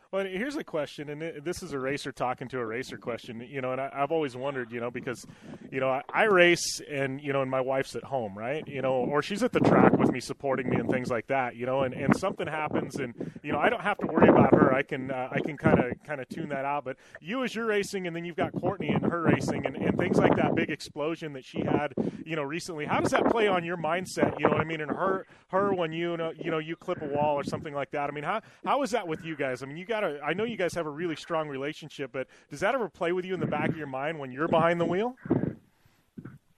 [0.10, 3.46] Well, here's a question, and this is a racer talking to a racer question.
[3.50, 5.26] You know, and I, have always wondered, you know, because,
[5.70, 8.66] you know, I, I, race, and you know, and my wife's at home, right?
[8.66, 11.58] You know, or she's at the track with me, supporting me, and things like that.
[11.58, 13.14] You know, and, and something happens, and
[13.44, 14.74] you know, I don't have to worry about her.
[14.74, 16.86] I can uh, I can kind of kind of tune that out.
[16.86, 19.98] But you, as you're racing, and then you've got Courtney and her racing, and, and
[19.98, 21.94] things like that big explosion that she had,
[22.26, 22.86] you know, recently.
[22.86, 24.40] How does that play on your mindset?
[24.40, 24.80] You know what I mean?
[24.80, 27.92] And her her when you know you know you clip a wall or something like
[27.92, 28.10] that.
[28.10, 29.62] I mean, how how is that with you guys?
[29.62, 30.20] I mean, you got got a.
[30.22, 33.26] I know you guys have a really strong relationship, but does that ever play with
[33.26, 35.16] you in the back of your mind when you're behind the wheel?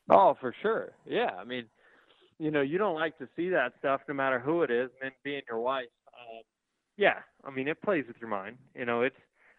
[0.09, 0.91] Oh, for sure.
[1.05, 1.65] Yeah, I mean,
[2.39, 5.11] you know, you don't like to see that stuff, no matter who it is, and
[5.23, 5.89] being your wife.
[6.07, 6.41] Uh,
[6.97, 8.57] yeah, I mean, it plays with your mind.
[8.75, 9.15] You know, it's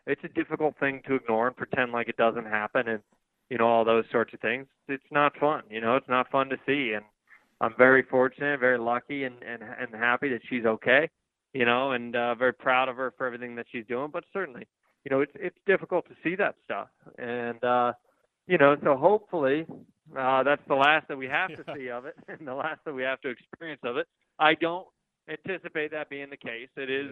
[0.07, 3.03] it's a difficult thing to ignore and pretend like it doesn't happen, and
[3.49, 4.67] you know all those sorts of things.
[4.89, 5.63] It's not fun.
[5.71, 7.05] You know, it's not fun to see, and
[7.61, 11.09] I'm very fortunate, very lucky, and and and happy that she's okay
[11.53, 14.11] you know, and uh, very proud of her for everything that she's doing.
[14.13, 14.67] But certainly,
[15.05, 17.93] you know, it's it's difficult to see that stuff, and uh,
[18.47, 19.67] you know, so hopefully,
[20.17, 22.93] Uh, that's the last that we have to see of it, and the last that
[22.93, 24.07] we have to experience of it.
[24.41, 24.87] I don't
[25.29, 26.69] anticipate that being the case.
[26.77, 27.11] It is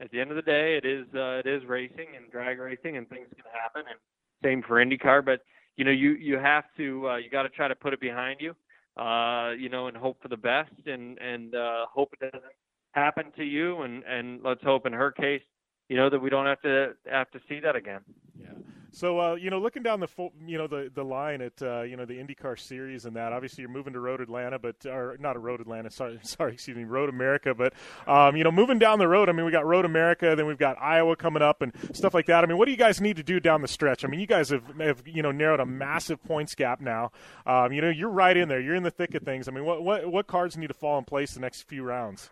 [0.00, 2.96] at the end of the day, it is uh, it is racing and drag racing,
[2.96, 3.82] and things can happen.
[3.88, 3.98] And
[4.42, 5.40] same for IndyCar, but
[5.76, 8.40] you know you you have to uh, you got to try to put it behind
[8.40, 8.52] you,
[9.00, 12.52] uh, you know, and hope for the best, and and uh, hope it doesn't
[12.92, 15.42] happen to you, and and let's hope in her case,
[15.88, 18.00] you know, that we don't have to have to see that again.
[18.38, 18.48] Yeah.
[18.94, 21.80] So uh, you know, looking down the full, you know the the line at uh,
[21.80, 23.32] you know the IndyCar series and that.
[23.32, 25.90] Obviously, you're moving to Road Atlanta, but or not a Road Atlanta.
[26.02, 27.54] Sorry, sorry, excuse me, Road America.
[27.54, 27.72] But
[28.06, 29.30] um, you know, moving down the road.
[29.30, 32.26] I mean, we got Road America, then we've got Iowa coming up and stuff like
[32.26, 32.44] that.
[32.44, 34.04] I mean, what do you guys need to do down the stretch?
[34.04, 37.12] I mean, you guys have, have you know narrowed a massive points gap now.
[37.46, 38.60] Um, you know, you're right in there.
[38.60, 39.48] You're in the thick of things.
[39.48, 42.28] I mean, what what what cards need to fall in place the next few rounds?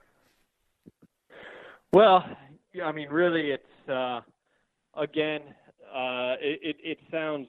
[1.92, 2.24] Well,
[2.72, 4.20] yeah, I mean, really, it's uh,
[4.96, 5.40] again,
[5.92, 7.48] uh, it, it, it sounds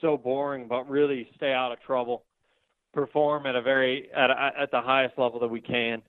[0.00, 2.24] so boring, but really, stay out of trouble,
[2.94, 6.02] perform at a very at a, at the highest level that we can.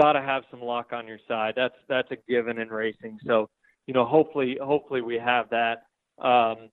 [0.00, 1.54] Got to have some luck on your side.
[1.56, 3.18] That's that's a given in racing.
[3.26, 3.50] So,
[3.86, 5.82] you know, hopefully, hopefully we have that.
[6.24, 6.70] Um,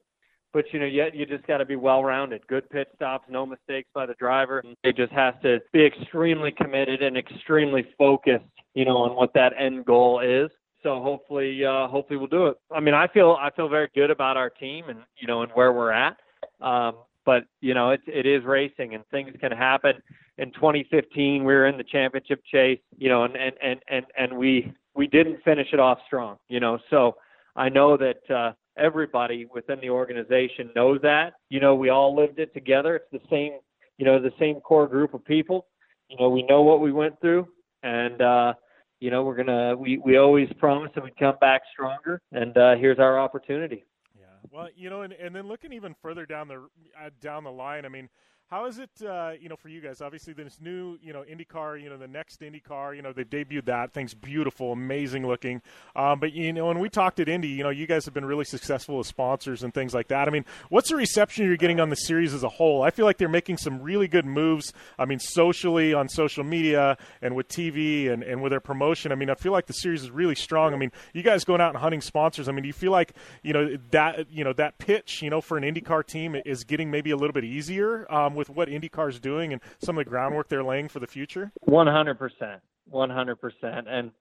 [0.54, 2.48] but you know, yet you just got to be well-rounded.
[2.48, 4.64] Good pit stops, no mistakes by the driver.
[4.84, 9.54] It just has to be extremely committed and extremely focused, you know, on what that
[9.58, 10.52] end goal is.
[10.84, 12.58] So hopefully, uh, hopefully we'll do it.
[12.72, 15.52] I mean, I feel I feel very good about our team and you know and
[15.54, 16.18] where we're at.
[16.62, 19.94] Um, but you know, it it is racing and things can happen.
[20.38, 24.38] In 2015, we were in the championship chase, you know, and and and and, and
[24.38, 26.78] we we didn't finish it off strong, you know.
[26.92, 27.16] So
[27.56, 31.34] I know that uh, everybody within the organization knows that.
[31.50, 32.96] You know, we all lived it together.
[32.98, 33.54] It's the same,
[33.98, 35.66] you know, the same core group of people.
[36.10, 37.48] You know, we know what we went through,
[37.82, 38.54] and uh,
[39.06, 42.74] you know, we're gonna we we always promise that we'd come back stronger, and uh,
[42.76, 43.86] here's our opportunity.
[44.20, 44.26] Yeah.
[44.52, 46.68] Well, you know, and, and then looking even further down the
[47.00, 48.10] uh, down the line, I mean,
[48.52, 50.02] how is it, uh, you know, for you guys?
[50.02, 53.66] Obviously, this new, you know, IndyCar, you know, the next IndyCar, you know, they've debuted
[53.66, 53.92] that.
[53.92, 55.64] Thing's beautiful, amazing looking.
[55.96, 58.26] Um, but, you know, when we talked at Indy, you know, you guys have been
[58.26, 60.28] really successful as sponsors and things like that.
[60.28, 62.84] I mean, what's the reception you're getting on the series as a whole?
[62.84, 64.72] I feel like they're making some really good moves.
[65.00, 69.12] I mean, socially, on social media, and with TV and, and with their promotion.
[69.12, 70.76] I mean, I feel like the series is really strong.
[70.76, 72.48] I mean, you guys going out and hunting sponsors.
[72.48, 75.42] I mean, do you feel like, you know, that, you know, that pitch, you know,
[75.42, 79.10] for an IndyCar team is getting maybe a little bit easier um, with what IndyCar
[79.10, 81.52] is doing and some of the groundwork they're laying for the future?
[81.62, 83.88] One hundred percent, one hundred percent.
[83.90, 84.12] And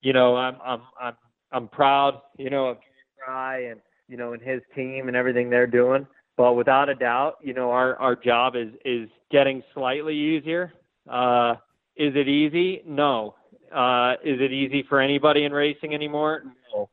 [0.00, 1.16] you know, I'm I'm I'm
[1.52, 2.78] I'm proud, you know, of
[3.26, 6.06] Guy and you know, and his team and everything they're doing.
[6.36, 10.72] But without a doubt, you know, our our job is is getting slightly easier.
[11.10, 11.54] Uh,
[11.96, 12.82] is it easy?
[12.86, 13.34] No.
[13.74, 16.44] Uh, is it easy for anybody in racing anymore?
[16.72, 16.88] No.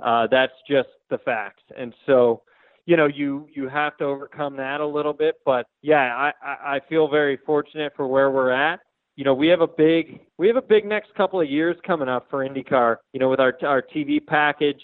[0.00, 1.62] Uh, that's just the facts.
[1.76, 2.42] And so,
[2.86, 6.80] you know you you have to overcome that a little bit but yeah I, I
[6.88, 8.80] feel very fortunate for where we're at.
[9.16, 12.08] You know we have a big we have a big next couple of years coming
[12.08, 12.96] up for indycar.
[13.12, 14.80] You know with our our tv package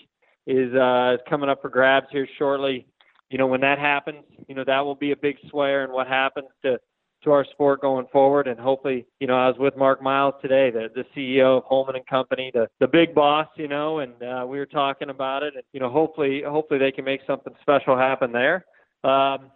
[0.46, 2.86] is uh is coming up for grabs here shortly.
[3.30, 6.06] You know when that happens you know that will be a big swayer in what
[6.06, 6.78] happens to
[7.24, 8.48] to our sport going forward.
[8.48, 11.96] And hopefully, you know, I was with Mark Miles today, the the CEO of Hulman
[11.96, 15.54] and Company, the the big boss, you know, and uh, we were talking about it.
[15.54, 18.64] And you know, hopefully, hopefully they can make something special happen there.
[19.04, 19.50] Um,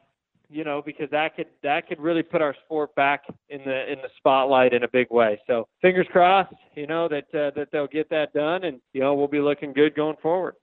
[0.50, 3.98] you know, because that could that could really put our sport back in the in
[4.00, 5.40] the spotlight in a big way.
[5.46, 9.14] So fingers crossed, you know, that uh, that they'll get that done, and you know,
[9.14, 10.54] we'll be looking good going forward.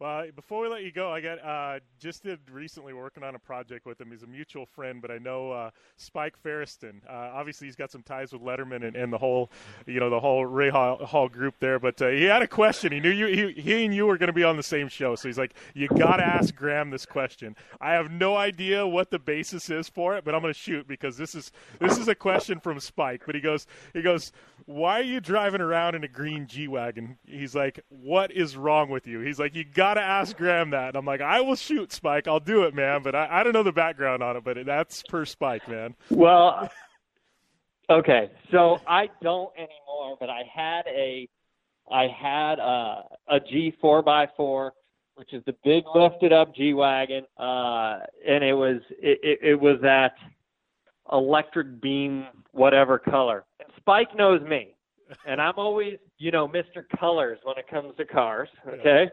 [0.00, 3.38] Well, before we let you go, I got uh, just did recently working on a
[3.38, 4.10] project with him.
[4.10, 7.02] He's a mutual friend, but I know uh, Spike Feresten.
[7.06, 9.50] Uh, obviously, he's got some ties with Letterman and, and the whole,
[9.86, 11.78] you know, the whole Rahal, Hall group there.
[11.78, 12.92] But uh, he had a question.
[12.92, 13.26] He knew you.
[13.26, 15.54] He, he and you were going to be on the same show, so he's like,
[15.74, 19.90] "You got to ask Graham this question." I have no idea what the basis is
[19.90, 22.80] for it, but I'm going to shoot because this is this is a question from
[22.80, 23.24] Spike.
[23.26, 24.32] But he goes, he goes,
[24.64, 28.88] "Why are you driving around in a green G wagon?" He's like, "What is wrong
[28.88, 30.88] with you?" He's like, "You got." to ask Graham that.
[30.88, 32.26] And I'm like, I will shoot Spike.
[32.26, 33.02] I'll do it, man.
[33.02, 35.94] But I, I don't know the background on it, but that's per Spike, man.
[36.10, 36.70] Well,
[37.88, 38.30] okay.
[38.50, 41.28] So I don't anymore, but I had a,
[41.90, 44.72] I had a, a G four by four,
[45.14, 49.60] which is the big lifted up G wagon, uh, and it was it, it, it
[49.60, 50.14] was that
[51.12, 53.44] electric beam whatever color.
[53.58, 54.74] And Spike knows me,
[55.26, 56.84] and I'm always you know Mr.
[56.98, 58.48] Colors when it comes to cars.
[58.66, 59.10] Okay,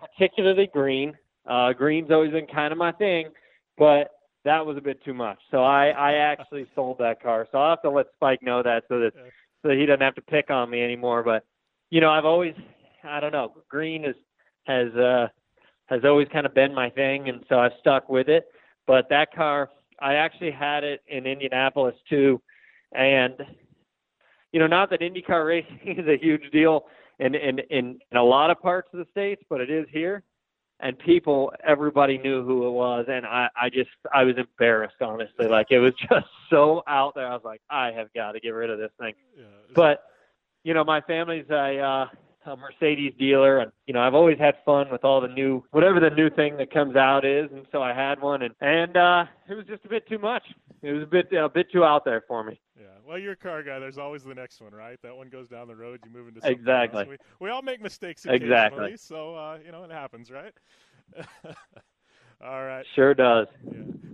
[0.00, 1.16] particularly green.
[1.48, 3.28] Uh, green's always been kind of my thing,
[3.78, 4.10] but
[4.44, 5.38] that was a bit too much.
[5.50, 7.46] So I, I actually sold that car.
[7.50, 9.12] So I'll have to let Spike know that so that
[9.62, 11.22] so that he doesn't have to pick on me anymore.
[11.22, 11.44] But
[11.90, 12.54] you know, I've always
[13.04, 14.16] I don't know, green is
[14.66, 15.28] has uh
[15.86, 18.46] has always kind of been my thing and so I've stuck with it.
[18.86, 19.70] But that car
[20.00, 22.40] I actually had it in Indianapolis too,
[22.92, 23.34] and
[24.52, 26.86] you know, not that IndyCar racing is a huge deal
[27.20, 30.22] in in in, in a lot of parts of the states, but it is here.
[30.82, 35.46] And people, everybody knew who it was, and I, I just, I was embarrassed, honestly.
[35.46, 37.26] Like it was just so out there.
[37.26, 39.12] I was like, I have got to get rid of this thing.
[39.36, 39.44] Yeah,
[39.74, 40.02] But,
[40.64, 42.06] you know, my family's a, uh,
[42.46, 46.00] a Mercedes dealer, and you know, I've always had fun with all the new, whatever
[46.00, 49.24] the new thing that comes out is, and so I had one, and and uh,
[49.48, 50.42] it was just a bit too much.
[50.82, 52.58] It was a bit, a bit too out there for me.
[52.78, 52.86] Yeah.
[53.06, 53.78] Well, you're a car guy.
[53.78, 54.98] There's always the next one, right?
[55.02, 56.00] That one goes down the road.
[56.04, 57.00] You move into something Exactly.
[57.00, 57.08] else.
[57.40, 58.96] We, we all make mistakes occasionally, Exactly.
[58.96, 60.52] so uh, you know it happens, right?
[62.44, 62.84] all right.
[62.94, 63.46] Sure does.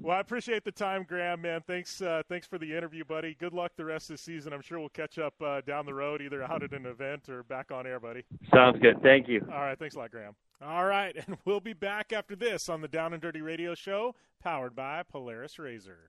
[0.01, 1.43] Well, I appreciate the time, Graham.
[1.43, 2.01] Man, thanks.
[2.01, 3.37] Uh, thanks for the interview, buddy.
[3.39, 4.53] Good luck the rest of the season.
[4.53, 7.43] I'm sure we'll catch up uh, down the road, either out at an event or
[7.43, 8.25] back on air, buddy.
[8.55, 9.03] Sounds good.
[9.03, 9.45] Thank you.
[9.53, 9.79] All right.
[9.79, 10.35] Thanks a lot, Graham.
[10.63, 14.15] All right, and we'll be back after this on the Down and Dirty Radio Show,
[14.43, 16.09] powered by Polaris RZR.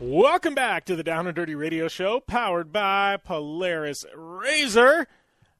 [0.00, 5.06] Welcome back to the Down and Dirty Radio Show, powered by Polaris RZR.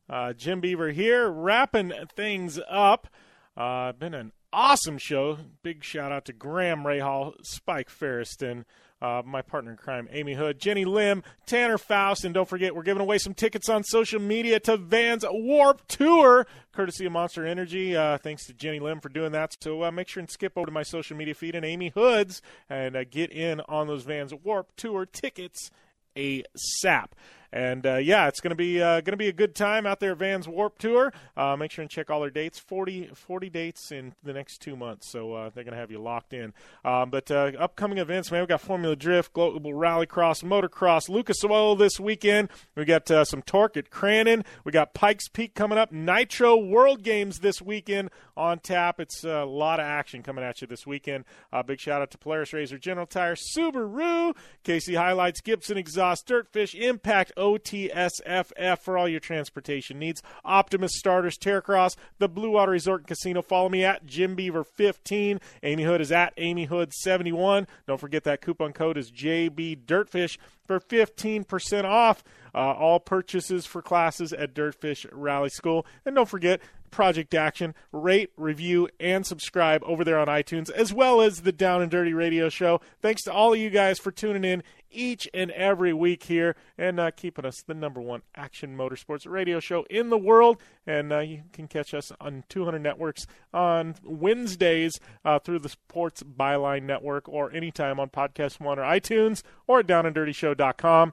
[0.09, 3.09] Uh, Jim Beaver here, wrapping things up.
[3.57, 5.39] Uh, been an awesome show.
[5.65, 8.65] Big shout out to Graham Rahal, Spike Feresten,
[9.01, 12.83] uh, my partner in crime, Amy Hood, Jenny Lim, Tanner Foust, and don't forget, we're
[12.83, 17.97] giving away some tickets on social media to Vans Warped Tour, courtesy of Monster Energy.
[17.97, 19.55] Uh, thanks to Jenny Lim for doing that.
[19.61, 22.43] So uh, make sure and skip over to my social media feed and Amy Hood's
[22.69, 25.71] and uh, get in on those Vans Warped Tour tickets
[26.17, 27.09] ASAP.
[27.53, 30.01] And uh, yeah, it's going to be uh, going to be a good time out
[30.01, 31.13] there Vans Warped Tour.
[31.37, 34.77] Uh, make sure and check all their dates 40, 40 dates in the next two
[34.77, 35.11] months.
[35.11, 36.53] So uh, they're going to have you locked in.
[36.85, 41.77] Um, but uh, upcoming events, man, we got Formula Drift, Global Rallycross, Motocross, Lucas Oil
[41.77, 42.51] this weekend.
[42.77, 44.45] We got uh, some torque at Crandon.
[44.65, 45.91] We got Pikes Peak coming up.
[45.91, 49.01] Nitro World Games this weekend on tap.
[49.01, 51.25] It's a lot of action coming at you this weekend.
[51.67, 54.35] Big shout out to Polaris RZR, General Tire, Subaru,
[54.65, 60.23] KC HiLiTES, Gibson Exhaust, Dirtfish, Impact, OTSFF for all your transportation needs.
[60.45, 63.43] Optimus Starters, Terracross, the Blue Water Resort and Casino.
[63.43, 65.41] Follow me at Jim Beaver 15.
[65.63, 67.67] Amy Hood is at Amy Hood 71.
[67.87, 70.37] Don't forget that coupon code is JB Dirtfish
[70.67, 72.23] for 15% off
[72.55, 75.87] uh, all purchases for classes at Dirtfish Rally School.
[76.05, 76.61] And don't forget,
[76.91, 77.75] Project Action.
[77.93, 82.13] Rate, review, and subscribe over there on iTunes, as well as the Down and Dirty
[82.13, 82.81] Radio Show.
[83.01, 86.99] Thanks to all of you guys for tuning in each and every week here and
[86.99, 90.59] uh, keeping us the number one action motorsports radio show in the world.
[90.87, 96.23] And uh, you can catch us on 200 networks on Wednesdays uh, through the Sports
[96.23, 101.13] Byline Network or anytime on Podcast One or iTunes or at downanddirtyshow.com.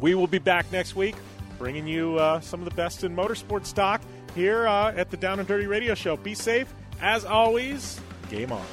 [0.00, 1.16] We will be back next week
[1.60, 4.00] bringing you uh, some of the best in motorsports stock
[4.34, 6.16] here uh, at the Down and Dirty Radio Show.
[6.16, 6.72] Be safe.
[7.00, 8.64] As always, game on.